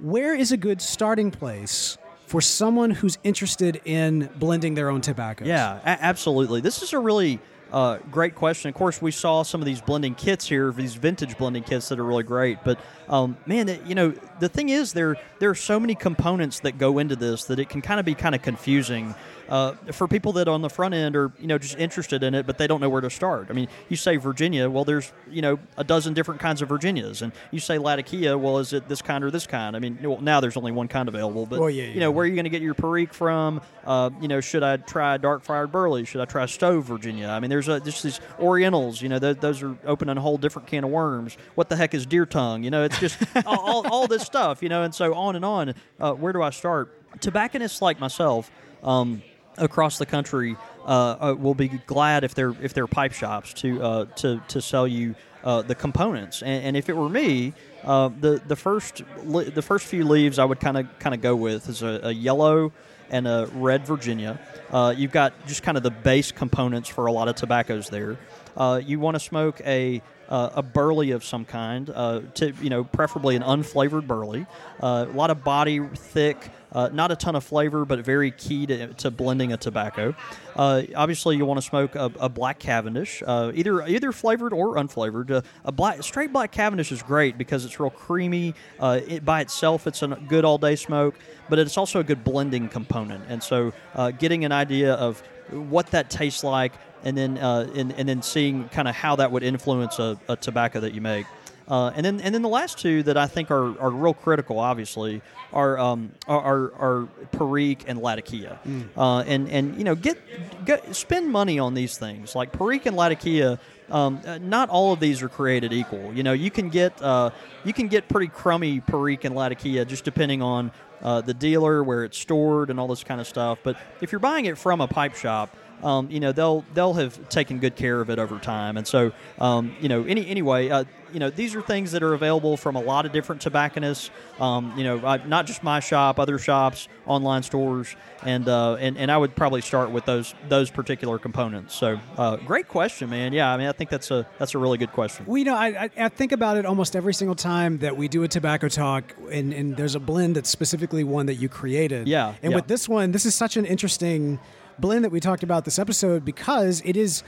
Where 0.01 0.35
is 0.35 0.51
a 0.53 0.57
good 0.57 0.83
starting 0.83 1.31
place 1.31 1.97
for 2.27 2.41
someone 2.41 2.91
who's 2.91 3.19
interested 3.23 3.81
in 3.85 4.29
blending 4.37 4.75
their 4.75 4.89
own 4.91 5.01
tobaccos? 5.01 5.47
Yeah, 5.47 5.79
a- 5.85 6.03
absolutely. 6.05 6.61
This 6.61 6.83
is 6.83 6.93
a 6.93 6.99
really 6.99 7.39
uh, 7.73 7.99
great 8.11 8.35
question. 8.35 8.69
Of 8.69 8.75
course, 8.75 9.01
we 9.01 9.11
saw 9.11 9.43
some 9.43 9.61
of 9.61 9.67
these 9.67 9.81
blending 9.81 10.15
kits 10.15 10.49
here, 10.49 10.73
these 10.73 10.95
vintage 10.95 11.37
blending 11.39 11.63
kits 11.63 11.89
that 11.91 11.99
are 11.99 12.05
really 12.05 12.23
great. 12.25 12.59
But 12.65 12.79
um, 13.09 13.37
man, 13.47 13.69
it- 13.69 13.85
you 13.87 13.95
know, 13.95 14.13
the 14.41 14.49
thing 14.49 14.69
is, 14.69 14.93
there 14.93 15.17
there 15.39 15.51
are 15.51 15.55
so 15.55 15.79
many 15.79 15.95
components 15.95 16.61
that 16.61 16.77
go 16.79 16.99
into 16.99 17.15
this 17.15 17.45
that 17.45 17.59
it 17.61 17.69
can 17.69 17.81
kind 17.81 18.01
of 18.01 18.07
be 18.07 18.15
kind 18.15 18.35
of 18.35 18.43
confusing 18.43 19.15
uh, 19.49 19.73
for 19.93 20.09
people 20.09 20.33
that 20.33 20.49
on 20.49 20.63
the 20.63 20.71
front 20.71 20.95
end 20.95 21.17
are 21.17 21.33
you 21.39 21.47
know 21.47 21.59
just 21.59 21.77
interested 21.79 22.23
in 22.23 22.35
it, 22.35 22.47
but 22.47 22.59
they 22.59 22.67
don't 22.67 22.81
know 22.81 22.89
where 22.89 23.01
to 23.01 23.11
start. 23.11 23.49
I 23.51 23.53
mean, 23.53 23.69
you 23.89 23.97
say 23.97 24.17
Virginia, 24.17 24.69
well, 24.71 24.85
there's 24.85 25.13
you 25.31 25.43
know 25.43 25.59
a 25.77 25.85
dozen 25.85 26.15
different 26.15 26.41
kinds 26.41 26.63
of 26.63 26.69
Virginias, 26.69 27.23
and 27.23 27.33
you 27.51 27.61
say 27.61 27.79
Latakia, 27.79 28.37
well, 28.39 28.59
is 28.59 28.73
it 28.73 28.89
this 28.89 29.03
kind 29.03 29.23
or 29.25 29.31
this 29.31 29.47
kind? 29.47 29.77
I 29.77 29.79
mean, 29.79 29.99
well, 30.03 30.21
now 30.21 30.41
there's 30.41 30.57
only 30.57 30.73
one 30.73 30.89
kind 30.89 31.09
available, 31.09 31.47
but 31.47 31.61
Well, 31.61 31.71
yeah, 31.71 31.85
you 31.85 32.01
know 32.01 32.11
where 32.11 32.25
are 32.25 32.27
you 32.27 32.35
going 32.35 32.45
to 32.45 32.51
get 32.51 32.63
your 32.63 32.75
Perique 32.75 33.13
from? 33.13 33.61
Uh, 33.85 34.11
you 34.21 34.29
know, 34.29 34.41
should 34.41 34.63
I 34.63 34.79
try 34.79 35.17
dark 35.17 35.43
fired 35.43 35.71
burley? 35.71 36.05
Should 36.05 36.21
I 36.21 36.25
try 36.25 36.47
Stove 36.47 36.85
Virginia? 36.85 37.29
I 37.29 37.41
mean, 37.41 37.51
there's 37.51 37.69
a, 37.69 37.81
just 37.81 38.03
these 38.03 38.21
Orientals. 38.41 39.03
You 39.03 39.09
know, 39.11 39.19
th- 39.19 39.39
those 39.41 39.63
are 39.63 39.77
opening 39.85 40.17
a 40.17 40.21
whole 40.21 40.39
different 40.39 40.69
can 40.69 40.85
of 40.85 40.91
worms. 40.91 41.37
What 41.55 41.69
the 41.69 41.77
heck 41.77 41.95
is 41.95 42.07
deer 42.07 42.27
tongue? 42.27 42.65
You 42.65 42.71
know, 42.71 42.85
it's 42.85 42.99
just 42.99 43.19
all, 43.47 43.59
all, 43.59 43.89
all 43.89 44.07
this 44.07 44.23
stuff. 44.23 44.63
You 44.63 44.69
know, 44.69 44.83
and 44.83 44.95
so 44.95 45.15
on 45.15 45.37
and 45.37 45.45
on. 45.45 45.75
Uh, 46.01 46.13
where 46.13 46.33
do 46.33 46.43
I 46.43 46.51
start? 46.51 47.21
Tobacconists 47.21 47.83
like 47.83 48.01
myself. 48.01 48.51
Um, 48.83 49.23
across 49.59 49.99
the 49.99 50.07
country 50.07 50.57
uh, 50.85 50.89
uh, 50.89 51.37
will 51.39 51.55
be 51.55 51.69
glad 51.69 52.25
if 52.25 52.35
they're 52.35 52.55
if 52.63 52.75
they're 52.75 52.87
pipe 52.87 53.13
shops 53.13 53.53
to 53.55 53.83
uh, 53.83 54.05
to 54.17 54.41
to 54.49 54.61
sell 54.61 54.87
you 54.87 55.15
uh, 55.45 55.63
the 55.63 55.75
components. 55.75 56.43
And, 56.43 56.65
and 56.65 56.77
if 56.77 56.89
it 56.89 56.97
were 56.97 57.09
me, 57.09 57.53
uh, 57.85 58.11
the 58.21 58.41
the 58.47 58.57
first 58.57 59.03
the 59.25 59.63
first 59.63 59.87
few 59.87 60.05
leaves 60.05 60.39
I 60.39 60.45
would 60.45 60.61
kind 60.61 60.77
of 60.77 60.99
kind 60.99 61.15
of 61.15 61.21
go 61.21 61.37
with 61.37 61.69
is 61.69 61.83
a, 61.83 62.01
a 62.05 62.13
yellow 62.13 62.73
and 63.11 63.27
a 63.27 63.49
red 63.55 63.87
Virginia. 63.87 64.39
Uh, 64.71 64.95
you've 64.97 65.13
got 65.13 65.47
just 65.47 65.63
kind 65.63 65.77
of 65.77 65.83
the 65.83 65.91
base 65.91 66.33
components 66.33 66.89
for 66.89 67.07
a 67.07 67.13
lot 67.13 67.29
of 67.29 67.37
tobaccos 67.37 67.89
there. 67.91 68.19
uh, 68.57 68.81
you 68.85 68.99
want 69.01 69.15
to 69.15 69.21
smoke 69.21 69.61
a 69.65 70.03
uh, 70.29 70.51
a 70.55 70.63
burley 70.63 71.11
of 71.11 71.23
some 71.23 71.45
kind, 71.45 71.91
uh, 71.91 72.21
to 72.35 72.53
you 72.63 72.71
know, 72.71 72.83
preferably 72.83 73.37
an 73.37 73.43
unflavored 73.43 74.07
burley. 74.07 74.47
Uh, 74.83 75.07
a 75.07 75.13
lot 75.13 75.31
of 75.31 75.45
body, 75.45 75.81
thick, 75.95 76.51
uh, 76.75 76.89
not 76.93 77.11
a 77.11 77.17
ton 77.17 77.37
of 77.37 77.45
flavor, 77.45 77.85
but 77.85 78.01
very 78.01 78.31
key 78.31 78.67
to, 78.67 78.89
to 78.95 79.11
blending 79.11 79.53
a 79.53 79.57
tobacco. 79.57 80.15
Uh, 80.57 80.83
obviously, 80.95 81.37
you 81.37 81.47
want 81.47 81.59
to 81.59 81.67
smoke 81.67 81.95
a, 81.95 82.11
a 82.21 82.29
black 82.29 82.59
Cavendish, 82.59 83.23
uh, 83.27 83.53
either 83.55 83.83
either 83.83 84.13
flavored 84.13 84.53
or 84.53 84.77
unflavored. 84.77 85.45
a 85.65 85.73
black 85.73 86.03
straight 86.03 86.33
black 86.33 86.53
Cavendish 86.53 86.93
is 86.93 87.03
great 87.03 87.39
because 87.39 87.65
it's 87.65 87.79
real 87.79 87.91
creamy. 87.91 88.55
it, 88.81 89.25
by 89.25 89.41
itself, 89.41 89.87
it's 89.87 90.03
a 90.03 90.09
good 90.29 90.45
all 90.45 90.59
day 90.59 90.77
smoke, 90.77 91.15
but 91.49 91.59
it's 91.59 91.79
also 91.79 92.01
a 92.01 92.05
good 92.05 92.25
blending 92.25 92.69
component. 92.69 93.25
And 93.29 93.43
so, 93.43 93.73
getting 94.19 94.45
an 94.45 94.53
idea 94.53 94.95
of 94.95 95.23
what 95.51 95.89
that 95.89 96.11
tastes 96.11 96.43
like 96.43 96.73
and 97.05 97.17
then 97.17 97.39
uh, 97.39 97.71
and, 97.75 97.93
and 97.93 98.09
then 98.09 98.23
seeing 98.23 98.69
kind 98.71 98.89
of 98.89 98.95
how 98.95 99.17
that 99.17 99.31
would 99.31 99.43
influence 99.43 99.99
a, 99.99 100.19
a 100.29 100.37
tobacco 100.37 100.81
that 100.81 100.95
you 100.95 101.01
make. 101.01 101.27
Uh, 101.67 101.91
and 101.95 102.05
then 102.05 102.21
and 102.21 102.35
then 102.35 102.43
the 102.43 102.49
last 102.49 102.79
two 102.79 103.03
that 103.05 103.17
I 103.17 103.27
think 103.27 103.51
are, 103.51 103.79
are 103.81 103.91
real 103.91 104.13
critical, 104.13 104.59
obviously, 104.59 105.23
are 105.53 105.79
um, 105.79 106.13
are, 106.29 106.73
are, 106.75 107.09
Perique 107.33 107.85
and 107.87 108.01
Latakia. 108.01 108.59
Mm. 108.67 108.89
Uh, 108.97 109.21
and 109.21 109.49
and 109.49 109.79
you 109.79 109.85
know 109.85 109.95
get, 109.95 110.19
get 110.67 110.95
spend 110.95 111.31
money 111.31 111.59
on 111.59 111.75
these 111.75 111.97
things 111.97 112.35
like 112.35 112.53
Perique 112.53 112.87
and 112.87 112.97
Latakia. 112.97 113.59
Um, 113.91 114.21
uh, 114.27 114.39
not 114.39 114.71
all 114.71 114.93
of 114.93 115.01
these 115.01 115.23
are 115.23 115.29
created 115.29 115.73
equal. 115.73 116.13
You 116.15 116.23
know, 116.23 116.33
you 116.33 116.51
can 116.51 116.69
get 116.69 117.01
uh, 117.01 117.31
you 117.65 117.73
can 117.73 117.89
get 117.89 118.09
pretty 118.09 118.29
crummy 118.29 118.81
Perique 118.81 119.25
and 119.25 119.35
Latakia 119.35 119.85
just 119.85 120.05
depending 120.05 120.43
on 120.43 120.71
uh, 121.03 121.21
the 121.21 121.35
dealer, 121.35 121.83
where 121.83 122.05
it's 122.05 122.19
stored, 122.19 122.71
and 122.71 122.79
all 122.79 122.89
this 122.89 123.05
kind 123.05 123.21
of 123.21 123.27
stuff. 123.27 123.59
But 123.63 123.77
if 124.01 124.13
you're 124.13 124.19
buying 124.19 124.47
it 124.47 124.59
from 124.59 124.81
a 124.81 124.89
pipe 124.89 125.15
shop, 125.15 125.55
um, 125.85 126.11
you 126.11 126.19
know 126.19 126.33
they'll 126.33 126.65
they'll 126.75 126.95
have 126.95 127.29
taken 127.29 127.59
good 127.61 127.77
care 127.77 128.01
of 128.01 128.11
it 128.11 128.19
over 128.19 128.39
time. 128.39 128.77
And 128.77 128.87
so 128.87 129.13
um, 129.39 129.77
you 129.81 129.89
know 129.89 130.03
any 130.05 130.27
anyway, 130.27 130.71
uh, 130.71 130.85
you 131.13 131.21
know 131.21 131.31
these 131.31 131.55
are 131.55 131.63
things 131.63 131.93
that 131.93 132.03
are 132.03 132.15
available 132.15 132.57
from 132.57 132.75
a 132.75 132.81
lot 132.81 133.07
of 133.07 133.13
different 133.13 133.43
tobacconists. 133.43 134.11
Um, 134.41 134.73
you 134.77 134.83
know, 134.83 134.99
uh, 134.99 135.19
not 135.27 135.47
just 135.47 135.63
my 135.63 135.81
shop, 135.81 136.19
other 136.19 136.39
shops, 136.39 136.89
online 137.07 137.43
stores, 137.43 137.95
and 138.23 138.49
uh, 138.49 138.75
and 138.77 138.97
and 138.97 139.13
I 139.13 139.19
would 139.19 139.37
probably 139.37 139.61
start 139.61 139.91
with 139.91 140.07
those 140.07 140.35
those 140.49 140.71
particular 140.71 141.19
components. 141.19 141.75
So 141.75 142.01
uh, 142.17 142.37
great 142.37 142.67
question, 142.67 143.11
man. 143.11 143.33
Yeah, 143.35 143.53
I 143.53 143.57
mean 143.59 143.69
I 143.69 143.73
think 143.73 143.91
that's 143.91 144.11
a 144.11 144.27
that's 144.39 144.55
a 144.55 144.59
really 144.59 144.79
good 144.79 144.93
question. 144.93 145.27
We 145.27 145.45
know 145.45 145.55
I, 145.55 145.91
I 145.97 146.09
think 146.09 146.33
about 146.33 146.57
it 146.57 146.65
almost 146.65 146.97
every 146.97 147.15
single 147.15 147.37
time 147.37 147.79
that 147.79 147.97
we 147.97 148.09
do 148.09 148.23
a 148.23 148.29
tobacco 148.29 148.69
talk, 148.69 149.15
and, 149.31 149.53
and 149.53 149.77
there's 149.77 149.95
a 149.95 150.01
blend 150.01 150.37
that's 150.37 150.49
specifically 150.49 151.05
one 151.05 151.27
that 151.27 151.35
you 151.35 151.51
created. 151.51 152.09
Yeah, 152.09 152.35
and 152.43 152.53
yeah. 152.53 152.57
with 152.57 152.69
this 152.69 152.89
one, 152.89 153.13
this 153.13 153.27
is 153.27 153.35
such 153.35 153.59
an 153.59 153.67
interesting 153.67 154.41
blend 154.79 155.05
that 155.05 155.11
we 155.11 155.21
talked 155.21 155.43
about 155.43 155.65
this 155.65 155.79
episode 155.79 156.25
because 156.25 156.83
it 156.85 156.97
is 156.97 157.23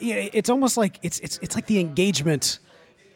it's 0.00 0.48
almost 0.48 0.76
like 0.76 0.98
it's 1.02 1.18
it's 1.20 1.38
it's 1.42 1.54
like 1.54 1.66
the 1.66 1.80
engagement 1.80 2.58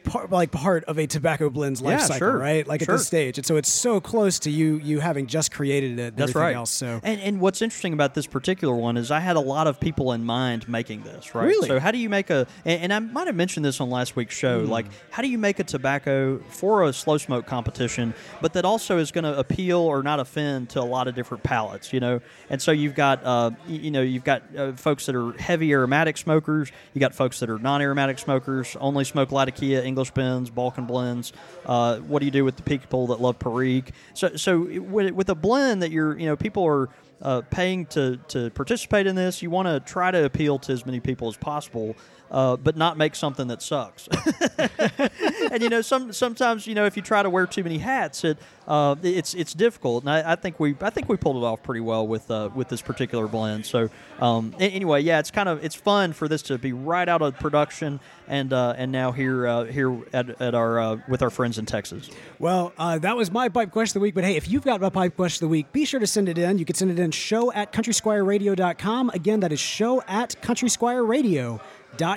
part 0.04 0.30
like 0.30 0.50
part 0.50 0.84
of 0.84 0.98
a 0.98 1.06
tobacco 1.06 1.50
blend's 1.50 1.80
life 1.80 2.00
yeah, 2.00 2.06
cycle, 2.06 2.18
sure. 2.18 2.38
right? 2.38 2.66
Like 2.66 2.82
sure. 2.82 2.94
at 2.94 2.98
this 2.98 3.06
stage, 3.06 3.38
and 3.38 3.46
so 3.46 3.56
it's 3.56 3.70
so 3.70 4.00
close 4.00 4.38
to 4.40 4.50
you 4.50 4.76
you 4.76 5.00
having 5.00 5.26
just 5.26 5.52
created 5.52 5.98
it. 5.98 6.16
That's 6.16 6.34
right. 6.34 6.54
Else, 6.54 6.70
so 6.70 7.00
and 7.02 7.20
and 7.20 7.40
what's 7.40 7.62
interesting 7.62 7.92
about 7.92 8.14
this 8.14 8.26
particular 8.26 8.74
one 8.74 8.96
is 8.96 9.10
I 9.10 9.20
had 9.20 9.36
a 9.36 9.40
lot 9.40 9.66
of 9.66 9.80
people 9.80 10.12
in 10.12 10.24
mind 10.24 10.68
making 10.68 11.02
this. 11.02 11.34
Right. 11.34 11.46
Really. 11.46 11.68
So 11.68 11.80
how 11.80 11.90
do 11.90 11.98
you 11.98 12.08
make 12.08 12.30
a? 12.30 12.46
And, 12.64 12.82
and 12.82 12.92
I 12.92 12.98
might 12.98 13.26
have 13.26 13.36
mentioned 13.36 13.64
this 13.64 13.80
on 13.80 13.90
last 13.90 14.16
week's 14.16 14.34
show. 14.34 14.64
Mm. 14.64 14.68
Like 14.68 14.86
how 15.10 15.22
do 15.22 15.28
you 15.28 15.38
make 15.38 15.58
a 15.58 15.64
tobacco 15.64 16.38
for 16.48 16.84
a 16.84 16.92
slow 16.92 17.18
smoke 17.18 17.46
competition, 17.46 18.14
but 18.40 18.52
that 18.54 18.64
also 18.64 18.98
is 18.98 19.10
going 19.10 19.24
to 19.24 19.38
appeal 19.38 19.78
or 19.78 20.02
not 20.02 20.20
offend 20.20 20.70
to 20.70 20.80
a 20.80 20.84
lot 20.84 21.08
of 21.08 21.14
different 21.14 21.42
palates. 21.42 21.92
You 21.92 22.00
know. 22.00 22.20
And 22.50 22.60
so 22.60 22.72
you've 22.72 22.94
got 22.94 23.24
uh, 23.24 23.50
you 23.66 23.90
know 23.90 24.02
you've 24.02 24.24
got 24.24 24.42
uh, 24.56 24.72
folks 24.72 25.06
that 25.06 25.14
are 25.14 25.32
heavy 25.32 25.72
aromatic 25.72 26.16
smokers. 26.16 26.70
You 26.94 27.00
got 27.00 27.14
folks 27.14 27.40
that 27.40 27.50
are 27.50 27.58
non-aromatic 27.58 28.18
smokers, 28.18 28.76
only 28.80 29.04
smoke 29.04 29.32
Latakia, 29.32 29.82
English 29.92 30.10
Ball 30.10 30.44
Balkan 30.54 30.86
blends. 30.86 31.32
Uh, 31.66 31.98
what 31.98 32.20
do 32.20 32.24
you 32.24 32.30
do 32.30 32.44
with 32.44 32.56
the 32.56 32.62
people 32.62 33.08
that 33.08 33.20
love 33.20 33.38
Perique? 33.38 33.92
So, 34.14 34.36
so 34.36 34.60
with, 34.60 35.12
with 35.12 35.28
a 35.28 35.34
blend 35.34 35.82
that 35.82 35.90
you're, 35.90 36.18
you 36.18 36.26
know, 36.26 36.36
people 36.36 36.64
are 36.64 36.88
uh, 37.20 37.42
paying 37.50 37.86
to, 37.86 38.16
to 38.28 38.50
participate 38.50 39.06
in 39.06 39.14
this, 39.14 39.42
you 39.42 39.50
want 39.50 39.68
to 39.68 39.80
try 39.80 40.10
to 40.10 40.24
appeal 40.24 40.58
to 40.60 40.72
as 40.72 40.84
many 40.84 41.00
people 41.00 41.28
as 41.28 41.36
possible 41.36 41.96
uh, 42.32 42.56
but 42.56 42.76
not 42.76 42.96
make 42.96 43.14
something 43.14 43.48
that 43.48 43.60
sucks. 43.60 44.08
and 45.52 45.62
you 45.62 45.68
know, 45.68 45.82
some 45.82 46.12
sometimes 46.12 46.66
you 46.66 46.74
know 46.74 46.86
if 46.86 46.96
you 46.96 47.02
try 47.02 47.22
to 47.22 47.28
wear 47.28 47.46
too 47.46 47.62
many 47.62 47.78
hats, 47.78 48.24
it 48.24 48.38
uh, 48.66 48.96
it's 49.02 49.34
it's 49.34 49.52
difficult. 49.52 50.04
And 50.04 50.10
I, 50.10 50.32
I, 50.32 50.36
think 50.36 50.58
we 50.58 50.74
I 50.80 50.88
think 50.88 51.10
we 51.10 51.18
pulled 51.18 51.36
it 51.36 51.46
off 51.46 51.62
pretty 51.62 51.82
well 51.82 52.06
with 52.06 52.30
uh, 52.30 52.48
with 52.54 52.68
this 52.68 52.80
particular 52.80 53.28
blend. 53.28 53.66
So 53.66 53.90
um, 54.18 54.54
anyway, 54.58 55.02
yeah, 55.02 55.18
it's 55.18 55.30
kind 55.30 55.48
of 55.48 55.62
it's 55.62 55.74
fun 55.74 56.14
for 56.14 56.26
this 56.26 56.40
to 56.42 56.56
be 56.56 56.72
right 56.72 57.06
out 57.06 57.20
of 57.20 57.38
production 57.38 58.00
and 58.28 58.50
uh, 58.54 58.74
and 58.78 58.90
now 58.90 59.12
here 59.12 59.46
uh, 59.46 59.64
here 59.64 59.94
at, 60.14 60.40
at 60.40 60.54
our 60.54 60.80
uh, 60.80 60.98
with 61.08 61.20
our 61.20 61.30
friends 61.30 61.58
in 61.58 61.66
Texas. 61.66 62.08
Well, 62.38 62.72
that 62.78 63.14
was 63.14 63.30
my 63.30 63.50
pipe 63.50 63.72
question 63.72 63.98
of 63.98 64.00
the 64.00 64.04
week. 64.04 64.14
But 64.14 64.24
hey, 64.24 64.36
if 64.36 64.48
you've 64.48 64.64
got 64.64 64.82
a 64.82 64.90
pipe 64.90 65.16
question 65.16 65.44
of 65.44 65.50
the 65.50 65.52
week, 65.52 65.70
be 65.70 65.84
sure 65.84 66.00
to 66.00 66.06
send 66.06 66.30
it 66.30 66.38
in. 66.38 66.58
You 66.58 66.64
can 66.64 66.76
send 66.76 66.90
it 66.90 66.98
in 66.98 67.10
show 67.10 67.52
at 67.52 67.74
countrysquireradio.com. 67.74 69.10
Again, 69.10 69.40
that 69.40 69.52
is 69.52 69.60
show 69.60 70.02
at 70.08 70.40
countrysquireradio.com 70.40 71.60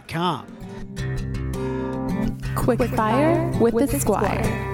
com. 0.08 0.46
Quick 2.56 2.80
fire 2.92 3.52
with, 3.60 3.74
with 3.74 3.92
the 3.92 4.00
Squire. 4.00 4.66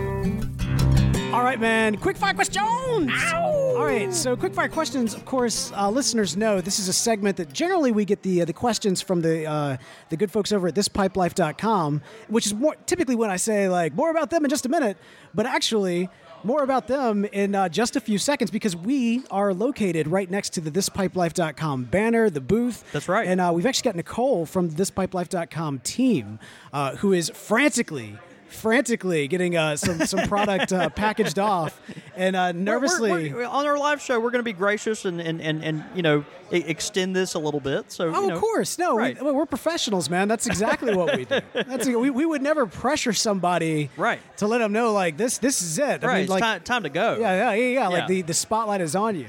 All 1.33 1.43
right, 1.43 1.59
man. 1.59 1.95
Quick 1.95 2.17
fire 2.17 2.33
questions. 2.33 3.09
Ow! 3.09 3.75
All 3.77 3.85
right. 3.85 4.13
So, 4.13 4.35
quick 4.35 4.53
fire 4.53 4.67
questions. 4.67 5.13
Of 5.13 5.23
course, 5.23 5.71
uh, 5.71 5.89
listeners 5.89 6.35
know 6.35 6.59
this 6.59 6.77
is 6.77 6.89
a 6.89 6.93
segment 6.93 7.37
that 7.37 7.53
generally 7.53 7.93
we 7.93 8.03
get 8.03 8.21
the 8.21 8.41
uh, 8.41 8.45
the 8.45 8.53
questions 8.53 9.01
from 9.01 9.21
the 9.21 9.45
uh, 9.45 9.77
the 10.09 10.17
good 10.17 10.29
folks 10.29 10.51
over 10.51 10.67
at 10.67 10.75
thispipelife.com, 10.75 12.01
which 12.27 12.45
is 12.45 12.53
more 12.53 12.75
typically 12.85 13.15
when 13.15 13.29
I 13.29 13.37
say 13.37 13.69
like 13.69 13.93
more 13.93 14.11
about 14.11 14.29
them 14.29 14.43
in 14.43 14.49
just 14.49 14.65
a 14.65 14.69
minute. 14.69 14.97
But 15.33 15.45
actually, 15.45 16.09
more 16.45 16.63
about 16.63 16.87
them 16.87 17.25
in 17.25 17.55
uh, 17.55 17.69
just 17.69 17.95
a 17.95 17.99
few 17.99 18.17
seconds 18.17 18.51
because 18.51 18.75
we 18.75 19.23
are 19.31 19.53
located 19.53 20.07
right 20.07 20.29
next 20.29 20.51
to 20.51 20.61
the 20.61 20.71
thispipelife.com 20.71 21.85
banner, 21.85 22.29
the 22.29 22.41
booth. 22.41 22.83
That's 22.91 23.07
right. 23.07 23.27
And 23.27 23.39
uh, 23.41 23.51
we've 23.53 23.65
actually 23.65 23.89
got 23.89 23.95
Nicole 23.95 24.45
from 24.45 24.69
the 24.69 24.83
thispipelife.com 24.83 25.79
team 25.79 26.39
uh, 26.73 26.95
who 26.97 27.13
is 27.13 27.29
frantically 27.33 28.17
frantically 28.51 29.29
getting 29.29 29.55
uh, 29.55 29.77
some 29.77 30.05
some 30.05 30.27
product 30.27 30.73
uh, 30.73 30.89
packaged 30.95 31.39
off, 31.39 31.79
and 32.15 32.35
uh, 32.35 32.51
nervously 32.51 33.31
we're, 33.31 33.37
we're, 33.37 33.45
on 33.45 33.65
our 33.65 33.77
live 33.77 34.01
show, 34.01 34.19
we're 34.19 34.29
going 34.29 34.39
to 34.39 34.43
be 34.43 34.53
gracious 34.53 35.05
and, 35.05 35.21
and, 35.21 35.41
and, 35.41 35.63
and 35.63 35.83
you 35.95 36.01
know 36.01 36.25
extend 36.59 37.15
this 37.15 37.33
a 37.33 37.39
little 37.39 37.59
bit. 37.59 37.91
So 37.91 38.05
oh, 38.13 38.21
you 38.21 38.27
know, 38.27 38.35
of 38.35 38.41
course, 38.41 38.77
no, 38.77 38.95
right. 38.95 39.21
we, 39.21 39.29
are 39.29 39.45
professionals, 39.45 40.09
man. 40.09 40.27
That's 40.27 40.47
exactly 40.47 40.95
what 40.95 41.15
we 41.15 41.25
do. 41.25 41.39
That's 41.53 41.87
we, 41.87 42.09
we 42.09 42.25
would 42.25 42.41
never 42.41 42.65
pressure 42.65 43.13
somebody 43.13 43.89
right 43.97 44.19
to 44.37 44.47
let 44.47 44.59
them 44.59 44.71
know 44.71 44.93
like 44.93 45.17
this 45.17 45.37
this 45.37 45.61
is 45.61 45.79
it. 45.79 46.03
Right, 46.03 46.21
mean, 46.21 46.29
like, 46.29 46.41
time, 46.41 46.61
time 46.61 46.83
to 46.83 46.89
go. 46.89 47.17
Yeah, 47.19 47.53
yeah, 47.53 47.53
yeah, 47.53 47.73
yeah. 47.73 47.87
Like 47.87 48.07
the, 48.07 48.21
the 48.21 48.33
spotlight 48.33 48.81
is 48.81 48.95
on 48.95 49.15
you. 49.15 49.27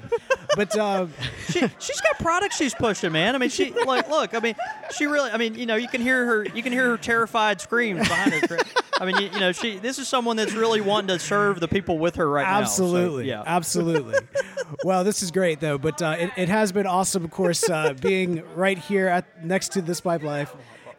but 0.57 0.77
uh, 0.77 1.07
she 1.51 1.61
she's 1.79 2.01
got 2.01 2.19
products 2.19 2.57
she's 2.57 2.75
pushing, 2.75 3.13
man. 3.13 3.35
I 3.35 3.39
mean, 3.39 3.51
she 3.51 3.71
like 3.71 4.09
look. 4.09 4.35
I 4.35 4.41
mean, 4.41 4.55
she 4.95 5.07
really. 5.07 5.31
I 5.31 5.37
mean, 5.37 5.55
you 5.55 5.67
know, 5.67 5.77
you 5.77 5.89
can 5.89 6.01
hear 6.01 6.27
her. 6.27 6.45
You 6.45 6.63
can 6.63 6.73
hear 6.73 6.89
her 6.91 6.97
terrified 6.97 7.61
screams 7.61 8.09
behind 8.09 8.33
her. 8.49 8.59
I 8.99 9.05
mean, 9.05 9.17
you, 9.17 9.29
you 9.29 9.41
know, 9.41 9.53
she. 9.53 9.79
This 9.79 9.99
is 9.99 10.09
someone 10.09 10.37
that's 10.37 10.55
really 10.55 10.81
wanting 10.81 11.09
to 11.09 11.19
serve 11.19 11.61
the 11.61 11.69
people 11.69 11.99
with 11.99 12.17
her 12.17 12.29
right 12.29 12.47
absolutely, 12.47 13.27
now. 13.27 13.43
So, 13.43 13.49
yeah, 13.49 13.57
absolutely. 13.57 14.19
well, 14.85 15.05
this 15.05 15.23
is 15.23 15.31
great 15.31 15.61
though. 15.61 15.79
But 15.79 16.01
uh, 16.01 16.17
it, 16.19 16.31
it 16.37 16.49
has 16.49 16.73
been 16.73 16.87
awesome, 16.87 17.12
of 17.15 17.31
course, 17.31 17.69
uh, 17.69 17.95
being 18.01 18.43
right 18.55 18.79
here 18.79 19.09
at 19.09 19.45
next 19.45 19.73
to 19.73 19.83
this 19.83 20.01
pipe 20.01 20.23
life. 20.23 20.55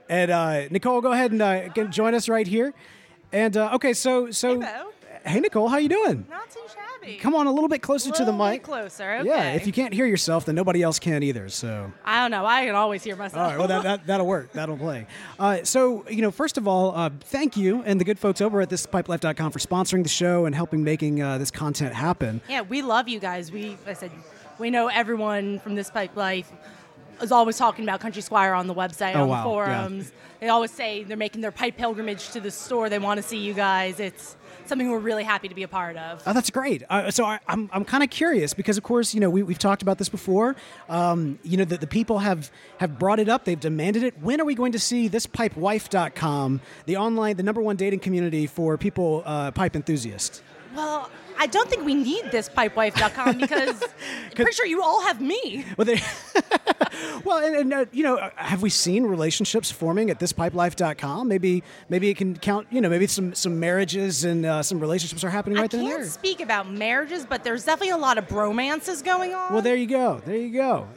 And 0.09 0.31
uh, 0.31 0.67
Nicole, 0.69 1.01
go 1.01 1.11
ahead 1.11 1.31
and 1.31 1.41
uh, 1.41 1.69
join 1.87 2.13
us 2.13 2.27
right 2.29 2.47
here. 2.47 2.73
And 3.31 3.57
uh, 3.57 3.71
okay, 3.73 3.93
so 3.93 4.31
so. 4.31 4.61
Hey, 4.61 4.83
hey, 5.25 5.39
Nicole, 5.39 5.67
how 5.67 5.77
you 5.77 5.89
doing? 5.89 6.25
Not 6.29 6.51
too 6.51 6.59
shabby. 6.67 7.17
Come 7.17 7.35
on 7.35 7.47
a 7.47 7.51
little 7.51 7.69
bit 7.69 7.81
closer 7.81 8.11
to 8.11 8.25
the 8.25 8.33
mic. 8.33 8.63
closer. 8.63 9.15
Okay. 9.15 9.27
Yeah, 9.27 9.53
if 9.53 9.65
you 9.65 9.73
can't 9.73 9.93
hear 9.93 10.05
yourself, 10.05 10.45
then 10.45 10.55
nobody 10.55 10.81
else 10.81 10.99
can 10.99 11.23
either. 11.23 11.49
So 11.49 11.91
I 12.05 12.21
don't 12.21 12.31
know. 12.31 12.45
I 12.45 12.65
can 12.65 12.75
always 12.75 13.03
hear 13.03 13.15
myself. 13.15 13.41
All 13.41 13.49
right. 13.49 13.57
Well, 13.57 13.67
that, 13.67 13.83
that 13.83 14.07
that'll 14.07 14.27
work. 14.27 14.51
That'll 14.53 14.77
play. 14.77 15.07
Uh, 15.39 15.63
so 15.63 16.05
you 16.09 16.21
know, 16.21 16.31
first 16.31 16.57
of 16.57 16.67
all, 16.67 16.95
uh, 16.95 17.09
thank 17.21 17.57
you 17.57 17.81
and 17.83 17.99
the 17.99 18.05
good 18.05 18.19
folks 18.19 18.41
over 18.41 18.61
at 18.61 18.69
thispipelife.com 18.69 19.51
for 19.51 19.59
sponsoring 19.59 20.03
the 20.03 20.09
show 20.09 20.45
and 20.45 20.55
helping 20.55 20.83
making 20.83 21.21
uh, 21.21 21.37
this 21.37 21.51
content 21.51 21.93
happen. 21.93 22.41
Yeah, 22.49 22.61
we 22.61 22.81
love 22.81 23.07
you 23.07 23.19
guys. 23.19 23.51
We 23.51 23.77
I 23.87 23.93
said 23.93 24.11
we 24.59 24.69
know 24.69 24.87
everyone 24.87 25.59
from 25.59 25.75
this 25.75 25.89
pipe 25.89 26.15
life 26.15 26.51
is 27.21 27.31
always 27.31 27.57
talking 27.57 27.85
about 27.85 27.99
Country 27.99 28.21
Squire 28.21 28.53
on 28.53 28.67
the 28.67 28.73
website, 28.73 29.15
oh, 29.15 29.23
on 29.23 29.29
wow. 29.29 29.37
the 29.37 29.43
forums. 29.43 30.05
Yeah. 30.05 30.19
They 30.41 30.49
always 30.49 30.71
say 30.71 31.03
they're 31.03 31.15
making 31.15 31.41
their 31.41 31.51
pipe 31.51 31.77
pilgrimage 31.77 32.31
to 32.31 32.41
the 32.41 32.51
store. 32.51 32.89
They 32.89 32.99
want 32.99 33.17
to 33.17 33.23
see 33.23 33.37
you 33.37 33.53
guys. 33.53 33.99
It's 33.99 34.35
something 34.65 34.89
we're 34.89 34.99
really 34.99 35.23
happy 35.23 35.47
to 35.47 35.55
be 35.55 35.63
a 35.63 35.67
part 35.67 35.95
of. 35.95 36.21
Oh, 36.25 36.33
that's 36.33 36.49
great. 36.49 36.83
Uh, 36.89 37.11
so 37.11 37.25
I, 37.25 37.35
am 37.35 37.39
I'm, 37.47 37.69
I'm 37.73 37.85
kind 37.85 38.03
of 38.03 38.09
curious 38.09 38.53
because, 38.53 38.77
of 38.77 38.83
course, 38.83 39.13
you 39.13 39.19
know, 39.19 39.29
we, 39.29 39.43
we've 39.43 39.59
talked 39.59 39.81
about 39.81 39.97
this 39.97 40.09
before. 40.09 40.55
Um, 40.89 41.39
you 41.43 41.57
know, 41.57 41.65
the, 41.65 41.77
the 41.77 41.87
people 41.87 42.19
have, 42.19 42.51
have 42.79 42.99
brought 42.99 43.19
it 43.19 43.29
up. 43.29 43.45
They've 43.45 43.59
demanded 43.59 44.03
it. 44.03 44.19
When 44.21 44.41
are 44.41 44.45
we 44.45 44.55
going 44.55 44.73
to 44.73 44.79
see 44.79 45.07
this 45.07 45.27
pipewife.com, 45.27 46.61
the 46.85 46.97
online, 46.97 47.37
the 47.37 47.43
number 47.43 47.61
one 47.61 47.75
dating 47.75 47.99
community 47.99 48.47
for 48.47 48.77
people, 48.77 49.23
uh, 49.25 49.51
pipe 49.51 49.75
enthusiasts? 49.75 50.41
Well, 50.75 51.09
I 51.37 51.47
don't 51.47 51.69
think 51.69 51.85
we 51.85 51.95
need 51.95 52.31
this 52.31 52.49
pipewife.com 52.49 53.37
because 53.39 53.81
I'm 53.81 54.31
pretty 54.35 54.51
sure 54.51 54.65
you 54.65 54.81
all 54.83 55.01
have 55.03 55.21
me. 55.21 55.65
Well, 55.77 55.85
they, 55.85 56.01
Well, 57.23 57.37
and, 57.37 57.55
and 57.55 57.73
uh, 57.73 57.85
you 57.91 58.03
know, 58.03 58.17
uh, 58.17 58.29
have 58.35 58.61
we 58.61 58.69
seen 58.69 59.03
relationships 59.05 59.71
forming 59.71 60.09
at 60.09 60.19
thispipelife.com? 60.19 61.27
Maybe, 61.27 61.63
maybe 61.89 62.09
it 62.09 62.17
can 62.17 62.37
count. 62.37 62.67
You 62.69 62.81
know, 62.81 62.89
maybe 62.89 63.07
some 63.07 63.33
some 63.33 63.59
marriages 63.59 64.23
and 64.23 64.45
uh, 64.45 64.63
some 64.63 64.79
relationships 64.79 65.23
are 65.23 65.29
happening 65.29 65.57
right 65.57 65.73
I 65.73 65.77
then 65.77 65.85
and 65.85 65.97
can't 65.97 66.05
speak 66.05 66.41
about 66.41 66.71
marriages, 66.71 67.25
but 67.25 67.43
there's 67.43 67.65
definitely 67.65 67.91
a 67.91 67.97
lot 67.97 68.17
of 68.17 68.27
bromances 68.27 69.03
going 69.03 69.33
on. 69.33 69.53
Well, 69.53 69.61
there 69.61 69.75
you 69.75 69.87
go. 69.87 70.21
There 70.25 70.35
you 70.35 70.51
go. 70.53 70.87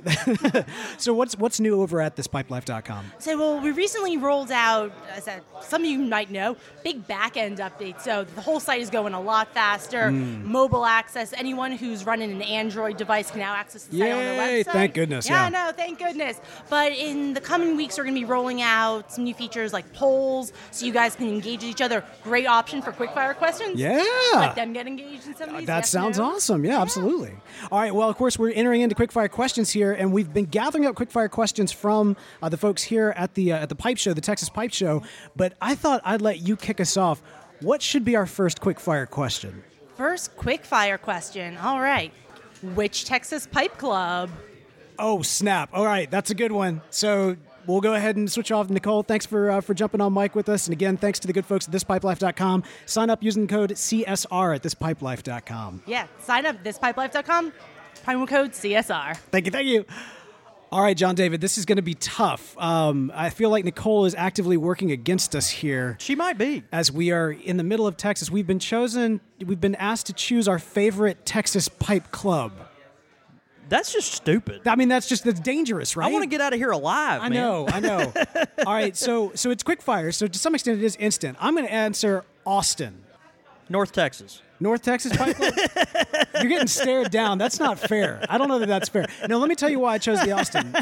so 0.99 1.15
what's 1.15 1.37
what's 1.39 1.61
new 1.61 1.81
over 1.81 2.01
at 2.01 2.17
thispipelife.com? 2.17 3.13
So, 3.19 3.39
well, 3.39 3.61
we 3.61 3.71
recently 3.71 4.17
rolled 4.17 4.51
out, 4.51 4.93
as 5.15 5.29
a, 5.29 5.41
some 5.63 5.83
of 5.83 5.89
you 5.89 5.99
might 5.99 6.31
know, 6.31 6.57
big 6.83 7.07
back 7.07 7.37
end 7.37 7.59
update. 7.59 8.01
So 8.01 8.25
the 8.25 8.41
whole 8.43 8.61
site 8.61 8.81
is 8.81 8.91
going 8.91 9.15
a 9.15 9.21
lot 9.21 9.53
faster. 9.55 10.11
Hmm. 10.27 10.51
Mobile 10.53 10.85
access. 10.85 11.33
Anyone 11.33 11.73
who's 11.73 12.05
running 12.07 12.31
an 12.33 12.43
Android 12.43 12.97
device 12.97 13.31
can 13.31 13.41
now 13.41 13.55
access 13.55 13.85
the 13.85 13.99
site 13.99 14.11
on 14.13 14.19
their 14.19 14.65
website. 14.65 14.73
thank 14.73 14.95
goodness, 14.95 15.29
Yeah, 15.29 15.45
yeah. 15.45 15.49
no, 15.49 15.73
thank 15.73 15.99
goodness. 15.99 16.41
But 16.69 16.93
in 16.93 17.35
the 17.35 17.41
coming 17.41 17.77
weeks, 17.77 17.97
we're 17.99 18.05
going 18.05 18.15
to 18.15 18.21
be 18.21 18.25
rolling 18.25 18.63
out 18.63 19.13
some 19.13 19.25
new 19.25 19.35
features 19.35 19.73
like 19.73 19.93
polls, 19.93 20.53
so 20.71 20.87
you 20.87 20.93
guys 20.93 21.15
can 21.17 21.29
engage 21.29 21.61
with 21.63 21.71
each 21.71 21.81
other. 21.81 22.05
Great 22.23 22.47
option 22.47 22.83
for 22.83 22.93
quickfire 22.93 23.35
questions. 23.37 23.79
Yeah. 23.79 24.03
Let 24.35 24.55
them 24.57 24.73
get 24.73 24.87
engaged 24.87 25.27
in 25.27 25.37
some 25.37 25.51
of 25.51 25.59
these. 25.59 25.67
That 25.67 25.87
sounds 25.87 26.19
awesome. 26.19 26.65
Yeah, 26.65 26.81
absolutely. 26.81 27.33
All 27.71 27.79
right. 27.79 27.95
Well, 27.95 28.09
of 28.09 28.17
course, 28.17 28.39
we're 28.39 28.53
entering 28.53 28.81
into 28.83 28.95
quickfire 28.95 29.31
questions 29.31 29.71
here, 29.71 29.93
and 29.93 30.13
we've 30.13 30.33
been 30.33 30.47
gathering 30.47 30.87
up 30.87 30.95
quickfire 30.95 31.31
questions 31.31 31.73
from 31.73 32.17
uh, 32.43 32.49
the 32.49 32.57
folks 32.57 32.83
here 32.83 33.13
at 33.17 33.35
the 33.35 33.53
uh, 33.53 33.59
at 33.59 33.69
the 33.69 33.75
Pipe 33.75 33.99
Show, 33.99 34.13
the 34.13 34.21
Texas 34.21 34.49
Pipe 34.49 34.73
Show. 34.73 35.03
But 35.37 35.55
I 35.61 35.75
thought 35.75 36.01
I'd 36.05 36.23
let 36.23 36.41
you 36.41 36.57
kick 36.57 36.81
us 36.81 36.97
off. 36.97 37.23
What 37.61 37.81
should 37.83 38.05
be 38.05 38.17
our 38.17 38.27
first 38.27 38.61
quickfire 38.61 39.09
question? 39.09 39.65
First 39.97 40.37
quickfire 40.37 41.01
question. 41.01 41.57
All 41.57 41.81
right. 41.81 42.13
Which 42.75 43.05
Texas 43.05 43.47
Pipe 43.47 43.77
Club? 43.79 44.31
Oh 44.99 45.23
snap! 45.23 45.69
All 45.75 45.85
right, 45.85 46.11
that's 46.11 46.31
a 46.31 46.35
good 46.35 46.53
one. 46.53 46.81
So 46.89 47.37
we'll 47.67 47.83
go 47.83 47.95
ahead 47.95 48.17
and 48.17 48.31
switch 48.31 48.51
off. 48.51 48.71
Nicole, 48.71 49.03
thanks 49.03 49.27
for 49.27 49.51
uh, 49.51 49.61
for 49.61 49.75
jumping 49.75 50.01
on 50.01 50.15
mic 50.15 50.35
with 50.35 50.49
us, 50.49 50.67
and 50.67 50.73
again, 50.73 50.97
thanks 50.97 51.19
to 51.21 51.27
the 51.27 51.33
good 51.35 51.45
folks 51.45 51.69
at 51.69 51.75
thispipelife.com. 51.75 52.65
Sign 52.87 53.11
up 53.11 53.23
using 53.23 53.47
code 53.47 53.73
CSR 53.73 54.57
at 54.57 54.63
thispipelife.com. 54.63 55.83
Yeah, 55.87 56.07
sign 56.21 56.47
up 56.47 56.65
thispipelife.com, 56.65 57.53
promo 58.07 58.27
code 58.27 58.53
CSR. 58.53 59.17
Thank 59.31 59.47
you, 59.47 59.53
thank 59.53 59.67
you. 59.67 59.85
All 60.77 60.83
right, 60.83 60.95
John 60.95 61.15
David, 61.15 61.41
this 61.41 61.57
is 61.57 61.65
going 61.65 61.77
to 61.77 61.83
be 61.83 61.95
tough. 61.95 62.55
Um, 62.59 63.11
I 63.15 63.31
feel 63.31 63.49
like 63.49 63.65
Nicole 63.65 64.05
is 64.05 64.15
actively 64.15 64.59
working 64.59 64.93
against 64.93 65.35
us 65.35 65.49
here. 65.49 65.97
She 65.99 66.15
might 66.15 66.37
be. 66.37 66.65
As 66.71 66.93
we 66.93 67.13
are 67.13 67.31
in 67.31 67.57
the 67.57 67.65
middle 67.65 67.87
of 67.87 67.97
Texas, 67.97 68.31
we've 68.31 68.47
been 68.47 68.59
chosen, 68.59 69.23
we've 69.43 69.59
been 69.59 69.77
asked 69.77 70.09
to 70.09 70.13
choose 70.13 70.47
our 70.47 70.59
favorite 70.59 71.25
Texas 71.25 71.71
pipe 71.71 72.11
club. 72.11 72.53
That's 73.71 73.91
just 73.91 74.13
stupid. 74.13 74.69
I 74.69 74.77
mean, 74.77 74.89
that's 74.89 75.09
just 75.09 75.25
that's 75.25 75.41
dangerous, 75.41 75.97
right? 75.97 76.11
I 76.11 76.13
want 76.13 76.25
to 76.25 76.29
get 76.29 76.43
out 76.43 76.53
of 76.53 76.59
here 76.59 76.73
alive. 76.73 77.23
I 77.23 77.31
man. 77.31 77.33
know, 77.33 77.67
I 77.69 77.81
know. 77.81 78.13
All 78.67 78.75
right, 78.75 78.95
so 78.95 79.33
so 79.35 79.51
it's 79.51 79.63
quick 79.63 79.81
fire. 79.81 80.13
So 80.13 80.27
to 80.27 80.39
some 80.39 80.55
extent, 80.55 80.79
it 80.83 80.85
is 80.85 80.95
instant. 80.97 81.39
I'm 81.41 81.55
going 81.55 81.67
to 81.67 81.73
answer 81.73 82.23
Austin, 82.45 83.03
North 83.71 83.93
Texas. 83.93 84.43
North 84.61 84.83
Texas 84.83 85.17
Pipe 85.17 85.37
Club. 85.37 85.55
You're 86.41 86.51
getting 86.51 86.67
stared 86.67 87.11
down. 87.11 87.39
That's 87.39 87.59
not 87.59 87.79
fair. 87.79 88.25
I 88.29 88.39
don't 88.39 88.49
know 88.49 88.59
that 88.59 88.67
that's 88.69 88.89
fair. 88.89 89.07
No, 89.29 89.39
let 89.39 89.49
me 89.49 89.55
tell 89.55 89.71
you 89.71 89.79
why 89.81 89.95
I 89.95 89.99
chose 89.99 90.21
the 90.23 90.33
Austin. 90.33 90.75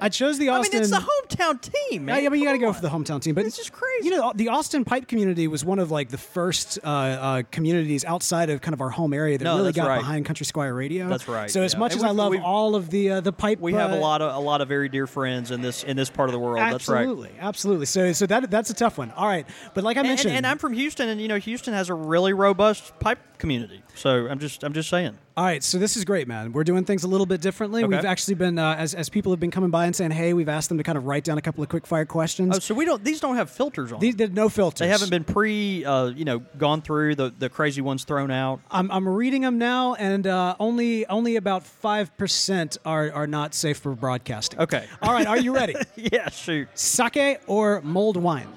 I 0.00 0.08
chose 0.08 0.38
the 0.38 0.48
Austin. 0.48 0.78
I 0.78 0.80
Austin. 0.82 0.98
mean, 0.98 1.00
it's 1.00 1.36
the 1.36 1.36
hometown 1.36 1.60
team, 1.90 2.04
man. 2.06 2.24
I 2.24 2.28
mean, 2.28 2.40
you 2.40 2.46
got 2.46 2.52
to 2.52 2.58
go 2.58 2.72
for 2.72 2.80
the 2.80 2.88
hometown 2.88 3.20
team, 3.20 3.34
but 3.34 3.44
It's 3.46 3.56
just 3.56 3.72
crazy. 3.72 4.08
You 4.08 4.16
know, 4.16 4.32
the 4.34 4.48
Austin 4.48 4.84
pipe 4.84 5.08
community 5.08 5.46
was 5.48 5.64
one 5.64 5.78
of 5.78 5.90
like 5.90 6.08
the 6.08 6.18
first 6.18 6.78
uh, 6.82 6.86
uh, 6.88 7.42
communities 7.50 8.04
outside 8.04 8.50
of 8.50 8.60
kind 8.60 8.72
of 8.74 8.80
our 8.80 8.90
home 8.90 9.12
area 9.12 9.36
that 9.38 9.44
No, 9.44 9.56
really 9.56 9.64
that's 9.68 9.76
got 9.76 9.88
right. 9.88 9.98
behind 9.98 10.24
Country 10.26 10.46
Squire 10.46 10.74
Radio. 10.74 11.08
That's 11.08 11.28
right, 11.28 11.50
So 11.50 11.62
as 11.62 11.74
yeah. 11.74 11.78
much 11.78 11.92
And 11.92 12.00
as 12.00 12.04
I 12.04 12.08
we've- 12.08 12.18
love 12.18 12.30
we've- 12.30 12.42
all 12.44 12.74
of 12.74 12.90
the 12.90 13.10
uh, 13.10 13.20
the 13.20 13.32
pipe, 13.32 13.60
We 13.60 13.72
have 13.74 13.90
a 13.92 13.96
uh, 13.96 14.00
lot 14.00 14.22
of 14.22 14.34
a 14.34 14.38
lot 14.38 14.60
of 14.60 14.68
very 14.68 14.88
dear 14.88 15.06
friends 15.06 15.50
in 15.50 15.60
this 15.60 15.84
in 15.84 15.96
this 15.96 16.10
part 16.10 16.28
of 16.28 16.32
the 16.32 16.38
world. 16.38 16.58
That's 16.58 16.88
right. 16.88 17.00
Absolutely, 17.02 17.30
absolutely. 17.38 17.86
So, 17.86 18.12
so 18.12 18.26
that 18.26 18.50
that's 18.50 18.70
a 18.70 18.74
tough 18.74 18.98
one. 18.98 19.10
All 19.12 19.26
right, 19.26 19.46
but 19.74 19.84
like 19.84 19.96
I 19.96 20.00
And, 20.00 20.08
mentioned, 20.08 20.34
and 20.34 20.46
I'm 20.46 20.58
from 20.58 20.72
Houston, 20.72 21.08
and 21.08 21.20
you 21.20 21.28
know 21.28 21.36
Houston 21.38 21.74
has 21.74 21.88
a 21.90 21.94
really 21.94 22.32
robust 22.32 22.98
pipe 23.00 23.18
community. 23.38 23.82
So 24.00 24.26
I'm 24.28 24.38
just 24.38 24.64
I'm 24.64 24.72
just 24.72 24.88
saying. 24.88 25.18
all 25.36 25.44
right. 25.44 25.62
So 25.62 25.76
this 25.76 25.94
is 25.94 26.06
great, 26.06 26.26
man. 26.26 26.52
We're 26.52 26.64
doing 26.64 26.86
things 26.86 27.04
a 27.04 27.06
little 27.06 27.26
bit 27.26 27.42
differently. 27.42 27.84
Okay. 27.84 27.96
We've 27.96 28.06
actually 28.06 28.36
been 28.36 28.58
uh, 28.58 28.74
as 28.76 28.94
as 28.94 29.10
people 29.10 29.30
have 29.30 29.40
been 29.40 29.50
coming 29.50 29.68
by 29.68 29.84
and 29.84 29.94
saying, 29.94 30.12
hey, 30.12 30.32
we've 30.32 30.48
asked 30.48 30.70
them 30.70 30.78
to 30.78 30.84
kind 30.84 30.96
of 30.96 31.04
write 31.04 31.22
down 31.22 31.36
a 31.36 31.42
couple 31.42 31.62
of 31.62 31.68
quick 31.68 31.86
fire 31.86 32.06
questions. 32.06 32.56
Oh, 32.56 32.60
so 32.60 32.74
we 32.74 32.86
don't. 32.86 33.04
These 33.04 33.20
don't 33.20 33.36
have 33.36 33.50
filters 33.50 33.92
on. 33.92 34.00
These 34.00 34.16
them. 34.16 34.28
did 34.28 34.34
no 34.34 34.48
filters. 34.48 34.78
They 34.78 34.88
haven't 34.88 35.10
been 35.10 35.24
pre, 35.24 35.84
uh, 35.84 36.06
you 36.06 36.24
know, 36.24 36.38
gone 36.38 36.80
through 36.80 37.16
the 37.16 37.30
the 37.38 37.50
crazy 37.50 37.82
ones 37.82 38.04
thrown 38.04 38.30
out. 38.30 38.60
I'm, 38.70 38.90
I'm 38.90 39.06
reading 39.06 39.42
them 39.42 39.58
now, 39.58 39.92
and 39.96 40.26
uh, 40.26 40.56
only 40.58 41.04
only 41.04 41.36
about 41.36 41.66
five 41.66 42.16
percent 42.16 42.78
are 42.86 43.12
are 43.12 43.26
not 43.26 43.52
safe 43.52 43.76
for 43.76 43.94
broadcasting. 43.94 44.60
Okay. 44.60 44.86
All 45.02 45.12
right. 45.12 45.26
Are 45.26 45.38
you 45.38 45.54
ready? 45.54 45.74
yeah, 45.96 46.30
shoot. 46.30 46.68
Sake 46.72 47.38
or 47.46 47.82
mulled 47.82 48.16
wine? 48.16 48.48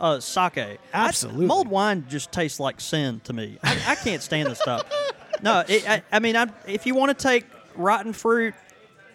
Uh, 0.00 0.18
sake. 0.18 0.56
I- 0.58 0.78
Absolutely. 0.94 1.46
mulled 1.46 1.68
wine 1.68 2.06
just 2.08 2.32
tastes 2.32 2.58
like 2.58 2.80
sin 2.80 3.20
to 3.24 3.32
me. 3.32 3.58
I, 3.62 3.80
I 3.88 3.94
can't 3.96 4.22
stand 4.22 4.48
the 4.48 4.54
stuff. 4.56 4.84
No, 5.42 5.64
it, 5.66 5.88
I, 5.88 6.02
I 6.12 6.18
mean, 6.18 6.36
I'm, 6.36 6.52
if 6.66 6.84
you 6.84 6.94
want 6.94 7.16
to 7.16 7.22
take 7.22 7.46
rotten 7.74 8.12
fruit 8.12 8.52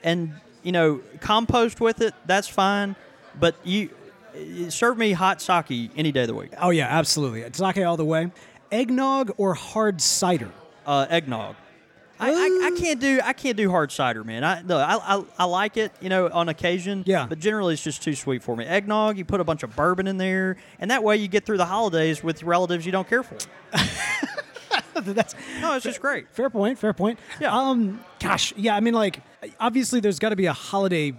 and 0.04 0.34
you 0.64 0.72
know 0.72 1.02
compost 1.20 1.80
with 1.80 2.02
it, 2.02 2.16
that's 2.26 2.48
fine. 2.48 2.96
But 3.40 3.54
you 3.64 3.92
serve 4.70 4.98
me 4.98 5.12
hot 5.12 5.40
sake 5.40 5.92
any 5.96 6.12
day 6.12 6.22
of 6.22 6.28
the 6.28 6.34
week. 6.34 6.52
Oh 6.60 6.72
yeah, 6.72 6.88
absolutely. 6.88 7.44
Sake 7.54 7.78
all 7.86 7.96
the 7.96 8.06
way. 8.06 8.32
Eggnog 8.72 9.34
or 9.38 9.54
hard 9.54 10.02
cider? 10.02 10.50
Uh, 10.88 11.06
eggnog. 11.12 11.56
I, 12.20 12.30
I, 12.32 12.68
I 12.74 12.80
can't 12.80 13.00
do 13.00 13.20
I 13.24 13.34
can't 13.34 13.58
do 13.58 13.70
hard 13.70 13.92
cider, 13.92 14.24
man. 14.24 14.44
I 14.44 14.62
no, 14.62 14.78
I, 14.78 14.96
I 15.18 15.24
I 15.40 15.44
like 15.46 15.76
it, 15.78 15.92
you 16.00 16.10
know, 16.10 16.30
on 16.32 16.48
occasion. 16.50 17.04
Yeah. 17.06 17.26
But 17.28 17.40
generally, 17.40 17.74
it's 17.74 17.84
just 17.84 18.02
too 18.02 18.16
sweet 18.16 18.42
for 18.42 18.56
me. 18.56 18.66
Eggnog, 18.66 19.18
you 19.18 19.26
put 19.26 19.42
a 19.42 19.44
bunch 19.44 19.64
of 19.64 19.76
bourbon 19.76 20.08
in 20.08 20.18
there, 20.18 20.56
and 20.80 20.92
that 20.92 21.04
way 21.04 21.18
you 21.18 21.28
get 21.28 21.46
through 21.46 21.58
the 21.58 21.66
holidays 21.66 22.24
with 22.24 22.44
relatives 22.44 22.86
you 22.86 22.92
don't 22.92 23.08
care 23.10 23.24
for. 23.24 23.36
That's 25.02 25.36
No, 25.62 25.76
it's 25.76 25.84
just 25.84 26.00
great. 26.00 26.30
fair 26.32 26.50
point. 26.50 26.80
Fair 26.80 26.94
point. 26.94 27.20
Yeah. 27.42 27.54
Um. 27.56 28.00
Gosh. 28.20 28.54
Yeah. 28.56 28.76
I 28.76 28.80
mean, 28.80 28.94
like, 28.94 29.22
obviously, 29.60 30.00
there's 30.00 30.20
got 30.20 30.30
to 30.30 30.36
be 30.38 30.46
a 30.46 30.54
holiday 30.54 31.14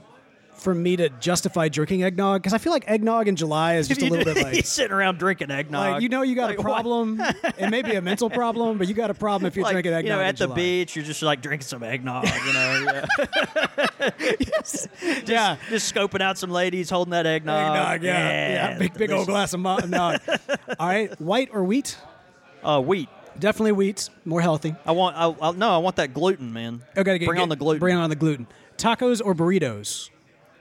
for 0.57 0.75
me 0.75 0.97
to 0.97 1.09
justify 1.21 1.69
drinking 1.69 2.03
eggnog 2.03 2.43
because 2.43 2.53
I 2.53 2.59
feel 2.59 2.73
like 2.73 2.85
eggnog 2.89 3.29
in 3.29 3.37
July 3.37 3.77
is 3.77 3.89
just 3.89 4.03
a 4.03 4.07
little 4.11 4.25
bit 4.25 4.43
like. 4.43 4.65
sitting 4.67 4.93
around 4.93 5.19
drinking 5.19 5.51
eggnog. 5.51 5.93
Like 5.93 6.03
you 6.03 6.09
know 6.09 6.23
you 6.23 6.35
got 6.35 6.51
Like, 6.51 6.59
a 6.59 6.63
problem. 6.63 7.21
it 7.59 7.71
may 7.71 7.83
be 7.83 7.95
a 7.95 8.01
mental 8.03 8.29
problem, 8.31 8.79
but 8.79 8.89
you 8.89 8.95
got 8.95 9.11
a 9.11 9.15
problem 9.15 9.47
if 9.47 9.55
you're 9.57 9.65
Like, 9.65 9.73
drinking 9.75 9.93
eggnog. 9.93 10.05
you 10.11 10.17
know, 10.17 10.21
at 10.23 10.37
the 10.37 10.45
July. 10.47 10.57
beach, 10.57 10.97
you're 10.97 11.05
just 11.05 11.23
like 11.23 11.41
drinking 11.43 11.67
some 11.67 11.83
eggnog. 11.83 12.25
You 12.27 12.53
know, 12.53 13.05
yeah. 14.01 14.11
Yeah. 15.27 15.57
just 15.69 15.95
scoping 15.95 16.21
out 16.21 16.39
some 16.39 16.51
ladies 16.51 16.91
holding 16.91 17.13
that 17.13 17.27
eggnog. 17.27 17.77
Eggnog, 17.77 18.03
yeah, 18.03 18.71
yeah, 18.73 18.79
big 18.79 18.95
big 18.95 19.11
old 19.11 19.27
glass 19.27 19.53
of 19.53 19.61
mo- 19.61 19.79
nog. 19.87 20.21
All 20.79 20.89
right, 20.89 21.19
white 21.21 21.51
or 21.53 21.65
wheat? 21.65 21.97
Uh, 22.63 22.81
wheat. 22.81 23.09
Definitely 23.39 23.73
wheat, 23.73 24.09
more 24.25 24.41
healthy. 24.41 24.75
I 24.87 24.93
want. 24.93 25.15
I, 25.17 25.27
I, 25.49 25.53
no, 25.53 25.71
I 25.71 25.79
want 25.79 25.97
that 25.97 26.15
gluten, 26.15 26.53
man. 26.53 26.83
Okay, 26.97 27.19
bring 27.25 27.39
on 27.41 27.49
the 27.51 27.57
gluten. 27.57 27.81
Bring 27.81 27.97
on 27.97 28.09
the 28.09 28.17
gluten. 28.17 28.47
Tacos 28.79 29.21
or 29.25 29.35
burritos? 29.35 30.09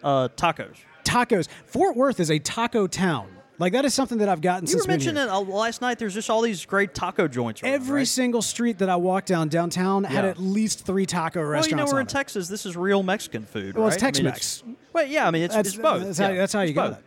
Uh, 0.06 0.30
tacos. 0.38 0.78
Tacos. 1.04 1.48
Fort 1.66 1.98
Worth 1.98 2.20
is 2.22 2.32
a 2.32 2.40
taco 2.40 2.88
town. 2.88 3.28
Like 3.58 3.72
that 3.74 3.86
is 3.86 3.94
something 3.94 4.18
that 4.18 4.28
I've 4.28 4.42
gotten 4.42 4.66
You 4.66 4.72
since 4.72 4.84
were 4.84 4.88
mentioning 4.92 5.30
uh, 5.30 5.40
last 5.40 5.82
night. 5.82 5.98
There's 5.98 6.14
just 6.14 6.30
all 6.30 6.42
these 6.42 6.66
great 6.66 6.94
taco 6.94 7.28
joints. 7.28 7.64
around, 7.64 7.74
Every 7.74 8.00
right? 8.02 8.08
single 8.08 8.42
street 8.42 8.80
that 8.80 8.90
I 8.90 8.98
walked 8.98 9.28
down 9.28 9.48
downtown 9.48 10.04
had 10.04 10.26
at 10.26 10.38
least 10.38 10.86
three 10.86 11.06
taco 11.06 11.40
Well, 11.40 11.48
you 11.48 11.52
restaurants. 11.54 11.92
know, 11.92 11.96
we're 11.96 12.02
in 12.02 12.08
it. 12.08 12.10
Texas. 12.10 12.48
This 12.50 12.66
is 12.66 12.76
real 12.76 13.02
Mexican 13.02 13.46
food. 13.46 13.76
Well, 13.78 13.88
it's 13.88 14.02
right? 14.02 14.04
I 14.18 14.22
mean, 14.24 14.32
Tex-Mex. 14.34 14.64
well, 14.92 15.06
yeah, 15.06 15.26
I 15.28 15.32
mean, 15.32 15.44
it's, 15.44 15.56
That's, 15.56 15.70
it's 15.70 15.78
both. 15.78 16.04
That's 16.04 16.18
how, 16.18 16.30
Yeah, 16.30 16.36
that's 16.36 16.54
how 16.54 16.62
you 16.62 16.74
got 16.74 16.94
it. 16.94 16.98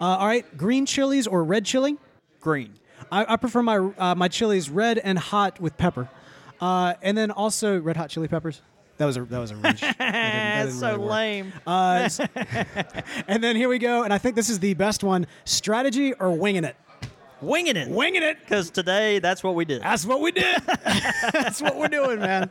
Uh, 0.00 0.04
all 0.04 0.26
right, 0.26 0.44
green 0.58 0.84
chilies 0.84 1.26
or 1.26 1.42
red 1.42 1.64
chili? 1.64 1.96
Green. 2.40 2.74
I, 3.10 3.34
I 3.34 3.36
prefer 3.36 3.62
my 3.62 3.76
uh, 3.78 4.14
my 4.14 4.28
chilies 4.28 4.68
red 4.68 4.98
and 4.98 5.18
hot 5.18 5.58
with 5.60 5.76
pepper, 5.78 6.08
uh, 6.60 6.94
and 7.00 7.16
then 7.16 7.30
also 7.30 7.80
red 7.80 7.96
hot 7.96 8.10
chili 8.10 8.28
peppers. 8.28 8.60
That 8.98 9.06
was 9.06 9.16
a 9.16 9.24
that 9.24 9.38
was 9.38 9.50
a 9.50 9.56
reach. 9.56 9.80
That 9.80 9.98
didn't- 9.98 9.98
that 9.98 10.64
That's 10.66 10.78
so 10.78 10.92
really 10.96 11.08
lame. 11.08 11.52
Uh, 11.66 12.08
and 13.28 13.42
then 13.42 13.56
here 13.56 13.68
we 13.68 13.78
go, 13.78 14.02
and 14.04 14.12
I 14.12 14.18
think 14.18 14.36
this 14.36 14.48
is 14.48 14.60
the 14.60 14.74
best 14.74 15.02
one: 15.02 15.26
strategy 15.44 16.12
or 16.14 16.30
winging 16.30 16.64
it. 16.64 16.76
Winging 17.44 17.76
it. 17.76 17.88
Winging 17.88 18.22
it. 18.22 18.38
Because 18.40 18.70
today, 18.70 19.18
that's 19.18 19.42
what 19.42 19.54
we 19.54 19.64
did. 19.64 19.82
That's 19.82 20.04
what 20.06 20.20
we 20.20 20.32
did. 20.32 20.56
That's 21.32 21.60
what 21.62 21.76
we're 21.76 21.88
doing, 21.88 22.20
man. 22.20 22.50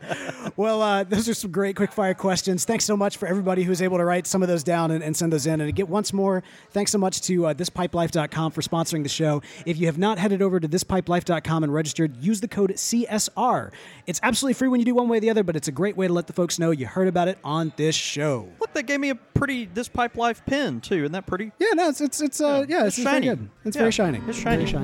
Well, 0.56 0.82
uh, 0.82 1.04
those 1.04 1.28
are 1.28 1.34
some 1.34 1.50
great 1.50 1.76
quick 1.76 1.92
fire 1.92 2.14
questions. 2.14 2.64
Thanks 2.64 2.84
so 2.84 2.96
much 2.96 3.16
for 3.16 3.26
everybody 3.26 3.62
who's 3.62 3.80
able 3.82 3.98
to 3.98 4.04
write 4.04 4.26
some 4.26 4.42
of 4.42 4.48
those 4.48 4.62
down 4.64 4.90
and, 4.90 5.02
and 5.02 5.16
send 5.16 5.32
those 5.32 5.46
in. 5.46 5.60
And 5.60 5.68
again, 5.68 5.86
once 5.88 6.12
more, 6.12 6.42
thanks 6.70 6.90
so 6.90 6.98
much 6.98 7.20
to 7.22 7.46
uh, 7.46 7.54
thispipelife.com 7.54 8.50
for 8.52 8.60
sponsoring 8.62 9.02
the 9.02 9.08
show. 9.08 9.42
If 9.66 9.78
you 9.78 9.86
have 9.86 9.98
not 9.98 10.18
headed 10.18 10.42
over 10.42 10.58
to 10.60 10.68
thispipelife.com 10.68 11.64
and 11.64 11.72
registered, 11.72 12.16
use 12.16 12.40
the 12.40 12.48
code 12.48 12.72
CSR. 12.72 13.70
It's 14.06 14.20
absolutely 14.22 14.54
free 14.54 14.68
when 14.68 14.80
you 14.80 14.86
do 14.86 14.94
one 14.94 15.08
way 15.08 15.18
or 15.18 15.20
the 15.20 15.30
other, 15.30 15.42
but 15.44 15.56
it's 15.56 15.68
a 15.68 15.72
great 15.72 15.96
way 15.96 16.06
to 16.06 16.12
let 16.12 16.26
the 16.26 16.32
folks 16.32 16.58
know 16.58 16.70
you 16.70 16.86
heard 16.86 17.08
about 17.08 17.28
it 17.28 17.38
on 17.44 17.72
this 17.76 17.94
show. 17.94 18.48
Look, 18.60 18.72
they 18.74 18.82
gave 18.82 19.00
me 19.00 19.10
a 19.10 19.14
pretty 19.14 19.66
This 19.66 19.88
Pipe 19.88 20.16
Life 20.16 20.44
pin, 20.46 20.80
too. 20.80 20.96
Isn't 21.04 21.12
that 21.12 21.26
pretty? 21.26 21.52
Yeah, 21.58 21.68
no, 21.74 21.88
it's 21.88 22.00
it's 22.00 22.20
it's 22.20 22.40
uh, 22.40 22.64
yeah, 22.68 22.86
it's, 22.86 22.98
It's 22.98 23.04
very 23.04 23.22
shiny. 23.22 23.26
good. 23.28 23.48
It's 23.64 23.76
Yeah, 23.76 23.82
very 23.82 23.92
shiny. 23.92 24.20
it's 24.28 24.38
Very 24.40 24.66
shiny. 24.66 24.83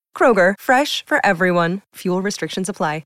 Kroger, 0.15 0.53
fresh 0.59 1.03
for 1.05 1.19
everyone. 1.25 1.81
Fuel 1.95 2.21
restrictions 2.21 2.69
apply. 2.69 3.03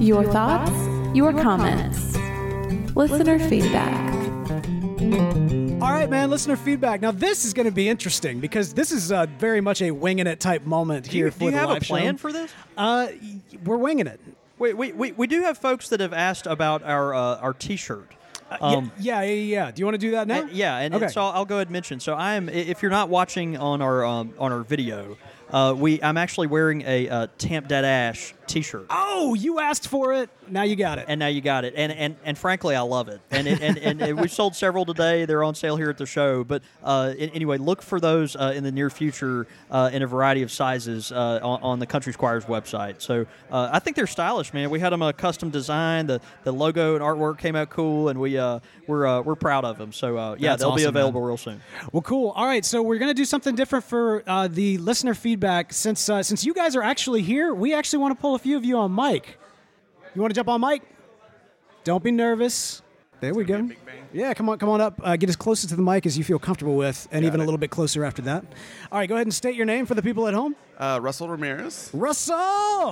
Your 0.00 0.24
thoughts, 0.24 0.72
your 1.14 1.32
comments, 1.32 2.16
listener 2.94 3.38
feedback. 3.38 4.14
All 5.82 5.90
right, 5.92 6.08
man. 6.08 6.30
Listener 6.30 6.56
feedback. 6.56 7.00
Now 7.00 7.10
this 7.10 7.44
is 7.44 7.52
going 7.52 7.66
to 7.66 7.72
be 7.72 7.88
interesting 7.88 8.38
because 8.38 8.74
this 8.74 8.92
is 8.92 9.10
uh, 9.10 9.26
very 9.38 9.60
much 9.60 9.82
a 9.82 9.90
winging 9.90 10.28
it 10.28 10.38
type 10.38 10.64
moment 10.64 11.06
Do 11.06 11.10
here 11.10 11.26
you, 11.26 11.30
for 11.32 11.38
do 11.40 11.44
you 11.46 11.50
the 11.50 11.56
have 11.58 11.70
a 11.70 11.80
plan 11.80 12.14
show. 12.14 12.20
for 12.20 12.32
this? 12.32 12.52
Uh, 12.76 13.08
we're 13.64 13.76
winging 13.76 14.06
it. 14.06 14.20
We, 14.58 14.72
we, 14.72 14.92
we, 14.92 15.12
we 15.12 15.26
do 15.26 15.42
have 15.42 15.58
folks 15.58 15.88
that 15.88 15.98
have 16.00 16.12
asked 16.12 16.46
about 16.46 16.82
our 16.84 17.12
uh, 17.12 17.36
our 17.38 17.52
T-shirt. 17.52 18.12
Y- 18.60 18.90
yeah, 18.98 19.22
yeah, 19.22 19.22
yeah, 19.22 19.32
yeah. 19.32 19.70
Do 19.72 19.80
you 19.80 19.84
want 19.84 19.94
to 19.96 19.98
do 19.98 20.12
that 20.12 20.26
now? 20.28 20.42
Uh, 20.42 20.48
yeah, 20.52 20.78
and 20.78 20.94
okay. 20.94 21.08
so 21.08 21.20
I'll, 21.22 21.32
I'll 21.32 21.44
go 21.44 21.56
ahead 21.56 21.66
and 21.66 21.72
mention. 21.72 21.98
So 22.00 22.14
I 22.14 22.34
am. 22.34 22.48
If 22.48 22.82
you're 22.82 22.90
not 22.90 23.08
watching 23.08 23.56
on 23.56 23.82
our 23.82 24.04
um, 24.04 24.32
on 24.38 24.52
our 24.52 24.62
video, 24.62 25.18
uh, 25.52 25.74
we 25.76 26.02
I'm 26.02 26.16
actually 26.16 26.46
wearing 26.46 26.82
a 26.82 27.08
uh, 27.08 27.26
Tamp 27.38 27.68
Dead 27.68 27.84
Ash 27.84 28.34
T-shirt. 28.46 28.86
oh, 28.90 29.34
you 29.34 29.58
asked 29.60 29.88
for 29.88 30.12
it. 30.12 30.30
Now 30.50 30.62
you 30.62 30.76
got 30.76 30.98
it. 30.98 31.06
and 31.08 31.18
now 31.18 31.26
you 31.28 31.40
got 31.40 31.64
it. 31.64 31.74
And 31.76 31.92
and, 31.92 32.16
and 32.24 32.36
frankly, 32.38 32.74
I 32.74 32.80
love 32.82 33.08
it. 33.08 33.20
And 33.30 33.46
it, 33.46 33.60
and, 33.60 33.78
and, 33.78 34.02
and 34.02 34.20
we've 34.20 34.32
sold 34.32 34.54
several 34.56 34.84
today. 34.84 35.24
They're 35.24 35.44
on 35.44 35.54
sale 35.54 35.76
here 35.76 35.90
at 35.90 35.98
the 35.98 36.06
show. 36.06 36.44
But 36.44 36.62
uh, 36.82 37.14
anyway, 37.18 37.58
look 37.58 37.82
for 37.82 38.00
those 38.00 38.36
uh, 38.36 38.52
in 38.54 38.64
the 38.64 38.72
near 38.72 38.90
future 38.90 39.46
uh, 39.70 39.90
in 39.92 40.02
a 40.02 40.06
variety 40.06 40.42
of 40.42 40.50
sizes 40.50 41.12
uh, 41.12 41.40
on, 41.42 41.60
on 41.62 41.78
the 41.78 41.86
Country 41.86 42.12
Squires 42.12 42.44
website. 42.46 43.00
So 43.00 43.26
uh, 43.50 43.70
I 43.72 43.78
think 43.78 43.96
they're 43.96 44.06
stylish, 44.06 44.52
man. 44.54 44.70
We 44.70 44.80
had 44.80 44.90
them 44.90 45.02
a 45.02 45.12
custom 45.12 45.50
design. 45.50 46.06
The 46.06 46.20
the 46.44 46.52
logo 46.52 46.94
and 46.94 47.02
artwork 47.02 47.38
came 47.38 47.56
out 47.56 47.70
cool, 47.70 48.08
and 48.08 48.20
we 48.20 48.38
uh, 48.38 48.60
we're 48.86 49.06
uh, 49.06 49.20
we're 49.22 49.34
proud 49.36 49.64
of 49.64 49.78
them. 49.78 49.92
So 49.92 50.16
uh, 50.16 50.36
yeah, 50.38 50.50
That's 50.50 50.62
they'll 50.62 50.70
be 50.70 50.82
awesome, 50.82 50.94
man. 50.94 51.00
available 51.02 51.22
real 51.22 51.36
soon. 51.36 51.60
Well, 51.92 52.02
cool. 52.02 52.30
All 52.30 52.46
right, 52.46 52.64
so 52.64 52.82
we're 52.82 52.98
gonna 52.98 53.14
do 53.14 53.24
something 53.24 53.54
different 53.54 53.84
for 53.84 54.22
uh, 54.26 54.48
the 54.48 54.78
listener 54.78 55.14
feedback. 55.14 55.72
Since 55.72 56.08
uh, 56.08 56.22
since 56.22 56.44
you 56.44 56.54
guys 56.54 56.76
are 56.76 56.82
actually 56.82 57.22
here, 57.22 57.54
we 57.54 57.74
actually 57.74 57.98
want 58.00 58.16
to 58.16 58.20
pull 58.20 58.34
a 58.34 58.38
few 58.38 58.56
of 58.56 58.64
you 58.64 58.76
on 58.78 58.94
mic. 58.94 59.38
You 60.18 60.22
want 60.22 60.34
to 60.34 60.38
jump 60.40 60.48
on 60.48 60.60
mic? 60.60 60.82
Don't 61.84 62.02
be 62.02 62.10
nervous. 62.10 62.82
There 63.20 63.32
we 63.32 63.44
go. 63.44 63.70
Yeah, 64.12 64.34
come 64.34 64.48
on, 64.48 64.58
come 64.58 64.68
on 64.68 64.80
up. 64.80 65.00
Uh, 65.00 65.14
get 65.14 65.28
as 65.28 65.36
close 65.36 65.60
to 65.64 65.76
the 65.76 65.80
mic 65.80 66.06
as 66.06 66.18
you 66.18 66.24
feel 66.24 66.40
comfortable 66.40 66.74
with, 66.74 67.06
and 67.12 67.24
even 67.24 67.38
a 67.38 67.44
little 67.44 67.56
bit 67.56 67.70
closer 67.70 68.04
after 68.04 68.22
that. 68.22 68.44
All 68.90 68.98
right, 68.98 69.08
go 69.08 69.14
ahead 69.14 69.28
and 69.28 69.32
state 69.32 69.54
your 69.54 69.64
name 69.64 69.86
for 69.86 69.94
the 69.94 70.02
people 70.02 70.26
at 70.26 70.34
home. 70.34 70.56
Uh, 70.76 70.98
Russell 71.00 71.28
Ramirez. 71.28 71.90
Russell. 71.94 72.34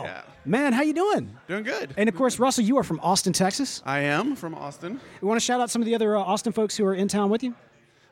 Yeah. 0.04 0.22
Man, 0.44 0.72
how 0.72 0.82
you 0.82 0.92
doing? 0.92 1.36
Doing 1.48 1.64
good. 1.64 1.94
And 1.96 2.08
of 2.08 2.14
course, 2.14 2.38
Russell, 2.38 2.62
you 2.62 2.78
are 2.78 2.84
from 2.84 3.00
Austin, 3.00 3.32
Texas. 3.32 3.82
I 3.84 4.02
am 4.02 4.36
from 4.36 4.54
Austin. 4.54 5.00
We 5.20 5.26
want 5.26 5.40
to 5.40 5.44
shout 5.44 5.60
out 5.60 5.68
some 5.68 5.82
of 5.82 5.86
the 5.86 5.96
other 5.96 6.16
uh, 6.16 6.20
Austin 6.20 6.52
folks 6.52 6.76
who 6.76 6.86
are 6.86 6.94
in 6.94 7.08
town 7.08 7.28
with 7.28 7.42
you. 7.42 7.56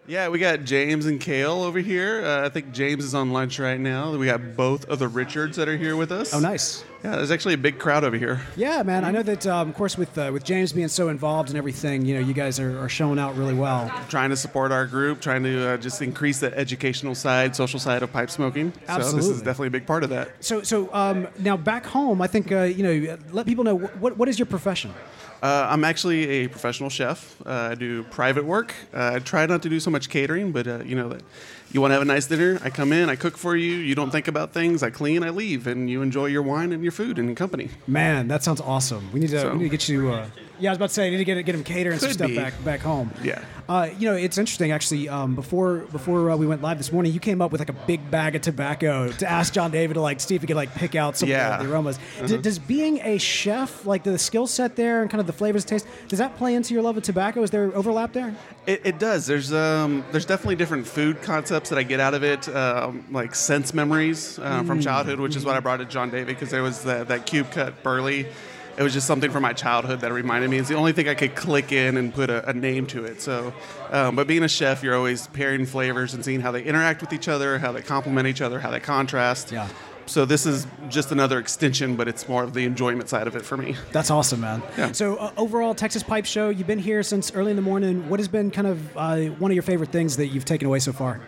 Yeah, 0.07 0.29
we 0.29 0.39
got 0.39 0.65
James 0.65 1.07
and 1.07 1.19
Kale 1.19 1.63
over 1.63 1.79
here. 1.79 2.23
Uh, 2.23 2.45
I 2.45 2.51
think 2.51 2.73
James 2.73 3.05
is 3.05 3.15
on 3.15 3.33
lunch 3.33 3.59
right 3.59 3.81
now. 3.81 4.15
We 4.15 4.27
got 4.27 4.55
both 4.55 4.87
of 4.87 4.99
the 4.99 5.09
Richards 5.09 5.57
that 5.57 5.67
are 5.67 5.79
here 5.79 5.97
with 5.97 6.13
us. 6.13 6.35
Oh, 6.35 6.41
nice. 6.41 6.85
Yeah, 7.03 7.17
there's 7.17 7.31
actually 7.31 7.55
a 7.55 7.59
big 7.59 7.79
crowd 7.79 8.05
over 8.05 8.17
here. 8.17 8.41
Yeah, 8.57 8.83
man. 8.83 9.05
I 9.05 9.11
know 9.11 9.23
that, 9.23 9.47
um, 9.47 9.69
of 9.69 9.75
course, 9.75 9.97
with 9.97 10.17
uh, 10.17 10.31
with 10.33 10.45
James 10.45 10.73
being 10.73 10.89
so 10.89 11.09
involved 11.09 11.49
and 11.49 11.57
everything, 11.57 12.05
you 12.05 12.15
know, 12.15 12.21
you 12.21 12.35
guys 12.35 12.61
are, 12.61 12.79
are 12.79 12.89
showing 12.89 13.19
out 13.19 13.37
really 13.37 13.55
well. 13.55 13.91
Trying 14.09 14.31
to 14.31 14.37
support 14.37 14.73
our 14.73 14.87
group, 14.87 15.21
trying 15.21 15.43
to 15.43 15.71
uh, 15.71 15.77
just 15.79 16.01
increase 16.03 16.41
the 16.41 16.57
educational 16.57 17.15
side, 17.15 17.57
social 17.57 17.81
side 17.81 18.03
of 18.03 18.13
pipe 18.13 18.31
smoking. 18.31 18.73
Absolutely. 18.89 19.23
So 19.23 19.29
this 19.29 19.37
is 19.37 19.43
definitely 19.43 19.69
a 19.69 19.71
big 19.71 19.87
part 19.87 20.03
of 20.03 20.11
that. 20.11 20.31
So, 20.41 20.63
so 20.63 20.93
um, 20.95 21.29
now 21.39 21.57
back 21.57 21.85
home, 21.87 22.23
I 22.23 22.27
think 22.27 22.53
uh, 22.53 22.63
you 22.63 22.83
know, 22.83 23.19
let 23.33 23.47
people 23.47 23.65
know 23.65 23.77
what 23.77 24.17
what 24.19 24.29
is 24.29 24.39
your 24.39 24.47
profession. 24.47 24.93
Uh, 25.45 25.67
I'm 25.69 25.85
actually 25.85 26.27
a 26.27 26.49
professional 26.49 26.89
chef. 26.89 27.37
Uh, 27.45 27.69
I 27.73 27.75
do 27.75 28.03
private 28.05 28.47
work. 28.47 28.75
Uh, 28.95 29.13
I 29.17 29.19
try 29.19 29.45
not 29.45 29.63
to 29.65 29.69
do 29.69 29.79
so 29.79 29.91
much 29.91 30.09
catering, 30.09 30.53
but 30.53 30.67
uh, 30.67 30.79
you 30.87 30.97
know 30.97 31.11
that 31.11 31.21
you 31.75 31.81
want 31.81 31.91
to 31.91 31.95
have 31.95 32.03
a 32.03 32.07
nice 32.07 32.27
dinner. 32.27 32.59
I 32.65 32.71
come 32.71 32.93
in, 32.93 33.11
I 33.11 33.17
cook 33.17 33.37
for 33.37 33.55
you. 33.57 33.75
You 33.75 33.95
don't 33.95 34.11
think 34.11 34.29
about 34.29 34.53
things. 34.53 34.83
I 34.83 34.91
clean, 34.91 35.23
I 35.25 35.31
leave, 35.31 35.67
and 35.67 35.91
you 35.91 36.01
enjoy 36.03 36.27
your 36.27 36.43
wine 36.43 36.73
and 36.73 36.83
your 36.83 36.93
food 36.93 37.19
and 37.19 37.29
your 37.29 37.35
company. 37.37 37.69
Man, 37.87 38.29
that 38.29 38.43
sounds 38.45 38.61
awesome. 38.61 39.11
We 39.13 39.21
need 39.21 39.31
to 39.31 39.41
So- 39.41 39.53
we 39.53 39.59
need 39.59 39.65
to 39.65 39.69
get 39.71 39.89
you. 39.89 40.13
Uh, 40.13 40.27
yeah, 40.61 40.71
I 40.71 40.73
was 40.73 40.77
about 40.79 40.89
to 40.91 40.95
say, 40.95 41.09
I 41.09 41.11
need 41.11 41.17
to 41.19 41.25
get 41.25 41.45
get 41.45 41.55
him 41.55 41.65
catering 41.65 41.99
some 41.99 42.09
Could 42.11 42.15
stuff 42.15 42.29
be. 42.29 42.37
back 42.37 42.55
back 42.65 42.81
home. 42.81 43.11
Yeah. 43.25 43.41
Uh, 43.69 43.89
you 43.99 44.09
know, 44.09 44.15
it's 44.17 44.39
interesting 44.39 44.71
actually. 44.71 45.09
Um, 45.09 45.35
before 45.35 45.79
before 45.91 46.31
uh, 46.31 46.37
we 46.37 46.47
went 46.47 46.63
live 46.63 46.79
this 46.79 46.93
morning, 46.93 47.13
you 47.13 47.19
came 47.19 47.43
up 47.43 47.51
with 47.51 47.61
like 47.61 47.71
a 47.71 47.77
big 47.87 48.09
bag 48.09 48.37
of 48.37 48.43
tobacco 48.43 49.11
to 49.11 49.29
ask 49.29 49.53
John 49.53 49.73
David 49.73 49.95
to 49.95 50.01
like 50.01 50.21
see 50.21 50.37
if 50.37 50.43
he 50.43 50.47
could 50.47 50.55
like 50.57 50.73
pick 50.77 50.95
out 50.95 51.17
some 51.17 51.29
Yeah. 51.29 51.59
of 51.59 51.67
the 51.67 51.73
aromas. 51.73 51.99
Uh-huh. 52.23 52.37
Does 52.37 52.61
being 52.61 53.01
a 53.01 53.19
chef, 53.19 53.85
like 53.85 54.05
the 54.05 54.17
skill 54.17 54.47
set 54.47 54.77
there 54.77 55.03
and 55.03 55.11
kind 55.11 55.21
of 55.21 55.27
the 55.27 55.33
flavors, 55.33 55.65
taste, 55.65 55.87
does 56.07 56.21
that 56.21 56.37
play 56.37 56.55
into 56.55 56.73
your 56.73 56.85
love 56.85 56.97
of 56.97 57.03
tobacco? 57.03 57.43
Is 57.43 57.51
there 57.51 57.75
overlap 57.75 58.13
there? 58.13 58.33
It, 58.67 58.81
it 58.85 58.99
does. 58.99 59.27
There's 59.27 59.53
um, 59.53 60.05
there's 60.11 60.25
definitely 60.25 60.57
different 60.57 60.87
food 60.87 61.21
concepts 61.21 61.69
that 61.69 61.79
I 61.79 61.83
get 61.83 62.01
out 62.01 62.15
of 62.15 62.25
it, 62.25 62.49
um, 62.49 63.05
like 63.11 63.35
sense 63.35 63.75
memories 63.75 64.39
uh, 64.39 64.63
from 64.63 64.81
childhood, 64.81 65.21
which 65.21 65.37
is 65.37 65.45
what 65.45 65.55
I 65.55 65.61
brought 65.61 65.79
to 65.79 65.85
John 65.85 66.11
David 66.11 66.29
because 66.29 66.51
there 66.51 66.63
was 66.63 66.85
that, 66.85 67.09
that 67.09 67.27
cube 67.27 67.51
cut 67.51 67.83
burley. 67.83 68.27
It 68.77 68.83
was 68.83 68.93
just 68.93 69.07
something 69.07 69.31
from 69.31 69.43
my 69.43 69.53
childhood 69.53 70.01
that 70.01 70.13
reminded 70.13 70.51
me. 70.51 70.59
It's 70.59 70.69
the 70.69 70.75
only 70.75 70.93
thing 70.93 71.09
I 71.09 71.15
could 71.15 71.37
click 71.37 71.71
in 71.71 71.97
and 71.97 72.13
put 72.13 72.29
a, 72.29 72.49
a 72.49 72.53
name 72.53 72.87
to 72.89 73.05
it. 73.05 73.21
So, 73.21 73.55
um, 73.91 74.17
but 74.17 74.27
being 74.27 74.43
a 74.43 74.49
chef, 74.49 74.83
you're 74.83 74.97
always 74.97 75.29
pairing 75.29 75.65
flavors 75.65 76.15
and 76.15 76.25
seeing 76.25 76.41
how 76.41 76.51
they 76.51 76.63
interact 76.63 77.01
with 77.01 77.13
each 77.13 77.29
other, 77.29 77.59
how 77.59 77.71
they 77.71 77.83
complement 77.83 78.27
each 78.27 78.41
other, 78.41 78.59
how 78.59 78.71
they 78.71 78.81
contrast. 78.81 79.53
Yeah. 79.53 79.69
So 80.07 80.25
this 80.25 80.47
is 80.47 80.67
just 80.89 81.13
another 81.13 81.39
extension, 81.39 81.97
but 81.97 82.09
it's 82.09 82.29
more 82.29 82.43
of 82.45 82.53
the 82.55 82.65
enjoyment 82.65 83.09
side 83.09 83.27
of 83.27 83.37
it 83.37 83.43
for 83.45 83.57
me. 83.57 83.77
That's 83.93 84.11
awesome, 84.11 84.41
man. 84.41 84.63
Yeah. 84.77 84.93
So 84.93 85.17
uh, 85.17 85.33
overall, 85.37 85.75
Texas 85.75 86.03
Pipe 86.03 86.27
Show. 86.27 86.51
You've 86.51 86.67
been 86.67 86.79
here 86.79 87.03
since 87.03 87.33
early 87.35 87.51
in 87.51 87.57
the 87.57 87.63
morning. 87.63 88.09
What 88.09 88.21
has 88.21 88.29
been 88.29 88.51
kind 88.51 88.67
of 88.67 88.97
uh, 88.97 89.17
one 89.39 89.51
of 89.51 89.55
your 89.55 89.63
favorite 89.63 89.91
things 89.93 90.17
that 90.19 90.27
you've 90.29 90.45
taken 90.45 90.67
away 90.67 90.79
so 90.79 90.93
far? 90.93 91.21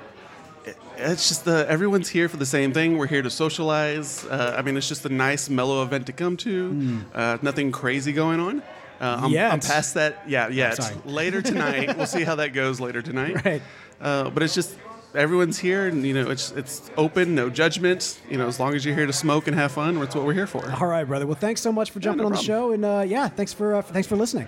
It's 0.99 1.29
just 1.29 1.45
the 1.45 1.67
everyone's 1.69 2.09
here 2.09 2.29
for 2.29 2.39
the 2.39 2.47
same 2.47 2.73
thing. 2.73 2.97
We're 2.97 3.07
here 3.07 3.23
to 3.23 3.31
socialize. 3.31 4.25
Uh, 4.25 4.55
I 4.59 4.63
mean, 4.63 4.77
it's 4.77 4.89
just 4.89 5.05
a 5.05 5.11
nice, 5.11 5.49
mellow 5.51 5.83
event 5.83 6.07
to 6.07 6.13
come 6.13 6.37
to. 6.39 7.03
Uh, 7.15 7.39
nothing 7.43 7.71
crazy 7.71 8.13
going 8.13 8.41
on. 8.41 8.63
Uh, 9.01 9.21
I'm. 9.25 9.37
I'm 9.37 9.61
past 9.61 9.95
that. 9.95 10.23
Yeah, 10.27 10.49
yeah. 10.49 10.73
It's 10.73 11.05
later 11.05 11.43
tonight. 11.43 11.97
we'll 11.97 12.07
see 12.07 12.25
how 12.25 12.37
that 12.37 12.53
goes 12.55 12.81
later 12.81 13.03
tonight. 13.03 13.37
Right. 13.45 13.63
Uh, 14.01 14.31
but 14.31 14.43
it's 14.43 14.55
just 14.55 14.75
everyone's 15.17 15.59
here, 15.59 15.87
and 15.87 16.05
you 16.05 16.15
know, 16.15 16.31
it's 16.31 16.53
it's 16.53 16.91
open, 16.97 17.35
no 17.35 17.51
judgment. 17.51 18.21
You 18.31 18.39
know, 18.39 18.47
as 18.47 18.61
long 18.61 18.75
as 18.75 18.85
you're 18.85 18.95
here 18.95 19.07
to 19.07 19.13
smoke 19.13 19.47
and 19.47 19.57
have 19.57 19.73
fun, 19.73 19.99
that's 19.99 20.15
what 20.15 20.25
we're 20.25 20.35
here 20.35 20.47
for. 20.47 20.71
All 20.81 20.87
right, 20.87 21.05
brother. 21.05 21.27
Well, 21.27 21.35
thanks 21.35 21.61
so 21.61 21.73
much 21.73 21.91
for 21.91 22.01
jumping 22.01 22.23
no 22.23 22.27
on 22.27 22.33
the 22.33 22.39
show, 22.39 22.73
and 22.73 22.85
uh, 22.85 23.05
yeah, 23.07 23.29
thanks 23.29 23.53
for 23.53 23.75
uh, 23.77 23.83
thanks 23.83 24.07
for 24.07 24.17
listening. 24.17 24.47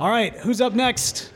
All 0.00 0.10
right, 0.10 0.34
who's 0.38 0.60
up 0.60 0.72
next? 0.72 1.30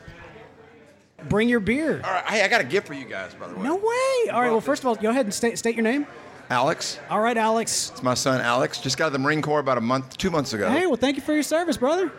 Bring 1.27 1.49
your 1.49 1.59
beer. 1.59 2.01
All 2.03 2.11
right, 2.11 2.25
hey, 2.25 2.43
I 2.43 2.47
got 2.47 2.61
a 2.61 2.65
gift 2.65 2.87
for 2.87 2.93
you 2.93 3.05
guys, 3.05 3.33
by 3.33 3.47
the 3.47 3.55
way. 3.55 3.63
No 3.63 3.75
way. 3.75 4.31
All 4.31 4.41
right. 4.41 4.51
Well, 4.51 4.61
first 4.61 4.83
of 4.83 4.87
all, 4.87 4.95
go 4.95 5.09
ahead 5.09 5.25
and 5.25 5.33
state 5.33 5.57
state 5.57 5.75
your 5.75 5.83
name. 5.83 6.07
Alex, 6.49 6.99
All 7.11 7.21
right, 7.21 7.37
Alex. 7.37 7.91
it's 7.91 8.01
my 8.01 8.15
son 8.15 8.41
Alex. 8.41 8.79
Just 8.79 8.97
got 8.97 9.05
out 9.05 9.07
of 9.07 9.13
the 9.13 9.19
Marine 9.19 9.41
Corps 9.41 9.59
about 9.59 9.77
a 9.77 9.81
month, 9.81 10.17
two 10.17 10.31
months 10.31 10.51
ago. 10.53 10.67
Hey, 10.67 10.87
well, 10.87 10.95
thank 10.95 11.15
you 11.15 11.21
for 11.21 11.31
your 11.33 11.43
service, 11.43 11.77
brother. 11.77 12.11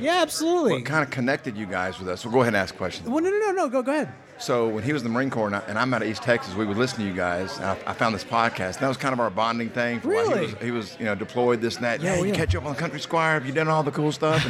Yeah, 0.00 0.22
absolutely. 0.22 0.72
What 0.72 0.84
kind 0.84 1.04
of 1.04 1.10
connected 1.10 1.56
you 1.56 1.66
guys 1.66 1.98
with 2.00 2.08
us? 2.08 2.24
We'll 2.24 2.32
go 2.34 2.40
ahead 2.40 2.54
and 2.54 2.56
ask 2.56 2.76
questions. 2.76 3.08
Well, 3.08 3.22
no, 3.22 3.30
no, 3.30 3.38
no, 3.38 3.52
no. 3.52 3.68
Go, 3.68 3.82
go 3.82 3.92
ahead. 3.92 4.12
So 4.38 4.68
when 4.68 4.84
he 4.84 4.92
was 4.92 5.02
in 5.02 5.08
the 5.08 5.14
Marine 5.14 5.30
Corps 5.30 5.46
and, 5.46 5.56
I, 5.56 5.60
and 5.60 5.78
I'm 5.78 5.92
out 5.94 6.02
of 6.02 6.08
East 6.08 6.22
Texas, 6.22 6.54
we 6.54 6.66
would 6.66 6.76
listen 6.76 6.98
to 6.98 7.04
you 7.06 7.14
guys. 7.14 7.58
I, 7.60 7.72
I 7.86 7.92
found 7.94 8.14
this 8.14 8.24
podcast. 8.24 8.74
And 8.74 8.82
that 8.82 8.88
was 8.88 8.96
kind 8.98 9.12
of 9.12 9.20
our 9.20 9.30
bonding 9.30 9.70
thing. 9.70 10.00
For 10.00 10.08
Really? 10.08 10.46
He 10.48 10.52
was, 10.52 10.62
he 10.62 10.70
was, 10.70 10.96
you 10.98 11.04
know, 11.06 11.14
deployed 11.14 11.60
this 11.60 11.76
and 11.76 11.84
that. 11.84 12.02
Yeah, 12.02 12.16
Yeah, 12.16 12.20
you 12.20 12.26
yeah. 12.28 12.34
catch 12.34 12.54
up 12.54 12.64
on 12.66 12.74
the 12.74 12.78
Country 12.78 13.00
Squire. 13.00 13.34
Have 13.34 13.46
you 13.46 13.52
done 13.52 13.68
all 13.68 13.82
the 13.82 13.90
cool 13.90 14.12
stuff? 14.12 14.44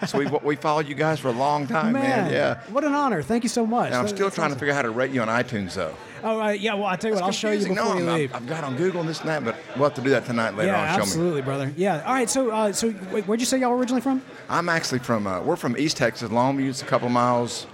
And 0.00 0.08
so 0.08 0.18
we, 0.18 0.26
we 0.42 0.56
followed 0.56 0.88
you 0.88 0.94
guys 0.94 1.20
for 1.20 1.28
a 1.28 1.32
long 1.32 1.66
time, 1.66 1.92
man. 1.92 2.32
Yeah. 2.32 2.60
What 2.70 2.84
an 2.84 2.94
honor. 2.94 3.22
Thank 3.22 3.44
you 3.44 3.48
so 3.48 3.64
much. 3.66 3.86
And 3.88 3.94
I'm 3.94 4.08
still 4.08 4.26
that's 4.26 4.34
trying 4.34 4.52
to 4.52 4.58
figure 4.58 4.72
out 4.72 4.76
how 4.76 4.82
to 4.82 4.90
rate 4.90 5.12
you 5.12 5.22
on 5.22 5.28
iTunes, 5.28 5.74
though. 5.74 5.94
Oh, 6.24 6.40
uh, 6.40 6.48
yeah. 6.48 6.74
Well, 6.74 6.86
I'll 6.86 6.96
tell 6.98 7.10
you 7.10 7.14
what. 7.14 7.22
I'll 7.22 7.30
show 7.30 7.52
you 7.52 7.60
before 7.60 7.76
no, 7.76 7.96
you 7.96 8.10
leave. 8.10 8.34
I've 8.34 8.46
got 8.48 8.64
on 8.64 8.76
Google 8.76 9.00
and 9.00 9.08
this 9.08 9.20
and 9.20 9.28
that, 9.28 9.44
but 9.44 9.54
we'll 9.76 9.88
have 9.88 9.94
to 9.94 10.02
do 10.02 10.10
that 10.10 10.26
tonight 10.26 10.56
later 10.56 10.72
yeah, 10.72 10.94
on. 10.94 11.00
Absolutely, 11.00 11.42
brother. 11.42 11.72
Yeah. 11.76 12.02
All 12.04 12.12
right. 12.12 12.28
So, 12.28 12.50
uh, 12.50 12.72
so 12.72 12.92
wait, 13.12 13.24
where'd 13.28 13.38
you 13.38 13.46
say 13.46 13.58
y'all 13.58 13.70
were 13.70 13.76
originally 13.76 14.00
from? 14.00 14.20
I'm 14.48 14.68
actually 14.68 14.98
from, 14.98 15.28
uh, 15.28 15.40
we're 15.42 15.54
from 15.54 15.76
East 15.78 15.96
Texas, 15.96 16.28
Longview. 16.28 16.70
It's 16.70 16.82
a 16.82 16.86
couple 16.86 17.08
miles, 17.08 17.68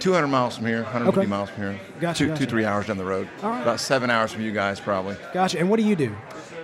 200 0.00 0.26
miles 0.28 0.56
from 0.56 0.66
here, 0.66 0.82
150 0.82 1.20
Okay. 1.20 1.26
miles 1.28 1.50
from 1.50 1.62
here. 1.62 1.80
Gotcha, 2.00 2.18
Two, 2.24 2.28
gotcha. 2.28 2.40
two, 2.44 2.50
three 2.50 2.64
hours 2.64 2.86
down 2.86 2.98
the 2.98 3.04
road. 3.04 3.28
All 3.42 3.50
right. 3.50 3.62
About 3.62 3.80
seven 3.80 4.10
hours 4.10 4.32
from 4.32 4.42
you 4.42 4.52
guys, 4.52 4.78
probably. 4.80 5.16
Gotcha. 5.34 5.58
And 5.58 5.68
what 5.68 5.78
do 5.78 5.84
you 5.86 5.96
do? 5.96 6.14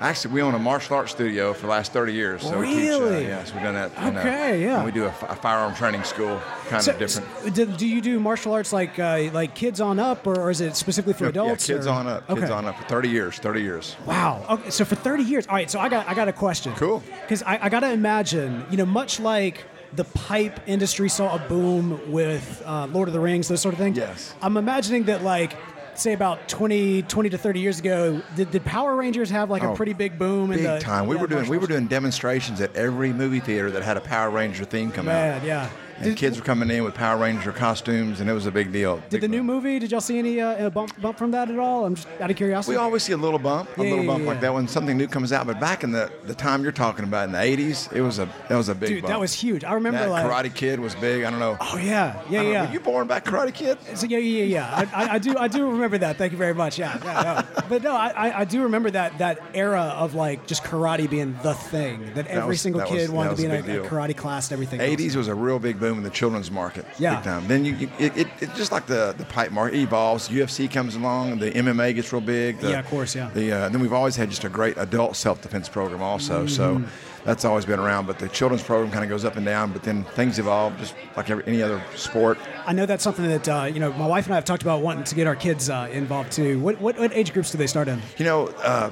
Actually, 0.01 0.35
we 0.35 0.43
own 0.43 0.55
a 0.55 0.59
martial 0.59 0.97
arts 0.97 1.13
studio 1.13 1.53
for 1.55 1.63
the 1.63 1.69
last 1.69 1.93
30 1.93 2.13
years. 2.13 2.43
So 2.43 2.59
we 2.59 2.67
teach. 2.67 2.77
Uh, 2.91 3.01
Really? 3.01 3.27
yeah, 3.29 3.45
so 3.45 3.55
we've 3.55 3.63
done 3.63 3.75
that. 3.75 3.93
and, 3.97 4.17
uh, 4.17 4.21
Okay, 4.21 4.63
yeah. 4.63 4.77
And 4.77 4.85
we 4.85 4.91
do 4.91 5.05
a, 5.05 5.11
firearm 5.13 5.73
training 5.75 6.03
school, 6.03 6.41
kind 6.69 6.83
So- 6.83 6.93
of 6.93 6.99
different. 6.99 7.55
do, 7.55 7.65
do 7.67 7.87
you 7.87 8.01
do 8.01 8.19
martial 8.19 8.53
arts 8.53 8.73
like 8.73 8.99
uh, 8.99 9.31
like 9.33 9.55
kids 9.55 9.81
on 9.81 9.99
up, 10.01 10.27
or, 10.27 10.39
or 10.39 10.51
is 10.51 10.61
it 10.61 10.75
specifically 10.77 11.15
for 11.15 11.27
adults? 11.27 11.69
Yeah, 11.69 11.77
kids 11.77 11.87
or- 11.87 11.91
on 11.91 12.07
up. 12.09 12.27
Kids 12.29 12.43
Okay. 12.43 12.53
on 12.53 12.67
up 12.67 12.77
for 12.77 12.85
30 12.89 13.09
years. 13.09 13.39
30 13.39 13.63
years. 13.63 13.97
Wow. 14.05 14.45
Okay, 14.51 14.71
so 14.71 14.85
for 14.85 14.97
30 14.97 15.23
years. 15.23 15.47
All 15.47 15.55
right. 15.55 15.71
So 15.71 15.79
I 15.79 15.89
got 15.89 16.09
I 16.09 16.15
got 16.15 16.27
a 16.29 16.33
question. 16.33 16.75
Cool. 16.75 17.03
Because 17.23 17.43
I, 17.45 17.59
I 17.63 17.69
got 17.69 17.81
to 17.81 17.91
imagine, 17.93 18.67
you 18.71 18.77
know, 18.77 18.87
much 18.87 19.21
like 19.21 19.65
the 19.97 20.05
pipe 20.05 20.61
industry 20.67 21.09
saw 21.09 21.35
a 21.35 21.39
boom 21.49 22.01
with 22.13 22.63
uh, 22.67 22.87
Lord 22.87 23.09
of 23.09 23.15
the 23.15 23.21
Rings, 23.21 23.49
those 23.49 23.61
sort 23.63 23.75
of 23.75 23.79
things. 23.79 23.97
Yes. 23.97 24.35
I'm 24.43 24.57
imagining 24.57 25.05
that 25.05 25.23
like. 25.23 25.57
Say 25.97 26.13
about 26.13 26.49
20, 26.49 27.03
20 27.03 27.29
to 27.31 27.39
30 27.39 27.61
years 27.61 27.79
ago, 27.79 28.21
did, 28.35 28.51
did 28.51 28.65
Power 28.65 28.97
Rangers 28.97 29.31
have 29.31 29.49
like 29.49 29.63
a 29.63 29.69
Oh, 29.69 29.77
pretty 29.77 29.93
big 29.93 30.19
boom? 30.19 30.51
in 30.51 30.57
Big 30.59 30.67
the, 30.67 30.81
time. 30.81 31.07
We 31.07 31.15
yeah, 31.15 31.21
were 31.23 31.29
doing 31.29 31.49
we 31.49 31.57
were 31.57 31.69
doing 31.69 31.87
demonstrations 31.87 32.61
at 32.61 32.75
every 32.75 33.13
movie 33.13 33.39
theater 33.39 33.71
that 33.71 33.85
had 33.85 33.97
a 33.97 34.01
Power 34.01 34.29
Ranger 34.31 34.65
theme 34.65 34.91
come 34.91 35.07
Man, 35.07 35.37
out. 35.41 35.45
yeah. 35.47 35.71
And 35.97 36.05
Did- 36.05 36.17
kids 36.17 36.39
were 36.39 36.45
coming 36.45 36.71
in 36.71 36.83
with 36.85 36.95
Power 36.95 37.17
Ranger 37.19 37.53
costumes, 37.53 38.21
and 38.21 38.29
it 38.29 38.33
was 38.33 38.47
a 38.47 38.51
big 38.51 38.73
deal. 38.73 38.97
Did 38.97 39.11
Big 39.11 39.21
the 39.23 39.29
new 39.29 39.43
movie? 39.43 39.79
Did 39.79 39.91
y'all 39.93 40.01
see 40.01 40.19
any 40.19 40.41
uh, 40.41 40.71
bump 40.71 41.01
bump 41.01 41.17
from 41.19 41.31
that 41.33 41.51
at 41.51 41.59
all? 41.59 41.85
I'm 41.85 41.95
just 41.95 42.09
out 42.21 42.31
of 42.31 42.37
curiosity. 42.37 42.73
We 42.73 42.77
always 42.77 43.03
see 43.03 43.13
a 43.13 43.17
little 43.17 43.39
bump, 43.39 43.69
a 43.79 43.85
Yeah, 43.85 43.91
little 43.91 44.07
bump 44.07 44.23
yeah, 44.25 44.29
like 44.31 44.41
that 44.41 44.53
when 44.55 44.67
something 44.69 44.97
new 44.97 45.07
comes 45.07 45.33
out. 45.33 45.47
But 45.47 45.61
back 45.61 45.85
in 45.85 45.93
the, 45.93 46.11
the 46.25 46.35
time 46.35 46.63
you're 46.63 46.73
talking 46.73 47.05
about 47.05 47.27
in 47.27 47.33
the 47.33 47.39
'80s, 47.39 47.93
it 47.93 48.01
was 48.01 48.19
a 48.19 48.29
that 48.49 48.57
was 48.57 48.69
a 48.69 48.75
big 48.75 48.89
Dude, 48.89 49.03
bump. 49.03 49.13
that 49.13 49.21
was 49.21 49.33
huge. 49.33 49.63
I 49.65 49.75
remember 49.75 50.01
That 50.01 50.11
like. 50.11 50.25
Karate 50.27 50.55
Kid 50.55 50.81
was 50.81 50.95
big. 50.97 51.23
I 51.25 51.31
don't 51.31 51.39
know. 51.41 51.57
Oh 51.61 51.77
yeah, 51.77 52.21
yeah, 52.29 52.43
don't 52.43 52.45
know, 52.47 52.51
yeah. 52.53 52.67
Were 52.67 52.73
you 52.73 52.81
born 52.81 53.07
back 53.07 53.25
Karate 53.25 53.55
Kid? 53.55 53.79
So, 53.97 54.07
yeah, 54.07 54.19
yeah, 54.19 54.45
yeah. 54.45 54.87
I, 54.95 55.05
I, 55.05 55.13
I 55.15 55.19
do, 55.19 55.37
I 55.39 55.49
do 55.49 55.71
remember 55.71 55.99
that. 55.99 56.17
Thank 56.17 56.33
you 56.33 56.39
very 56.39 56.55
much. 56.55 56.79
Yeah, 56.79 56.99
yeah, 57.05 57.45
no. 57.57 57.63
but 57.69 57.83
no, 57.83 57.93
I, 57.95 58.41
I- 58.41 58.45
do 58.45 58.63
remember 58.65 58.91
that 58.91 59.19
that 59.19 59.41
era 59.55 59.95
of 59.97 60.15
like 60.15 60.47
just 60.47 60.63
karate 60.65 61.09
being 61.09 61.37
the 61.43 61.55
thing 61.55 62.13
that 62.15 62.27
every 62.27 62.49
was- 62.51 62.61
single 62.61 62.81
that 62.81 62.89
kid 62.89 63.03
was- 63.03 63.11
wanted 63.11 63.31
to 63.31 63.37
be 63.37 63.45
in 63.45 63.51
a, 63.51 63.55
a 63.55 63.63
big 63.63 63.71
a 63.71 63.73
deal. 63.83 63.85
karate 63.87 64.17
class 64.17 64.49
and 64.51 64.53
everything. 64.55 64.81
else. 64.81 64.91
'80s 65.01 65.17
was 65.17 65.29
a 65.29 65.35
real 65.35 65.59
big 65.59 65.79
boom 65.85 65.99
in 65.99 66.05
the 66.05 66.11
children's 66.11 66.51
market. 66.51 66.87
Yeah. 66.99 67.17
Big 67.17 67.25
time. 67.25 67.49
Then 67.49 67.65
you, 67.65 67.75
you 67.75 67.91
it, 67.99 68.17
it, 68.17 68.29
it 68.41 68.55
just 68.55 68.73
like 68.73 68.87
the 68.87 69.15
the 69.19 69.25
pipe 69.27 69.53
market 69.53 69.77
evolves. 69.77 70.29
UFC 70.29 70.71
comes 70.71 70.95
along. 70.95 71.39
The 71.39 71.51
MMA 71.51 71.95
gets 71.95 72.13
real 72.13 72.23
big. 72.23 72.59
The, 72.59 72.71
Yeah, 72.71 72.79
of 72.81 72.87
course, 72.87 73.15
yeah. 73.15 73.31
The 73.35 73.53
uh, 73.53 73.69
then 73.69 73.81
we've 73.81 73.93
always 73.93 74.17
had 74.17 74.31
just 74.31 74.45
a 74.45 74.49
great 74.49 74.77
adult 74.79 75.17
self 75.17 75.43
defense 75.43 75.69
program 75.69 76.03
also. 76.03 76.47
So. 76.47 76.77
Mm-hmm. 76.77 77.11
That's 77.25 77.47
always 77.47 77.65
been 77.65 77.81
around, 77.81 78.07
but 78.07 78.19
the 78.19 78.29
children's 78.29 78.63
program 78.63 78.93
kind 78.93 79.03
of 79.03 79.09
goes 79.09 79.25
up 79.25 79.37
and 79.37 79.47
down. 79.47 79.73
But 79.73 79.83
then 79.83 80.05
things 80.05 80.39
evolve, 80.39 80.77
just 80.77 80.95
like 81.17 81.31
every, 81.31 81.43
any 81.47 81.63
other 81.63 81.83
sport. 81.97 82.37
I 82.67 82.75
know 82.75 82.85
that's 82.85 83.03
something 83.03 83.27
that 83.27 83.49
uh, 83.49 83.71
you 83.73 83.81
know 83.81 83.95
my 83.95 84.07
wife 84.07 84.27
and 84.27 84.35
I 84.35 84.37
have 84.37 84.45
talked 84.45 84.61
about 84.61 84.83
wanting 84.83 85.05
to 85.05 85.15
get 85.15 85.27
our 85.27 85.35
kids 85.35 85.71
uh, 85.71 85.89
involved 85.91 86.33
too. 86.33 86.61
What, 86.61 86.79
what 86.83 86.99
what 86.99 87.17
age 87.17 87.33
groups 87.33 87.51
do 87.51 87.57
they 87.57 87.67
start 87.67 87.89
in? 87.89 88.03
You 88.19 88.27
know, 88.27 88.49
uh, 88.63 88.91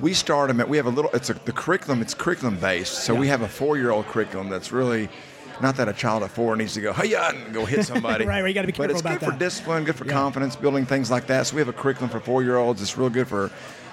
we 0.00 0.14
start 0.14 0.48
them 0.48 0.60
at, 0.60 0.68
we 0.68 0.76
have 0.76 0.86
a 0.86 0.90
little, 0.90 1.10
it's 1.12 1.30
a, 1.30 1.34
the 1.34 1.52
curriculum, 1.52 2.02
it's 2.02 2.14
curriculum 2.14 2.58
based. 2.58 3.04
So 3.04 3.14
we 3.14 3.28
have 3.28 3.42
a 3.42 3.48
four 3.48 3.76
year 3.76 3.90
old 3.90 4.06
curriculum 4.06 4.48
that's 4.48 4.72
really, 4.72 5.08
not 5.60 5.76
that 5.76 5.88
a 5.88 5.92
child 5.92 6.22
at 6.22 6.30
four 6.30 6.56
needs 6.56 6.74
to 6.74 6.80
go, 6.80 6.92
hey, 6.92 7.14
and 7.14 7.52
go 7.54 7.64
hit 7.64 7.84
somebody. 7.92 8.24
Right, 8.24 8.42
right, 8.42 8.48
you 8.48 8.54
gotta 8.54 8.66
be 8.66 8.72
careful. 8.72 8.98
about 8.98 9.02
that. 9.04 9.04
But 9.04 9.14
it's 9.14 9.24
good 9.26 9.32
for 9.32 9.38
discipline, 9.38 9.84
good 9.84 9.96
for 9.96 10.06
Yeah. 10.06 10.12
confidence, 10.12 10.56
building 10.56 10.86
things 10.86 11.10
like 11.10 11.26
that. 11.28 11.46
So 11.46 11.56
we 11.56 11.60
have 11.60 11.68
a 11.68 11.72
curriculum 11.72 12.10
for 12.10 12.20
four 12.20 12.42
year 12.42 12.56
olds. 12.56 12.82
It's 12.82 12.96
real 12.98 13.10
good 13.10 13.28
for 13.28 13.50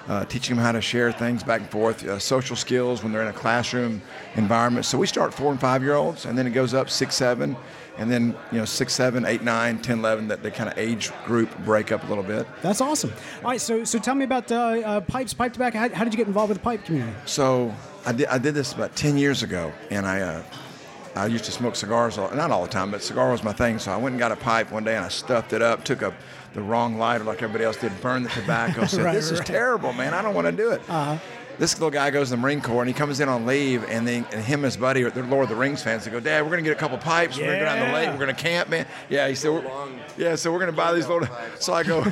uh, 0.10 0.26
teaching 0.26 0.56
them 0.58 0.66
how 0.66 0.74
to 0.74 0.82
share 0.82 1.14
things 1.14 1.44
back 1.44 1.62
and 1.62 1.70
forth, 1.70 2.06
uh, 2.06 2.20
social 2.20 2.58
skills 2.58 3.02
when 3.04 3.14
they're 3.14 3.22
in 3.22 3.30
a 3.30 3.34
classroom 3.34 4.02
environment. 4.36 4.86
So 4.86 4.98
we 4.98 5.08
start 5.08 5.34
four 5.34 5.50
and 5.52 5.60
five 5.62 5.82
year 5.82 5.94
olds, 5.96 6.26
and 6.26 6.38
then 6.38 6.46
it 6.46 6.50
goes 6.50 6.74
up 6.74 6.90
six, 6.90 7.16
seven, 7.16 7.56
and 7.98 8.12
then, 8.12 8.36
you 8.52 8.58
know, 8.58 8.66
six, 8.66 8.92
seven, 8.92 9.24
eight, 9.24 9.44
nine, 9.44 9.80
10, 9.82 10.00
11, 10.00 10.28
that 10.28 10.44
they 10.44 10.52
kind 10.52 10.70
of 10.70 10.78
age 10.78 11.12
group 11.26 11.50
break 11.60 11.94
up 11.94 12.04
a 12.04 12.08
little 12.08 12.24
bit. 12.24 12.46
That's 12.62 12.82
awesome. 12.82 13.14
All 13.46 13.52
right, 13.52 13.62
so 13.62 13.86
so 13.86 13.98
tell 13.98 14.16
me 14.16 14.26
about 14.26 14.52
uh, 14.52 14.56
uh, 14.84 15.00
pipes, 15.02 15.34
pipe 15.34 15.54
tobacco. 15.54 15.78
How, 15.80 15.88
how 15.90 16.04
did 16.04 16.12
you 16.14 16.18
get 16.18 16.28
involved 16.28 16.50
with 16.50 16.58
the 16.58 16.64
pipe 16.64 16.84
community? 16.84 17.16
So 17.26 17.74
I 18.06 18.12
did, 18.12 18.28
I 18.28 18.40
did 18.40 18.56
this 18.56 18.74
about 18.74 18.98
10 18.98 19.18
years 19.18 19.42
ago, 19.42 19.72
and 19.90 20.06
I, 20.06 20.20
uh, 20.20 20.44
I 21.16 21.28
used 21.28 21.46
to 21.46 21.52
smoke 21.52 21.76
cigars, 21.76 22.18
all, 22.18 22.32
not 22.32 22.52
all 22.52 22.64
the 22.64 22.70
time, 22.72 22.90
but 22.92 23.04
cigar 23.04 23.32
was 23.32 23.44
my 23.44 23.54
thing. 23.54 23.78
So 23.80 23.92
I 23.92 23.98
went 23.98 24.14
and 24.14 24.20
got 24.20 24.32
a 24.32 24.36
pipe 24.36 24.72
one 24.72 24.84
day 24.84 24.96
and 24.96 25.06
I 25.06 25.10
stuffed 25.10 25.54
it 25.54 25.62
up, 25.62 25.84
took 25.84 26.02
a, 26.02 26.14
the 26.54 26.62
wrong 26.62 26.98
lighter 26.98 27.24
like 27.24 27.42
everybody 27.42 27.66
else 27.66 27.78
did, 27.78 28.00
burned 28.02 28.26
the 28.26 28.30
tobacco. 28.30 28.86
Said, 28.88 29.04
Right, 29.04 29.14
this 29.14 29.32
is 29.32 29.40
terrible, 29.42 29.94
man. 29.94 30.14
I 30.14 30.22
don't 30.22 30.34
want 30.34 30.48
to 30.48 30.52
do 30.52 30.72
it. 30.72 30.82
Uh-huh. 30.90 31.18
This 31.60 31.76
little 31.76 31.92
guy 31.92 32.10
goes 32.10 32.30
to 32.30 32.36
the 32.36 32.42
Marine 32.42 32.62
Corps 32.62 32.82
and 32.82 32.88
he 32.90 32.94
comes 32.94 33.20
in 33.20 33.30
on 33.30 33.46
leave, 33.46 33.84
and 33.90 34.08
then 34.08 34.26
and 34.32 34.44
him 34.44 34.60
and 34.62 34.66
his 34.66 34.76
buddy, 34.78 35.04
they're 35.04 35.24
Lord 35.24 35.44
of 35.44 35.50
the 35.50 35.56
Rings 35.56 35.84
fans. 35.84 36.04
They 36.04 36.12
go, 36.12 36.20
Dad, 36.20 36.44
we're 36.44 36.50
gonna 36.50 36.64
get 36.64 36.72
a 36.72 36.80
couple 36.80 36.98
pipes. 36.98 37.38
We're 37.38 37.46
gonna 37.46 37.60
go 37.60 37.66
down 37.66 37.88
the 37.88 37.94
lake. 37.94 38.10
We're 38.10 38.18
gonna 38.20 38.34
camp, 38.34 38.70
man. 38.70 38.88
Yeah, 39.10 39.28
he 39.28 39.36
said, 39.36 39.52
we're, 39.52 39.90
yeah. 40.18 40.36
So 40.36 40.52
we're 40.52 40.60
gonna 40.60 40.72
buy 40.72 40.94
these 40.94 41.08
little. 41.08 41.28
So 41.60 41.74
I 41.74 41.84
go, 41.84 42.04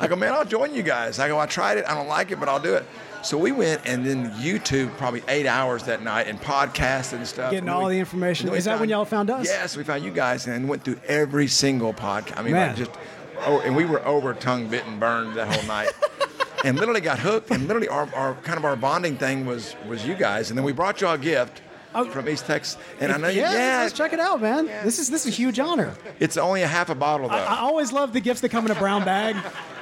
I 0.00 0.06
go, 0.06 0.16
man, 0.16 0.32
I'll 0.32 0.44
join 0.46 0.74
you 0.74 0.82
guys. 0.82 1.18
I 1.18 1.28
go, 1.28 1.38
I 1.38 1.46
tried 1.46 1.76
it. 1.78 1.84
I 1.86 1.94
don't 1.94 2.08
like 2.08 2.30
it, 2.30 2.40
but 2.40 2.48
I'll 2.48 2.60
do 2.60 2.74
it. 2.74 2.86
So 3.22 3.36
we 3.36 3.50
went 3.52 3.82
and 3.84 4.06
then 4.06 4.30
YouTube 4.34 4.96
probably 4.96 5.22
eight 5.28 5.44
hours 5.46 5.82
that 5.84 6.02
night 6.02 6.26
and 6.28 6.40
podcasted 6.40 7.14
and 7.14 7.26
stuff. 7.26 7.50
Getting 7.50 7.68
And 7.68 7.70
all 7.76 7.86
we- 7.86 7.94
the 7.94 7.98
information. 7.98 8.44
and 8.46 8.48
then 8.48 8.52
we 8.52 8.58
Is 8.58 8.64
that 8.66 8.78
when 8.80 8.88
y'all 8.88 9.04
found 9.04 9.28
us? 9.28 9.44
Yes, 9.44 9.76
we 9.76 9.82
found 9.84 10.04
you 10.04 10.12
guys 10.12 10.46
and 10.46 10.68
went 10.68 10.84
through 10.84 11.00
every 11.06 11.48
single 11.48 11.92
podcast. 11.92 12.38
I 12.38 12.42
mean, 12.42 12.54
like 12.54 12.76
just, 12.76 12.92
oh, 13.40 13.60
and 13.60 13.74
we 13.76 13.84
were 13.84 14.06
over 14.06 14.32
tongue 14.34 14.68
bitten, 14.68 14.98
burned 14.98 15.34
that 15.36 15.52
whole 15.52 15.66
night. 15.66 15.90
And 16.64 16.76
literally 16.78 17.00
got 17.00 17.18
hooked, 17.20 17.50
and 17.50 17.66
literally 17.68 17.88
our, 17.88 18.08
our 18.14 18.34
kind 18.42 18.58
of 18.58 18.64
our 18.64 18.74
bonding 18.76 19.16
thing 19.16 19.46
was 19.46 19.76
was 19.88 20.04
you 20.06 20.14
guys, 20.14 20.50
and 20.50 20.58
then 20.58 20.64
we 20.64 20.72
brought 20.72 21.00
you 21.00 21.08
a 21.08 21.16
gift 21.18 21.62
Oh. 21.94 22.04
from 22.10 22.28
East 22.28 22.44
Texas, 22.46 22.76
and 23.00 23.10
I 23.12 23.16
know 23.16 23.28
you, 23.28 23.40
yeah, 23.40 23.52
yeah, 23.52 23.78
let's 23.82 23.94
check 23.94 24.12
it 24.12 24.20
out, 24.20 24.42
man. 24.42 24.66
This 24.84 24.98
is 24.98 25.08
this 25.08 25.24
is 25.24 25.32
a 25.32 25.36
huge 25.36 25.58
honor. 25.58 25.94
it's 26.20 26.36
only 26.36 26.62
a 26.62 26.66
half 26.66 26.90
a 26.90 26.94
bottle 26.94 27.28
though. 27.28 27.34
I 27.36 27.60
always 27.60 27.92
love 27.92 28.12
the 28.12 28.20
gifts 28.20 28.40
that 28.42 28.50
come 28.50 28.66
in 28.66 28.72
a 28.72 28.74
brown 28.74 29.04
bag. 29.04 29.36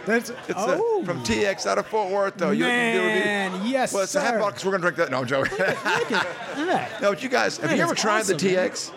That's 0.06 0.30
It's 0.48 0.52
oh, 0.56 1.00
uh, 1.02 1.04
from 1.04 1.24
TX 1.24 1.66
out 1.66 1.78
of 1.78 1.86
Fort 1.88 2.12
Worth, 2.12 2.36
though. 2.36 2.52
You, 2.52 2.64
you 2.64 2.70
do 2.70 3.00
a 3.00 3.06
review. 3.06 3.24
Man, 3.24 3.66
yes, 3.66 3.92
Well, 3.92 4.04
it's 4.04 4.14
a 4.14 4.20
half 4.20 4.34
sir. 4.34 4.38
bottle 4.38 4.52
'cause 4.52 4.64
we're 4.64 4.70
gonna 4.70 4.82
drink 4.82 4.96
that. 4.98 5.10
No, 5.10 5.18
I'm 5.18 5.26
joking. 5.26 5.58
Yeah. 5.58 6.88
no, 7.02 7.10
but 7.10 7.22
you 7.24 7.28
guys, 7.28 7.56
have 7.56 7.70
Man, 7.70 7.76
you 7.76 7.82
ever 7.82 7.94
tried 7.96 8.20
awesome, 8.20 8.38
the 8.38 8.54
man. 8.54 8.68
TX? 8.70 8.92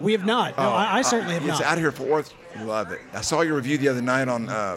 We 0.00 0.12
have 0.12 0.24
not. 0.24 0.56
No, 0.56 0.62
I, 0.70 0.98
I 0.98 1.02
certainly 1.02 1.34
have 1.34 1.42
it's 1.42 1.48
not. 1.50 1.60
It's 1.60 1.68
out 1.68 1.78
here 1.78 1.90
Fort 1.90 2.10
Worth. 2.10 2.34
Love 2.60 2.92
it. 2.92 3.00
I 3.12 3.22
saw 3.22 3.40
your 3.40 3.56
review 3.56 3.76
the 3.78 3.88
other 3.88 4.02
night 4.02 4.28
on. 4.28 4.48
Uh, 4.48 4.76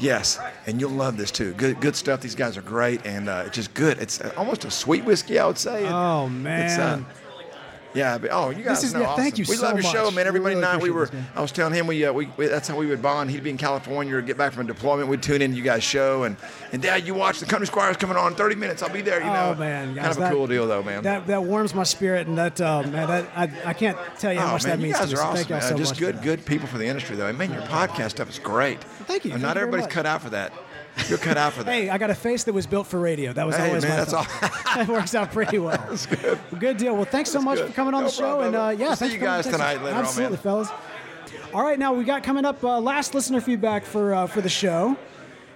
yes, 0.00 0.38
and 0.66 0.80
you'll 0.80 0.90
love 0.90 1.16
this 1.16 1.30
too. 1.30 1.52
Good, 1.54 1.80
good 1.80 1.96
stuff. 1.96 2.20
These 2.20 2.34
guys 2.34 2.56
are 2.56 2.62
great, 2.62 3.04
and 3.06 3.28
uh, 3.28 3.44
it's 3.46 3.54
just 3.56 3.74
good. 3.74 3.98
It's 3.98 4.20
almost 4.36 4.64
a 4.64 4.70
sweet 4.70 5.04
whiskey, 5.04 5.38
I 5.38 5.46
would 5.46 5.58
say. 5.58 5.86
Oh, 5.86 6.26
It's, 6.26 6.78
uh, 6.78 6.96
man. 6.98 7.06
Yeah, 7.94 8.18
but, 8.18 8.30
oh, 8.32 8.50
you 8.50 8.62
guys 8.64 8.82
is- 8.84 8.94
know 8.94 9.00
yeah, 9.00 9.06
awesome. 9.08 9.22
thank 9.22 9.38
you 9.38 9.44
We 9.48 9.56
so 9.56 9.64
love 9.66 9.74
your 9.74 9.90
show, 9.90 10.10
man. 10.10 10.26
Everybody 10.26 10.54
Really 10.54 10.66
night 10.66 10.82
we 10.82 10.90
were. 10.90 11.06
this. 11.06 11.20
I 11.34 11.40
was 11.40 11.52
telling 11.52 11.74
him 11.74 11.86
we, 11.86 12.04
uh, 12.04 12.12
we, 12.12 12.26
we 12.36 12.46
that's 12.46 12.68
how 12.68 12.76
we 12.76 12.86
would 12.86 13.02
bond. 13.02 13.30
He'd 13.30 13.42
be 13.42 13.50
in 13.50 13.56
California 13.58 14.14
or 14.14 14.20
get 14.22 14.36
back 14.38 14.52
from 14.52 14.64
a 14.64 14.66
deployment. 14.72 15.08
We'd 15.08 15.22
tune 15.22 15.42
in 15.42 15.50
to 15.52 15.56
you 15.56 15.62
guys' 15.62 15.82
show, 15.82 16.22
and 16.24 16.36
and 16.72 16.80
Dad, 16.80 17.06
you 17.06 17.14
watch 17.14 17.40
the 17.40 17.46
Country 17.46 17.66
Squire's 17.66 17.96
coming 17.96 18.16
on 18.16 18.32
in 18.32 18.38
30 18.38 18.54
minutes. 18.54 18.82
I'll 18.82 18.88
be 18.90 19.00
there. 19.02 19.18
You 19.20 19.26
know. 19.26 19.54
Oh 19.56 19.58
man, 19.58 19.94
guys, 19.94 20.02
kind 20.04 20.10
of 20.12 20.16
a 20.16 20.20
that- 20.20 20.32
cool 20.32 20.46
deal 20.46 20.66
though, 20.66 20.82
man. 20.82 21.02
That 21.02 21.26
that 21.26 21.42
warms 21.44 21.74
my 21.74 21.82
spirit, 21.84 22.26
and 22.26 22.38
that 22.38 22.60
uh, 22.60 22.82
man, 22.82 23.08
that 23.08 23.26
I, 23.36 23.50
I 23.70 23.72
can't 23.74 23.98
tell 24.18 24.32
you 24.32 24.40
how 24.40 24.48
Oh, 24.48 24.52
much 24.52 24.64
man, 24.64 24.70
that 24.72 24.78
you 24.78 24.92
means 24.92 24.98
guys 24.98 25.10
to 25.10 25.16
me. 25.16 25.20
are 25.20 25.36
So 25.36 25.40
awesome. 25.42 25.50
man. 25.50 25.62
so 25.62 25.76
Just 25.76 25.98
good, 25.98 26.22
good 26.22 26.44
people 26.46 26.68
for 26.68 26.78
the 26.78 26.86
industry, 26.86 27.16
though. 27.16 27.26
I 27.26 27.32
mean, 27.32 27.52
your 27.52 27.62
podcast 27.62 28.10
stuff 28.10 28.28
is 28.30 28.38
great. 28.38 28.82
Thank 28.82 29.24
you, 29.24 29.30
thank 29.32 29.42
not 29.42 29.56
you 29.56 29.62
everybody's 29.62 29.86
cut 29.88 30.06
out 30.06 30.22
for 30.22 30.30
that. 30.30 30.52
You're 31.08 31.18
cut 31.18 31.36
out 31.36 31.52
for 31.54 31.62
that. 31.64 31.72
Hey, 31.72 31.88
I 31.88 31.98
got 31.98 32.10
a 32.10 32.14
face 32.14 32.44
that 32.44 32.52
was 32.52 32.66
built 32.66 32.86
for 32.86 32.98
radio. 33.00 33.32
That 33.32 33.46
was 33.46 33.56
Hey, 33.56 33.68
always 33.68 33.82
man, 33.84 33.92
my 33.92 34.04
that's 34.04 34.12
thought. 34.12 34.64
that 34.76 34.88
works 34.88 35.14
out 35.14 35.32
pretty 35.32 35.58
well. 35.58 35.76
That's 35.88 36.06
good. 36.06 36.38
Good 36.58 36.76
deal. 36.76 36.94
Well, 36.94 37.04
thanks 37.04 37.30
so 37.30 37.38
That's 37.38 37.44
much 37.44 37.58
good. 37.58 37.68
for 37.68 37.72
coming 37.74 37.94
on 37.94 38.02
No 38.02 38.08
the 38.08 38.12
show, 38.14 38.22
problem, 38.36 38.46
and 38.48 38.56
uh, 38.56 38.68
yeah, 38.78 38.88
We'll 38.88 38.96
see 38.96 39.12
you 39.12 39.18
guys 39.18 39.44
to 39.46 39.50
Texas. 39.52 39.52
tonight 39.52 39.74
later 39.82 39.86
on, 39.88 39.92
man. 39.94 40.04
Absolutely, 40.04 40.36
fellas. 40.38 40.68
All 41.54 41.62
right, 41.62 41.78
now 41.78 41.92
we 41.94 42.04
got 42.04 42.22
coming 42.22 42.44
up 42.44 42.62
uh, 42.62 42.78
last 42.80 43.14
listener 43.14 43.40
feedback 43.40 43.84
for 43.84 44.14
uh, 44.14 44.26
for 44.26 44.40
the 44.40 44.48
show. 44.48 44.96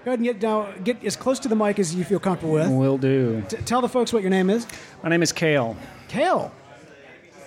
Go 0.05 0.11
ahead 0.11 0.19
and 0.19 0.25
get 0.27 0.39
down, 0.41 0.83
get 0.83 1.03
as 1.05 1.17
close 1.17 1.39
to 1.41 1.49
the 1.49 1.57
mic 1.57 1.79
as 1.79 1.95
you 1.95 2.05
feel 2.05 2.19
comfortable 2.21 2.55
with. 2.55 2.69
Will 2.71 2.99
do. 2.99 3.43
T- 3.49 3.57
tell 3.59 3.81
the 3.81 3.89
folks 3.89 4.13
what 4.13 4.23
your 4.23 4.31
name 4.31 4.51
is. 4.51 4.67
My 5.03 5.09
name 5.09 5.23
is 5.23 5.33
Kale. 5.33 5.77
Kale. 6.09 6.53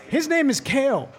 His 0.09 0.27
name 0.27 0.49
is 0.49 0.59
Kale. 0.59 1.09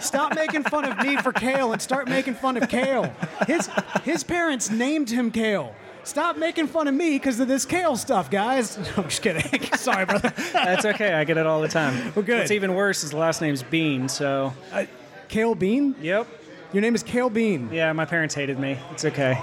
Stop 0.00 0.34
making 0.34 0.64
fun 0.64 0.84
of 0.84 0.98
me 0.98 1.16
for 1.16 1.32
Kale 1.32 1.72
and 1.72 1.80
start 1.80 2.08
making 2.08 2.34
fun 2.34 2.56
of 2.56 2.68
Kale. 2.68 3.10
His 3.46 3.68
his 4.04 4.22
parents 4.24 4.70
named 4.70 5.08
him 5.10 5.30
Kale. 5.30 5.74
Stop 6.06 6.36
making 6.36 6.68
fun 6.68 6.86
of 6.86 6.94
me 6.94 7.16
because 7.18 7.40
of 7.40 7.48
this 7.48 7.64
Kale 7.64 7.96
stuff, 7.96 8.30
guys. 8.30 8.78
I'm 8.96 9.04
just 9.04 9.22
kidding. 9.22 9.60
Sorry, 9.76 10.06
brother. 10.06 10.32
That's 10.52 10.84
okay. 10.84 11.12
I 11.14 11.24
get 11.24 11.36
it 11.36 11.46
all 11.46 11.60
the 11.60 11.68
time. 11.68 12.12
Well, 12.16 12.24
good. 12.24 12.38
What's 12.38 12.52
even 12.52 12.74
worse 12.74 13.02
is 13.02 13.10
the 13.10 13.16
last 13.16 13.40
name's 13.42 13.62
Bean. 13.64 14.08
So, 14.08 14.54
Uh, 14.72 14.84
Kale 15.28 15.54
Bean? 15.56 15.96
yep. 16.00 16.26
Your 16.72 16.80
name 16.80 16.94
is 16.94 17.02
Kale 17.02 17.28
Bean. 17.28 17.68
Yeah, 17.72 17.92
my 17.92 18.04
parents 18.04 18.34
hated 18.36 18.58
me. 18.58 18.78
It's 18.92 19.04
okay. 19.04 19.42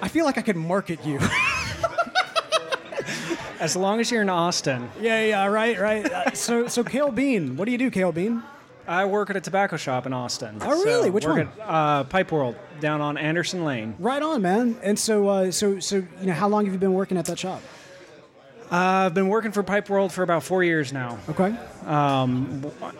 I 0.00 0.08
feel 0.08 0.24
like 0.24 0.38
I 0.38 0.42
could 0.42 0.56
market 0.56 1.04
you. 1.04 1.18
As 3.60 3.76
long 3.76 4.00
as 4.00 4.10
you're 4.10 4.22
in 4.22 4.28
Austin, 4.30 4.90
yeah, 5.00 5.24
yeah, 5.24 5.46
right, 5.46 5.78
right. 5.78 6.04
Uh, 6.10 6.30
so, 6.32 6.66
so 6.66 6.82
Kale 6.82 7.12
Bean, 7.12 7.56
what 7.56 7.66
do 7.66 7.72
you 7.72 7.78
do, 7.78 7.90
Kale 7.90 8.10
Bean? 8.12 8.42
I 8.86 9.04
work 9.04 9.30
at 9.30 9.36
a 9.36 9.40
tobacco 9.40 9.76
shop 9.76 10.06
in 10.06 10.12
Austin. 10.12 10.58
Oh, 10.60 10.82
really? 10.84 11.08
So, 11.08 11.12
Which 11.12 11.24
work 11.24 11.36
one? 11.36 11.48
At, 11.60 11.68
uh, 11.68 12.04
Pipe 12.04 12.32
World 12.32 12.56
down 12.80 13.00
on 13.00 13.16
Anderson 13.16 13.64
Lane. 13.64 13.94
Right 13.98 14.22
on, 14.22 14.42
man. 14.42 14.76
And 14.82 14.98
so, 14.98 15.28
uh, 15.28 15.50
so, 15.52 15.78
so, 15.78 15.96
you 15.96 16.26
know, 16.26 16.32
how 16.32 16.48
long 16.48 16.64
have 16.64 16.74
you 16.74 16.80
been 16.80 16.92
working 16.94 17.16
at 17.16 17.26
that 17.26 17.38
shop? 17.38 17.60
I've 18.70 19.14
been 19.14 19.28
working 19.28 19.52
for 19.52 19.62
Pipe 19.62 19.88
World 19.90 20.12
for 20.12 20.22
about 20.22 20.42
four 20.42 20.64
years 20.64 20.92
now. 20.92 21.18
Okay. 21.28 21.54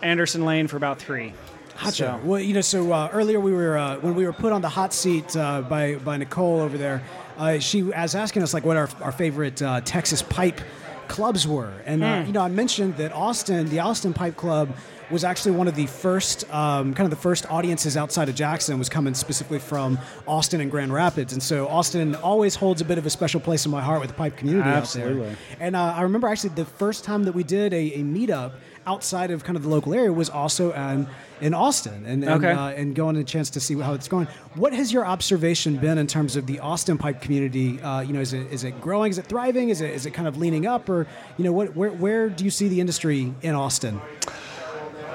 Anderson 0.01 0.45
Lane 0.45 0.67
for 0.67 0.77
about 0.77 0.99
three. 0.99 1.33
Gotcha. 1.81 1.91
So- 1.91 2.19
Well, 2.23 2.39
you 2.39 2.53
know, 2.53 2.61
so 2.61 2.91
uh, 2.91 3.09
earlier 3.11 3.39
we 3.39 3.51
were 3.51 3.77
uh, 3.77 3.97
when 3.97 4.13
we 4.15 4.25
were 4.25 4.33
put 4.33 4.51
on 4.53 4.61
the 4.61 4.69
hot 4.69 4.93
seat 4.93 5.35
uh, 5.35 5.61
by 5.63 5.95
by 5.95 6.17
Nicole 6.17 6.59
over 6.61 6.77
there. 6.77 7.01
uh, 7.37 7.57
she 7.59 7.81
was 7.83 8.13
asking 8.15 8.43
us 8.43 8.53
like 8.53 8.63
what 8.63 8.77
our, 8.77 8.89
our 9.01 9.11
favorite 9.11 9.59
uh, 9.61 9.81
Texas 9.81 10.21
pipe 10.21 10.61
clubs 11.07 11.47
were, 11.47 11.73
and 11.85 12.03
uh, 12.03 12.21
Hmm. 12.21 12.27
you 12.27 12.33
know 12.33 12.41
I 12.41 12.47
mentioned 12.47 12.97
that 12.97 13.11
Austin, 13.11 13.67
the 13.69 13.79
Austin 13.79 14.13
Pipe 14.13 14.35
Club, 14.37 14.69
was 15.11 15.23
actually 15.23 15.51
one 15.51 15.67
of 15.67 15.75
the 15.75 15.85
first, 15.87 16.43
um, 16.53 16.93
kind 16.93 17.05
of 17.05 17.09
the 17.09 17.21
first 17.21 17.49
audiences 17.51 17.97
outside 17.97 18.29
of 18.29 18.35
Jackson 18.35 18.77
was 18.79 18.89
coming 18.89 19.13
specifically 19.13 19.59
from 19.59 19.99
Austin 20.27 20.61
and 20.61 20.69
Grand 20.71 20.93
Rapids, 20.93 21.33
and 21.33 21.41
so 21.41 21.67
Austin 21.67 22.15
always 22.15 22.55
holds 22.55 22.81
a 22.81 22.85
bit 22.85 22.97
of 22.97 23.05
a 23.05 23.09
special 23.09 23.39
place 23.39 23.65
in 23.65 23.71
my 23.71 23.81
heart 23.81 23.99
with 24.01 24.09
the 24.09 24.15
pipe 24.15 24.37
community 24.37 24.67
out 24.69 24.77
Absolutely. 24.77 25.21
there. 25.23 25.37
And 25.59 25.75
uh, 25.75 25.93
I 25.97 26.01
remember 26.01 26.27
actually 26.27 26.51
the 26.55 26.65
first 26.65 27.03
time 27.03 27.23
that 27.25 27.33
we 27.33 27.43
did 27.43 27.73
a, 27.73 27.93
a 27.93 27.99
meetup 27.99 28.53
outside 28.85 29.31
of 29.31 29.45
kind 29.45 29.55
of 29.55 29.63
the 29.63 29.69
local 29.69 29.93
area 29.93 30.11
was 30.11 30.29
also 30.29 30.73
in, 30.73 31.07
in 31.39 31.53
Austin 31.53 32.05
and 32.05 32.21
and, 32.23 32.43
Okay. 32.43 32.51
uh, 32.51 32.69
and 32.71 32.93
going 32.93 33.15
a 33.15 33.23
chance 33.23 33.49
to 33.51 33.61
see 33.61 33.75
how 33.79 33.93
it's 33.93 34.09
going. 34.09 34.27
What 34.55 34.73
has 34.73 34.91
your 34.91 35.05
observation 35.05 35.77
been 35.77 35.97
in 35.97 36.05
terms 36.05 36.35
of 36.35 36.47
the 36.47 36.59
Austin 36.59 36.97
pipe 36.97 37.21
community? 37.21 37.79
Uh, 37.81 38.01
you 38.01 38.11
know, 38.11 38.19
is 38.19 38.33
it 38.33 38.51
is 38.51 38.63
it 38.65 38.81
growing? 38.81 39.09
Is 39.09 39.17
it 39.17 39.25
thriving? 39.25 39.69
Is 39.69 39.79
it 39.79 39.91
is 39.91 40.05
it 40.05 40.11
kind 40.11 40.27
of 40.27 40.37
leaning 40.37 40.65
up? 40.65 40.89
Or 40.89 41.07
you 41.37 41.45
know, 41.45 41.53
what 41.53 41.75
where 41.77 41.91
where 41.91 42.29
do 42.29 42.43
you 42.43 42.51
see 42.51 42.67
the 42.67 42.81
industry 42.81 43.33
in 43.41 43.55
Austin? 43.55 44.01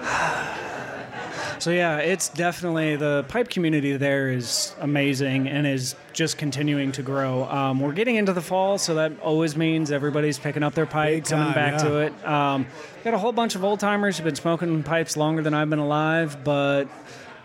So 1.61 1.73
yeah, 1.73 1.99
it's 1.99 2.29
definitely 2.29 2.95
the 2.95 3.25
pipe 3.27 3.49
community 3.49 3.97
there 3.97 4.31
is 4.31 4.77
amazing 4.81 5.49
and 5.49 5.67
is 5.67 5.97
just 6.13 6.39
continuing 6.39 6.93
to 6.93 7.03
grow. 7.03 7.45
Um, 7.49 7.81
we're 7.81 7.95
getting 7.95 8.15
into 8.15 8.33
the 8.33 8.41
fall, 8.41 8.79
so 8.79 8.95
that 8.95 9.19
always 9.21 9.57
means 9.57 9.91
everybody's 9.91 10.39
picking 10.39 10.63
up 10.63 10.75
their 10.75 10.87
pipe, 10.87 11.15
Big 11.15 11.25
coming 11.25 11.47
time, 11.47 11.55
back 11.55 11.73
yeah. 11.73 11.89
to 11.89 11.97
it. 11.99 12.27
Um, 12.27 12.67
got 13.03 13.13
a 13.15 13.19
whole 13.19 13.33
bunch 13.33 13.57
of 13.57 13.65
old 13.65 13.81
timers 13.81 14.17
who've 14.17 14.25
been 14.25 14.37
smoking 14.37 14.85
pipes 14.85 15.17
longer 15.17 15.43
than 15.43 15.53
I've 15.53 15.69
been 15.69 15.81
alive, 15.81 16.45
but 16.45 16.85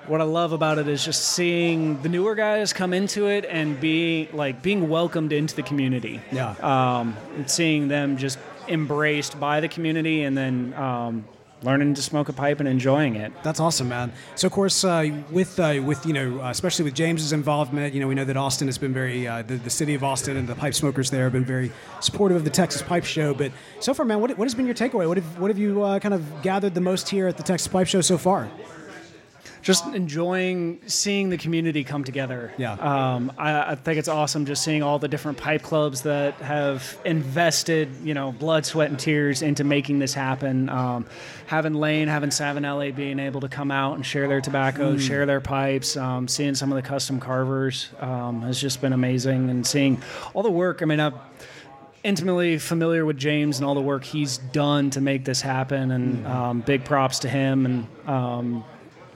what 0.07 0.21
I 0.21 0.25
love 0.25 0.51
about 0.51 0.77
it 0.77 0.87
is 0.87 1.03
just 1.03 1.29
seeing 1.29 2.01
the 2.01 2.09
newer 2.09 2.35
guys 2.35 2.73
come 2.73 2.93
into 2.93 3.27
it 3.27 3.45
and 3.45 3.79
be 3.79 4.29
like 4.33 4.61
being 4.61 4.89
welcomed 4.89 5.31
into 5.31 5.55
the 5.55 5.63
community. 5.63 6.21
Yeah. 6.31 6.51
Um, 6.61 7.15
and 7.35 7.49
seeing 7.49 7.87
them 7.87 8.17
just 8.17 8.37
embraced 8.67 9.39
by 9.39 9.59
the 9.59 9.67
community 9.67 10.23
and 10.23 10.37
then 10.37 10.73
um, 10.75 11.25
learning 11.63 11.93
to 11.95 12.01
smoke 12.01 12.29
a 12.29 12.33
pipe 12.33 12.59
and 12.59 12.67
enjoying 12.67 13.15
it. 13.15 13.31
That's 13.43 13.59
awesome, 13.59 13.89
man. 13.89 14.11
So, 14.35 14.47
of 14.47 14.51
course, 14.53 14.83
uh, 14.83 15.09
with 15.31 15.59
uh, 15.59 15.81
with 15.83 16.05
you 16.05 16.13
know, 16.13 16.41
uh, 16.41 16.49
especially 16.49 16.85
with 16.85 16.93
James's 16.93 17.33
involvement, 17.33 17.93
you 17.93 17.99
know, 17.99 18.07
we 18.07 18.15
know 18.15 18.25
that 18.25 18.37
Austin 18.37 18.67
has 18.67 18.77
been 18.77 18.93
very 18.93 19.27
uh, 19.27 19.41
the, 19.41 19.55
the 19.55 19.69
city 19.69 19.93
of 19.93 20.03
Austin 20.03 20.37
and 20.37 20.47
the 20.47 20.55
pipe 20.55 20.73
smokers 20.73 21.09
there 21.09 21.23
have 21.23 21.33
been 21.33 21.45
very 21.45 21.71
supportive 21.99 22.37
of 22.37 22.43
the 22.43 22.49
Texas 22.49 22.81
Pipe 22.81 23.05
Show. 23.05 23.33
But 23.33 23.51
so 23.79 23.93
far, 23.93 24.05
man, 24.05 24.19
what, 24.19 24.37
what 24.37 24.45
has 24.45 24.55
been 24.55 24.65
your 24.65 24.75
takeaway? 24.75 25.07
What 25.07 25.17
have 25.17 25.39
what 25.39 25.49
have 25.49 25.57
you 25.57 25.83
uh, 25.83 25.99
kind 25.99 26.13
of 26.13 26.41
gathered 26.41 26.73
the 26.73 26.81
most 26.81 27.09
here 27.09 27.27
at 27.27 27.37
the 27.37 27.43
Texas 27.43 27.67
Pipe 27.67 27.87
Show 27.87 28.01
so 28.01 28.17
far? 28.17 28.49
Just 29.63 29.87
enjoying 29.87 30.81
seeing 30.87 31.29
the 31.29 31.37
community 31.37 31.85
come 31.85 32.03
together. 32.03 32.53
Yeah. 32.57 32.73
Um, 32.73 33.31
I, 33.37 33.71
I 33.71 33.75
think 33.75 33.97
it's 33.97 34.09
awesome 34.09 34.45
just 34.45 34.61
seeing 34.61 34.83
all 34.83 34.99
the 34.99 35.07
different 35.07 35.37
pipe 35.37 35.63
clubs 35.63 36.01
that 36.01 36.35
have 36.35 36.99
invested, 37.05 37.89
you 38.03 38.13
know, 38.13 38.33
blood, 38.33 38.65
sweat, 38.65 38.89
and 38.89 38.99
tears 38.99 39.41
into 39.41 39.63
making 39.63 39.99
this 39.99 40.13
happen. 40.13 40.69
Um, 40.69 41.05
having 41.47 41.73
Lane, 41.75 42.09
having 42.09 42.29
Savinelli 42.29 42.93
being 42.93 43.19
able 43.19 43.39
to 43.41 43.47
come 43.47 43.71
out 43.71 43.95
and 43.95 44.05
share 44.05 44.27
their 44.27 44.41
tobacco, 44.41 44.97
share 44.97 45.25
their 45.25 45.41
pipes, 45.41 45.95
um, 45.95 46.27
seeing 46.27 46.55
some 46.55 46.71
of 46.71 46.75
the 46.75 46.87
custom 46.87 47.21
carvers 47.21 47.89
um, 48.01 48.41
has 48.41 48.59
just 48.59 48.81
been 48.81 48.93
amazing. 48.93 49.49
And 49.49 49.65
seeing 49.65 50.01
all 50.33 50.43
the 50.43 50.51
work. 50.51 50.81
I 50.81 50.85
mean, 50.85 50.99
I've 50.99 51.13
intimately 52.03 52.57
familiar 52.57 53.05
with 53.05 53.17
James 53.17 53.59
and 53.59 53.65
all 53.65 53.75
the 53.75 53.81
work 53.81 54.03
he's 54.03 54.37
done 54.37 54.89
to 54.89 54.99
make 54.99 55.23
this 55.23 55.39
happen, 55.39 55.91
and 55.91 56.27
um, 56.27 56.59
big 56.59 56.83
props 56.83 57.19
to 57.19 57.29
him 57.29 57.65
and 57.65 57.87
um, 58.05 58.65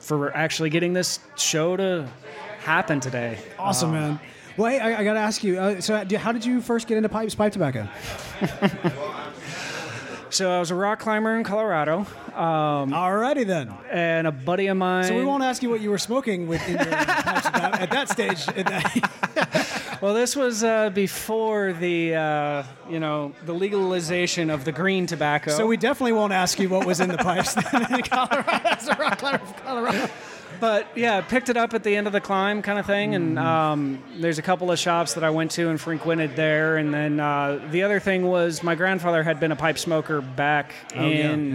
for 0.07 0.35
actually 0.35 0.69
getting 0.69 0.93
this 0.93 1.19
show 1.35 1.75
to 1.75 2.07
happen 2.59 2.99
today. 3.01 3.37
Awesome, 3.59 3.91
man. 3.91 4.19
Well, 4.55 4.71
hey, 4.71 4.79
I, 4.79 5.01
I 5.01 5.03
got 5.03 5.13
to 5.13 5.19
ask 5.19 5.43
you. 5.43 5.59
Uh, 5.59 5.81
so, 5.81 6.03
how 6.17 6.31
did 6.31 6.45
you 6.45 6.61
first 6.61 6.87
get 6.87 6.95
into 6.95 7.09
pipes, 7.09 7.35
pipe 7.35 7.51
tobacco? 7.51 7.87
So 10.29 10.51
I 10.51 10.59
was 10.59 10.71
a 10.71 10.75
rock 10.75 10.99
climber 10.99 11.35
in 11.37 11.43
Colorado, 11.43 12.05
Alrighty 12.35 13.45
then. 13.45 13.73
and 13.89 14.27
a 14.27 14.31
buddy 14.31 14.67
of 14.67 14.77
mine. 14.77 15.05
So 15.05 15.15
we 15.15 15.23
won't 15.23 15.43
ask 15.43 15.63
you 15.63 15.69
what 15.69 15.81
you 15.81 15.89
were 15.89 15.97
smoking 15.97 16.47
with 16.47 16.61
in 16.67 16.75
your 16.75 16.85
pipes 16.85 17.45
at 17.45 17.53
that, 17.53 17.81
at 17.81 17.91
that 17.91 18.09
stage. 18.09 18.47
At 18.49 18.65
that- 19.35 19.97
Well, 20.01 20.13
this 20.13 20.35
was 20.35 20.63
uh, 20.63 20.91
before 20.91 21.73
the 21.73 22.13
uh, 22.15 22.63
you 22.89 22.99
know 22.99 23.33
the 23.45 23.53
legalization 23.53 24.49
of 24.49 24.63
the 24.65 24.71
green 24.71 25.07
tobacco. 25.07 25.51
so 25.51 25.65
we 25.65 25.77
definitely 25.77 26.13
won't 26.13 26.33
ask 26.33 26.59
you 26.59 26.69
what 26.69 26.85
was 26.85 26.99
in 26.99 27.09
the 27.09 27.17
pipes 27.17 27.55
in 27.55 28.01
Colorado. 28.03 28.43
As 28.67 28.87
a 28.87 28.95
rock 28.95 29.17
climber 29.17 29.39
from 29.39 29.53
Colorado. 29.65 30.09
But 30.59 30.87
yeah, 30.95 31.21
picked 31.21 31.49
it 31.49 31.57
up 31.57 31.73
at 31.73 31.83
the 31.83 31.95
end 31.95 32.07
of 32.07 32.13
the 32.13 32.21
climb, 32.21 32.61
kind 32.61 32.79
of 32.79 32.85
thing. 32.85 33.15
And 33.15 33.37
um, 33.37 34.03
there's 34.17 34.39
a 34.39 34.41
couple 34.41 34.71
of 34.71 34.79
shops 34.79 35.13
that 35.15 35.23
I 35.23 35.29
went 35.29 35.51
to 35.51 35.69
and 35.69 35.79
frequented 35.79 36.35
there. 36.35 36.77
And 36.77 36.93
then 36.93 37.19
uh, 37.19 37.67
the 37.71 37.83
other 37.83 37.99
thing 37.99 38.25
was 38.27 38.63
my 38.63 38.75
grandfather 38.75 39.23
had 39.23 39.39
been 39.39 39.51
a 39.51 39.55
pipe 39.55 39.77
smoker 39.77 40.21
back 40.21 40.73
Oh, 40.95 41.01
in 41.03 41.51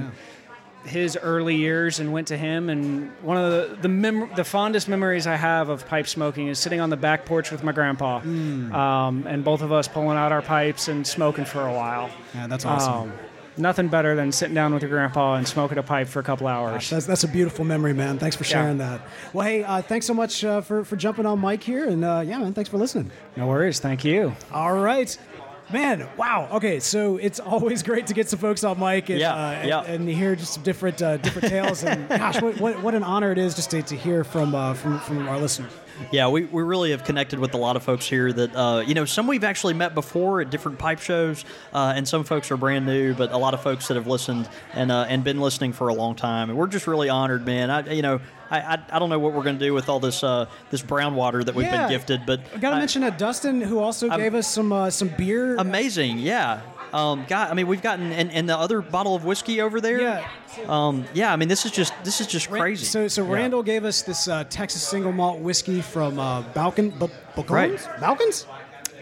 yeah. 0.84 0.90
his 0.90 1.16
early 1.20 1.56
years, 1.56 2.00
and 2.00 2.12
went 2.12 2.28
to 2.28 2.36
him. 2.36 2.68
And 2.68 3.10
one 3.22 3.36
of 3.36 3.50
the 3.50 3.76
the, 3.82 3.88
mem- 3.88 4.30
the 4.36 4.44
fondest 4.44 4.88
memories 4.88 5.26
I 5.26 5.36
have 5.36 5.68
of 5.68 5.86
pipe 5.88 6.06
smoking 6.06 6.48
is 6.48 6.58
sitting 6.58 6.80
on 6.80 6.90
the 6.90 6.96
back 6.96 7.24
porch 7.24 7.50
with 7.50 7.62
my 7.64 7.72
grandpa, 7.72 8.20
Hmm. 8.20 8.72
um, 8.74 9.26
and 9.26 9.44
both 9.44 9.62
of 9.62 9.72
us 9.72 9.88
pulling 9.88 10.16
out 10.18 10.32
our 10.32 10.42
pipes 10.42 10.88
and 10.88 11.06
smoking 11.06 11.44
for 11.44 11.66
a 11.66 11.72
while. 11.72 12.10
Yeah, 12.34 12.46
that's 12.46 12.64
awesome. 12.64 12.92
Um, 12.94 13.12
nothing 13.56 13.88
better 13.88 14.14
than 14.14 14.32
sitting 14.32 14.54
down 14.54 14.72
with 14.72 14.82
your 14.82 14.90
grandpa 14.90 15.34
and 15.34 15.46
smoking 15.46 15.78
a 15.78 15.82
pipe 15.82 16.08
for 16.08 16.20
a 16.20 16.22
couple 16.22 16.46
hours. 16.46 16.90
That's, 16.90 17.06
that's 17.06 17.24
a 17.24 17.28
beautiful 17.28 17.64
memory, 17.64 17.92
man. 17.92 18.18
Thanks 18.18 18.36
for 18.36 18.44
sharing 18.44 18.78
that. 18.78 19.00
Well, 19.32 19.46
hey, 19.46 19.64
uh, 19.64 19.82
thanks 19.82 20.06
so 20.06 20.14
much 20.14 20.44
uh, 20.44 20.60
for, 20.60 20.84
for 20.84 20.96
jumping 20.96 21.26
on 21.26 21.38
Mike 21.38 21.62
here. 21.62 21.88
And 21.88 22.04
uh, 22.04 22.22
yeah, 22.26 22.38
man, 22.38 22.54
thanks 22.54 22.70
for 22.70 22.78
listening. 22.78 23.10
No 23.36 23.46
worries. 23.46 23.80
Thank 23.80 24.04
you. 24.04 24.34
All 24.52 24.74
right. 24.74 25.16
Man, 25.72 26.06
wow. 26.18 26.48
Okay, 26.52 26.80
so 26.80 27.16
it's 27.16 27.40
always 27.40 27.82
great 27.82 28.06
to 28.08 28.14
get 28.14 28.28
some 28.28 28.38
folks 28.38 28.62
on 28.62 28.78
mic 28.78 29.08
and, 29.08 29.18
Yeah, 29.18 29.34
uh, 29.34 29.52
and, 29.52 29.68
yeah. 29.68 29.82
and 29.84 30.08
hear 30.08 30.36
just 30.36 30.52
some 30.54 30.62
different 30.62 31.00
uh, 31.00 31.16
different 31.16 31.48
tales. 31.48 31.82
And 31.82 32.06
gosh, 32.10 32.42
what, 32.42 32.60
what, 32.60 32.82
what 32.82 32.94
an 32.94 33.02
honor 33.02 33.32
it 33.32 33.38
is 33.38 33.54
just 33.54 33.70
to, 33.70 33.82
to 33.82 33.96
hear 33.96 34.22
from, 34.22 34.54
uh, 34.54 34.74
from 34.74 34.98
from 35.00 35.26
our 35.28 35.38
listeners. 35.38 35.70
Yeah, 36.10 36.28
we, 36.28 36.44
we 36.44 36.62
really 36.62 36.90
have 36.90 37.04
connected 37.04 37.38
with 37.38 37.54
a 37.54 37.56
lot 37.58 37.76
of 37.76 37.82
folks 37.82 38.06
here 38.08 38.32
that, 38.32 38.54
uh, 38.56 38.82
you 38.86 38.94
know, 38.94 39.04
some 39.04 39.26
we've 39.26 39.44
actually 39.44 39.74
met 39.74 39.94
before 39.94 40.40
at 40.40 40.50
different 40.50 40.78
pipe 40.78 41.00
shows, 41.00 41.44
uh, 41.72 41.92
and 41.96 42.06
some 42.06 42.24
folks 42.24 42.50
are 42.50 42.56
brand 42.56 42.86
new, 42.86 43.14
but 43.14 43.30
a 43.32 43.36
lot 43.38 43.54
of 43.54 43.62
folks 43.62 43.88
that 43.88 43.94
have 43.96 44.06
listened 44.06 44.48
and 44.74 44.90
uh, 44.90 45.06
and 45.08 45.22
been 45.24 45.40
listening 45.40 45.72
for 45.72 45.88
a 45.88 45.94
long 45.94 46.14
time. 46.14 46.50
And 46.50 46.58
we're 46.58 46.66
just 46.66 46.86
really 46.86 47.08
honored, 47.08 47.46
man. 47.46 47.70
I, 47.70 47.92
you 47.92 48.02
know, 48.02 48.20
I, 48.50 48.60
I, 48.60 48.78
I 48.92 48.98
don't 48.98 49.08
know 49.10 49.18
what 49.18 49.32
we're 49.32 49.42
going 49.44 49.58
to 49.58 49.64
do 49.64 49.72
with 49.74 49.88
all 49.88 50.00
this 50.00 50.22
uh, 50.24 50.46
this 50.70 50.82
brown 50.82 51.14
water 51.14 51.42
that 51.44 51.54
we've 51.54 51.66
Yeah. 51.66 51.82
been 51.82 51.90
gifted, 51.90 52.26
but 52.26 52.40
I 52.54 52.58
gotta 52.58 52.76
mention 52.76 53.02
that 53.02 53.16
Dustin, 53.18 53.60
who 53.60 53.78
also 53.78 54.08
gave 54.16 54.34
us 54.34 54.46
some 54.48 54.72
uh, 54.72 54.90
some 54.90 55.08
beer. 55.08 55.56
amazing, 55.56 56.18
yeah. 56.18 56.60
Um, 56.92 57.24
God, 57.26 57.50
I 57.50 57.54
mean, 57.54 57.66
we've 57.66 57.80
gotten 57.82 58.12
and, 58.12 58.30
and 58.30 58.48
the 58.48 58.56
other 58.56 58.80
bottle 58.82 59.14
of 59.14 59.24
whiskey 59.24 59.60
over 59.60 59.80
there. 59.80 60.00
Yeah. 60.00 60.26
Um, 60.68 61.04
yeah. 61.14 61.32
I 61.32 61.36
mean, 61.36 61.48
this 61.48 61.64
is 61.64 61.72
just 61.72 61.92
this 62.04 62.20
is 62.20 62.26
just 62.26 62.50
crazy. 62.50 62.84
So, 62.84 63.08
so 63.08 63.24
Yeah. 63.24 63.32
Randall 63.32 63.62
gave 63.62 63.84
us 63.84 64.02
this 64.02 64.28
uh, 64.28 64.44
Texas 64.44 64.86
single 64.86 65.12
malt 65.12 65.40
whiskey 65.40 65.80
from 65.80 66.18
uh, 66.18 66.42
Balkan, 66.54 66.90
B- 66.90 67.06
Balkans? 67.34 67.50
Right. 67.50 68.00
Balkans? 68.00 68.46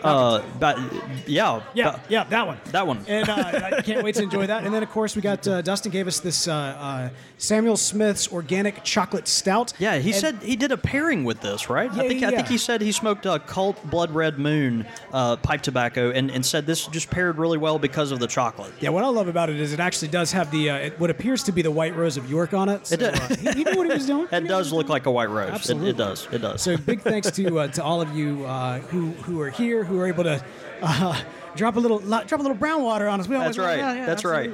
Uh, 0.05 0.43
but 0.59 0.79
yeah, 1.27 1.61
Yeah, 1.75 1.93
but- 1.93 2.01
yeah, 2.09 2.25
that 2.25 2.47
one. 2.47 2.59
that 2.73 2.87
one. 2.87 3.05
And 3.09 3.29
uh, 3.29 3.35
I 3.77 3.83
can't 3.85 4.03
wait 4.05 4.15
to 4.17 4.23
enjoy 4.23 4.47
that. 4.47 4.65
And 4.65 4.75
then, 4.75 4.83
of 4.83 4.91
course, 4.91 5.17
we 5.17 5.23
got 5.23 5.47
uh, 5.47 5.63
Dustin 5.63 5.91
gave 5.93 6.07
us 6.07 6.21
this 6.21 6.49
uh, 6.49 6.53
uh, 6.53 7.09
Samuel 7.39 7.77
Smith's 7.77 8.33
organic 8.33 8.83
chocolate 8.85 9.29
stout. 9.29 9.73
Yeah, 9.79 9.99
he 9.99 10.11
And- 10.13 10.21
said 10.21 10.35
he 10.43 10.57
did 10.57 10.73
a 10.73 10.77
pairing 10.77 11.25
with 11.25 11.41
this, 11.41 11.71
right? 11.71 11.93
Yeah, 11.95 12.03
I 12.03 12.09
think 12.09 12.21
yeah, 12.21 12.29
I 12.29 12.31
think 12.33 12.49
he 12.49 12.59
said 12.59 12.81
he 12.81 12.93
smoked 12.93 13.27
a 13.27 13.39
Cult 13.39 13.83
Blood 13.91 14.11
Red 14.13 14.39
Moon 14.39 14.87
uh, 15.13 15.37
pipe 15.37 15.63
tobacco, 15.63 16.11
and, 16.11 16.31
and 16.31 16.45
said 16.45 16.67
this 16.67 16.87
just 16.89 17.11
paired 17.11 17.39
really 17.39 17.59
well 17.59 17.79
because 17.79 18.11
of 18.13 18.19
the 18.19 18.27
chocolate. 18.27 18.73
Yeah, 18.81 18.91
what 18.91 19.05
I 19.05 19.09
love 19.09 19.29
about 19.29 19.51
it 19.51 19.59
is 19.61 19.73
it 19.73 19.81
actually 19.81 20.09
does 20.09 20.33
have 20.33 20.51
the 20.51 20.71
uh, 20.71 20.77
it, 20.77 21.01
what 21.01 21.11
appears 21.11 21.43
to 21.45 21.53
be 21.53 21.63
the 21.63 21.71
white 21.71 21.97
rose 21.97 22.17
of 22.17 22.29
York 22.31 22.55
on 22.55 22.69
it. 22.69 22.87
So, 22.87 22.95
It 22.95 22.99
does. 22.99 23.21
uh, 23.21 23.35
he, 23.37 23.51
he 23.59 23.65
knew 23.65 23.77
what 23.77 23.87
he 23.87 23.93
was 23.95 24.07
doing. 24.07 24.21
He 24.31 24.31
That 24.31 24.43
knew 24.43 24.49
what 24.51 24.59
he 24.59 24.63
does 24.65 24.73
look 24.73 24.89
like 24.89 25.07
a 25.07 25.11
white 25.11 25.31
rose. 25.31 25.49
It, 25.49 25.55
Absolutely. 25.55 25.91
it 25.91 25.97
does. 25.97 26.29
It 26.33 26.39
does. 26.43 26.63
So 26.63 26.77
big 26.77 27.01
thanks 27.03 27.31
to 27.33 27.59
uh, 27.61 27.69
to 27.69 27.83
all 27.83 28.01
of 28.01 28.15
you 28.17 28.45
uh, 28.45 28.79
who 28.81 29.11
who 29.25 29.41
are 29.41 29.51
here, 29.51 29.85
who 29.91 29.97
were 29.99 30.07
able 30.07 30.25
to 30.25 30.43
uh, 30.83 31.21
drop 31.57 31.77
a 31.77 31.81
little 31.81 31.99
drop 31.99 32.33
a 32.33 32.37
little 32.37 32.55
brown 32.57 32.83
water 32.83 33.09
on 33.09 33.21
us. 33.21 33.29
We 33.29 33.37
always 33.37 33.57
That's 33.57 33.67
right. 33.67 33.79
Yeah, 33.79 33.95
yeah, 33.95 34.07
That's 34.07 34.25
right. 34.25 34.51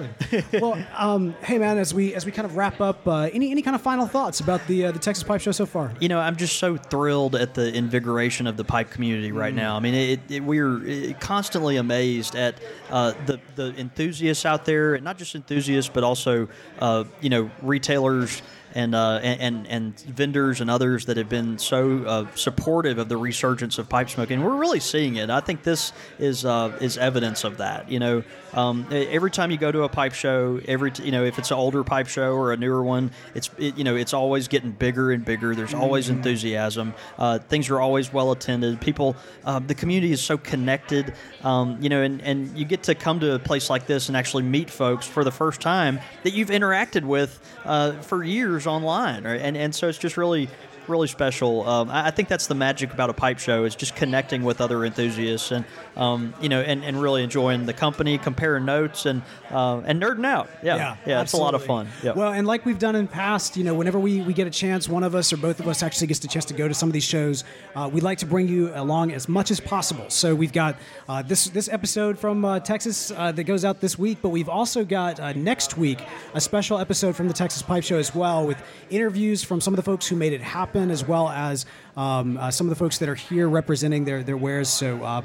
well, 0.60 0.84
um, 0.96 1.34
hey 1.42 1.58
man, 1.58 1.78
as 1.78 1.92
we 1.94 2.14
as 2.14 2.26
we 2.26 2.32
kind 2.32 2.46
of 2.46 2.56
wrap 2.56 2.80
up, 2.80 3.06
uh, 3.06 3.28
any 3.32 3.50
any 3.50 3.62
kind 3.62 3.74
of 3.76 3.82
final 3.82 4.06
thoughts 4.06 4.40
about 4.40 4.66
the 4.66 4.86
uh, 4.86 4.92
the 4.92 4.98
Texas 4.98 5.22
Pipe 5.22 5.40
Show 5.40 5.52
so 5.52 5.66
far? 5.66 5.92
you 6.00 6.08
know, 6.08 6.18
I'm 6.18 6.36
just 6.36 6.58
so 6.58 6.76
thrilled 6.76 7.36
at 7.36 7.54
the 7.54 7.72
invigoration 7.72 8.46
of 8.46 8.56
the 8.56 8.64
pipe 8.64 8.90
community 8.90 9.30
right 9.30 9.52
Mm. 9.52 9.56
now. 9.56 9.76
I 9.76 9.80
mean, 9.80 9.94
it, 9.94 10.20
it, 10.28 10.42
we're 10.42 10.78
uh, 10.78 11.12
constantly 11.20 11.76
amazed 11.76 12.34
at 12.34 12.56
uh, 12.90 13.12
the 13.26 13.38
the 13.54 13.74
enthusiasts 13.78 14.44
out 14.46 14.64
there, 14.64 14.94
and 14.94 15.04
not 15.04 15.18
just 15.18 15.34
enthusiasts, 15.34 15.90
but 15.92 16.02
also 16.02 16.48
uh, 16.80 17.04
you 17.20 17.28
know 17.30 17.50
retailers 17.62 18.42
and 18.76 18.94
uh, 18.94 19.20
and, 19.22 19.66
and 19.68 19.98
vendors 20.00 20.60
and 20.60 20.70
others 20.70 21.06
that 21.06 21.16
have 21.16 21.30
been 21.30 21.58
so 21.58 22.04
uh, 22.04 22.26
supportive 22.34 22.98
of 22.98 23.08
the 23.08 23.16
resurgence 23.16 23.78
of 23.78 23.88
pipe 23.88 24.10
smoking. 24.10 24.42
We're 24.42 24.58
really 24.58 24.80
seeing 24.80 25.16
it. 25.16 25.30
I 25.30 25.40
think 25.40 25.62
this 25.62 25.94
is 26.18 26.44
uh, 26.44 26.76
is 26.82 26.98
evidence 26.98 27.44
of 27.44 27.56
that. 27.56 27.90
You 27.90 27.98
know, 27.98 28.22
um, 28.52 28.86
every 28.90 29.30
time 29.30 29.50
you 29.50 29.56
go 29.56 29.72
to 29.72 29.84
a 29.84 29.88
pipe 29.88 30.12
show, 30.12 30.60
every 30.68 30.90
t- 30.90 31.04
you 31.04 31.10
know 31.10 31.24
if 31.24 31.38
it's 31.38 31.50
an 31.50 31.56
older 31.56 31.84
pipe 31.84 32.06
show 32.06 32.34
or 32.34 32.52
a 32.52 32.56
newer 32.58 32.84
one, 32.84 33.12
it's 33.34 33.48
it, 33.56 33.78
you 33.78 33.84
know 33.84 33.96
it's 33.96 34.12
always 34.12 34.46
getting 34.46 34.72
bigger 34.72 35.10
and 35.10 35.24
bigger. 35.24 35.54
There's 35.54 35.74
always 35.74 36.10
enthusiasm. 36.10 36.92
Uh, 37.18 37.38
things 37.38 37.70
are 37.70 37.80
always 37.80 38.12
well 38.12 38.30
attended. 38.30 38.82
People, 38.82 39.16
uh, 39.46 39.58
the 39.58 39.74
community 39.74 40.12
is 40.12 40.20
so 40.20 40.36
connected. 40.36 41.14
Um, 41.42 41.78
you 41.80 41.88
know, 41.88 42.02
and, 42.02 42.20
and 42.20 42.58
you 42.58 42.66
get 42.66 42.82
to 42.84 42.94
come 42.94 43.20
to 43.20 43.34
a 43.36 43.38
place 43.38 43.70
like 43.70 43.86
this 43.86 44.08
and 44.08 44.16
actually 44.18 44.42
meet 44.42 44.68
folks 44.68 45.06
for 45.06 45.24
the 45.24 45.32
first 45.32 45.62
time 45.62 45.98
that 46.24 46.34
you've 46.34 46.50
interacted 46.50 47.04
with 47.04 47.40
uh, 47.64 47.92
for 48.02 48.22
years 48.22 48.65
online, 48.66 49.24
right? 49.24 49.40
And 49.40 49.56
and 49.56 49.74
so 49.74 49.88
it's 49.88 49.98
just 49.98 50.16
really 50.16 50.48
really 50.88 51.08
special. 51.08 51.68
Um, 51.68 51.90
I, 51.90 52.08
I 52.08 52.10
think 52.10 52.28
that's 52.28 52.46
the 52.46 52.54
magic 52.54 52.92
about 52.92 53.10
a 53.10 53.12
pipe 53.12 53.38
show 53.38 53.64
is 53.64 53.74
just 53.74 53.96
connecting 53.96 54.42
with 54.44 54.60
other 54.60 54.84
enthusiasts 54.84 55.50
and 55.50 55.64
um, 55.96 56.34
you 56.40 56.48
know 56.48 56.60
and, 56.60 56.84
and 56.84 57.00
really 57.00 57.22
enjoying 57.22 57.66
the 57.66 57.72
company, 57.72 58.18
comparing 58.18 58.64
notes 58.64 59.06
and 59.06 59.22
uh, 59.50 59.80
and 59.84 60.02
nerding 60.02 60.26
out. 60.26 60.48
Yeah, 60.62 60.96
yeah, 61.06 61.22
it's 61.22 61.32
a 61.32 61.36
lot 61.36 61.54
of 61.54 61.64
fun. 61.64 61.88
Yeah. 62.02 62.12
Well, 62.12 62.32
and 62.32 62.46
like 62.46 62.64
we've 62.66 62.78
done 62.78 62.96
in 62.96 63.08
past, 63.08 63.56
you 63.56 63.64
know, 63.64 63.74
whenever 63.74 63.98
we, 63.98 64.20
we 64.22 64.32
get 64.34 64.46
a 64.46 64.50
chance, 64.50 64.88
one 64.88 65.02
of 65.02 65.14
us 65.14 65.32
or 65.32 65.36
both 65.36 65.60
of 65.60 65.68
us 65.68 65.82
actually 65.82 66.08
gets 66.08 66.20
the 66.20 66.28
chance 66.28 66.44
to 66.46 66.54
go 66.54 66.68
to 66.68 66.74
some 66.74 66.88
of 66.88 66.92
these 66.92 67.04
shows. 67.04 67.44
Uh, 67.74 67.88
we'd 67.92 68.02
like 68.02 68.18
to 68.18 68.26
bring 68.26 68.48
you 68.48 68.70
along 68.74 69.12
as 69.12 69.28
much 69.28 69.50
as 69.50 69.60
possible. 69.60 70.04
So 70.08 70.34
we've 70.34 70.52
got 70.52 70.76
uh, 71.08 71.22
this 71.22 71.46
this 71.46 71.68
episode 71.68 72.18
from 72.18 72.44
uh, 72.44 72.60
Texas 72.60 73.10
uh, 73.10 73.32
that 73.32 73.44
goes 73.44 73.64
out 73.64 73.80
this 73.80 73.98
week, 73.98 74.18
but 74.22 74.30
we've 74.30 74.48
also 74.48 74.84
got 74.84 75.20
uh, 75.20 75.32
next 75.32 75.76
week 75.76 76.02
a 76.34 76.40
special 76.40 76.78
episode 76.78 77.16
from 77.16 77.28
the 77.28 77.34
Texas 77.34 77.62
Pipe 77.62 77.84
Show 77.84 77.98
as 77.98 78.14
well, 78.14 78.46
with 78.46 78.62
interviews 78.90 79.42
from 79.42 79.60
some 79.60 79.72
of 79.74 79.76
the 79.76 79.82
folks 79.82 80.06
who 80.06 80.16
made 80.16 80.32
it 80.32 80.42
happen, 80.42 80.90
as 80.90 81.06
well 81.06 81.28
as 81.28 81.66
um, 81.96 82.36
uh, 82.36 82.50
some 82.50 82.66
of 82.66 82.70
the 82.70 82.76
folks 82.76 82.98
that 82.98 83.08
are 83.08 83.14
here 83.14 83.48
representing 83.48 84.04
their 84.04 84.22
their 84.22 84.36
wares. 84.36 84.68
So 84.68 85.02
uh, 85.02 85.22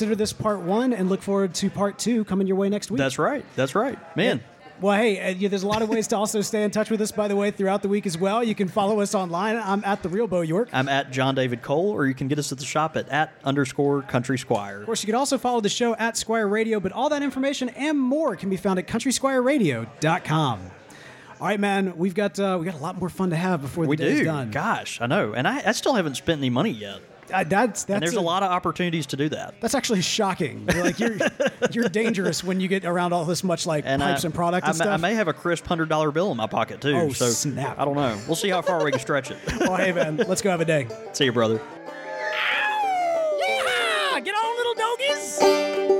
consider 0.00 0.16
this 0.16 0.32
part 0.32 0.60
one, 0.60 0.94
and 0.94 1.10
look 1.10 1.20
forward 1.20 1.52
to 1.52 1.68
part 1.68 1.98
two 1.98 2.24
coming 2.24 2.46
your 2.46 2.56
way 2.56 2.70
next 2.70 2.90
week. 2.90 2.96
That's 2.96 3.18
right. 3.18 3.44
That's 3.54 3.74
right, 3.74 3.98
man. 4.16 4.42
Well, 4.80 4.96
hey, 4.96 5.20
uh, 5.20 5.34
yeah, 5.36 5.50
there's 5.50 5.62
a 5.62 5.68
lot 5.68 5.82
of 5.82 5.90
ways 5.90 6.06
to 6.06 6.16
also 6.16 6.40
stay 6.40 6.62
in 6.64 6.70
touch 6.70 6.88
with 6.88 7.02
us, 7.02 7.12
by 7.12 7.28
the 7.28 7.36
way, 7.36 7.50
throughout 7.50 7.82
the 7.82 7.88
week 7.90 8.06
as 8.06 8.16
well. 8.16 8.42
You 8.42 8.54
can 8.54 8.66
follow 8.68 9.00
us 9.00 9.14
online. 9.14 9.58
I'm 9.58 9.84
at 9.84 10.02
the 10.02 10.08
Real 10.08 10.26
Bo 10.26 10.40
York. 10.40 10.70
I'm 10.72 10.88
at 10.88 11.10
John 11.10 11.34
David 11.34 11.60
Cole, 11.60 11.90
or 11.90 12.06
you 12.06 12.14
can 12.14 12.28
get 12.28 12.38
us 12.38 12.50
at 12.50 12.56
the 12.56 12.64
shop 12.64 12.96
at 12.96 13.10
at 13.10 13.34
underscore 13.44 14.00
Country 14.00 14.38
Squire. 14.38 14.80
Of 14.80 14.86
course, 14.86 15.02
you 15.02 15.06
can 15.06 15.16
also 15.16 15.36
follow 15.36 15.60
the 15.60 15.68
show 15.68 15.94
at 15.96 16.16
Squire 16.16 16.48
Radio, 16.48 16.80
but 16.80 16.92
all 16.92 17.10
that 17.10 17.22
information 17.22 17.68
and 17.68 17.98
more 18.00 18.36
can 18.36 18.48
be 18.48 18.56
found 18.56 18.78
at 18.78 18.88
countrysquireradio.com. 18.88 20.60
All 21.40 21.46
right, 21.46 21.60
man, 21.60 21.98
we've 21.98 22.14
got 22.14 22.38
uh, 22.40 22.56
we 22.58 22.64
got 22.64 22.74
a 22.74 22.78
lot 22.82 22.98
more 22.98 23.10
fun 23.10 23.28
to 23.30 23.36
have 23.36 23.60
before 23.60 23.84
the 23.84 23.90
We 23.90 23.96
day's 23.96 24.20
do. 24.20 24.24
done. 24.24 24.50
Gosh, 24.50 24.98
I 25.02 25.06
know, 25.06 25.34
and 25.34 25.46
I, 25.46 25.62
I 25.66 25.72
still 25.72 25.92
haven't 25.94 26.14
spent 26.14 26.38
any 26.38 26.48
money 26.50 26.70
yet. 26.70 27.00
Uh, 27.32 27.44
that's 27.44 27.84
that's 27.84 27.88
and 27.88 28.02
there's 28.02 28.14
a, 28.14 28.20
lot 28.20 28.42
of 28.42 28.50
opportunities 28.50 29.06
to 29.06 29.16
do 29.16 29.28
that. 29.30 29.54
That's 29.60 29.74
actually 29.74 30.02
shocking. 30.02 30.66
You're 30.72 30.84
like 30.90 30.98
you're 30.98 31.16
you're 31.70 31.88
dangerous 31.88 32.42
when 32.44 32.60
you 32.60 32.68
get 32.68 32.84
around 32.84 33.12
all 33.12 33.24
this 33.24 33.42
much 33.44 33.66
like 33.66 33.84
And 33.86 34.02
pipes 34.02 34.24
I, 34.24 34.28
and 34.28 34.34
product 34.34 34.66
I, 34.66 34.70
and 34.70 34.78
may- 34.78 34.84
I 34.84 34.86
stuff. 34.88 35.00
may 35.00 35.14
have 35.14 35.28
a 35.28 35.32
crisp 35.32 35.66
hundred 35.66 35.88
dollar 35.88 36.10
bill 36.10 36.30
in 36.30 36.36
my 36.36 36.46
pocket 36.46 36.80
too. 36.80 36.94
Oh, 36.94 37.12
so 37.12 37.26
snap. 37.26 37.78
I 37.78 37.84
don't 37.84 37.94
know. 37.96 38.18
We'll 38.26 38.36
see 38.36 38.48
how 38.50 38.62
far 38.62 38.84
we 38.84 38.90
can 38.90 39.00
stretch 39.00 39.30
it. 39.30 39.38
oh, 39.62 39.76
hey, 39.76 39.92
man, 39.92 40.16
let's 40.16 40.42
go 40.42 40.50
have 40.50 40.60
a 40.60 40.64
day. 40.64 40.86
See 41.12 41.24
you, 41.24 41.32
brother. 41.32 41.60
Get 44.22 44.34
on, 44.34 44.56
little 44.58 44.74
doggies. 44.74 45.99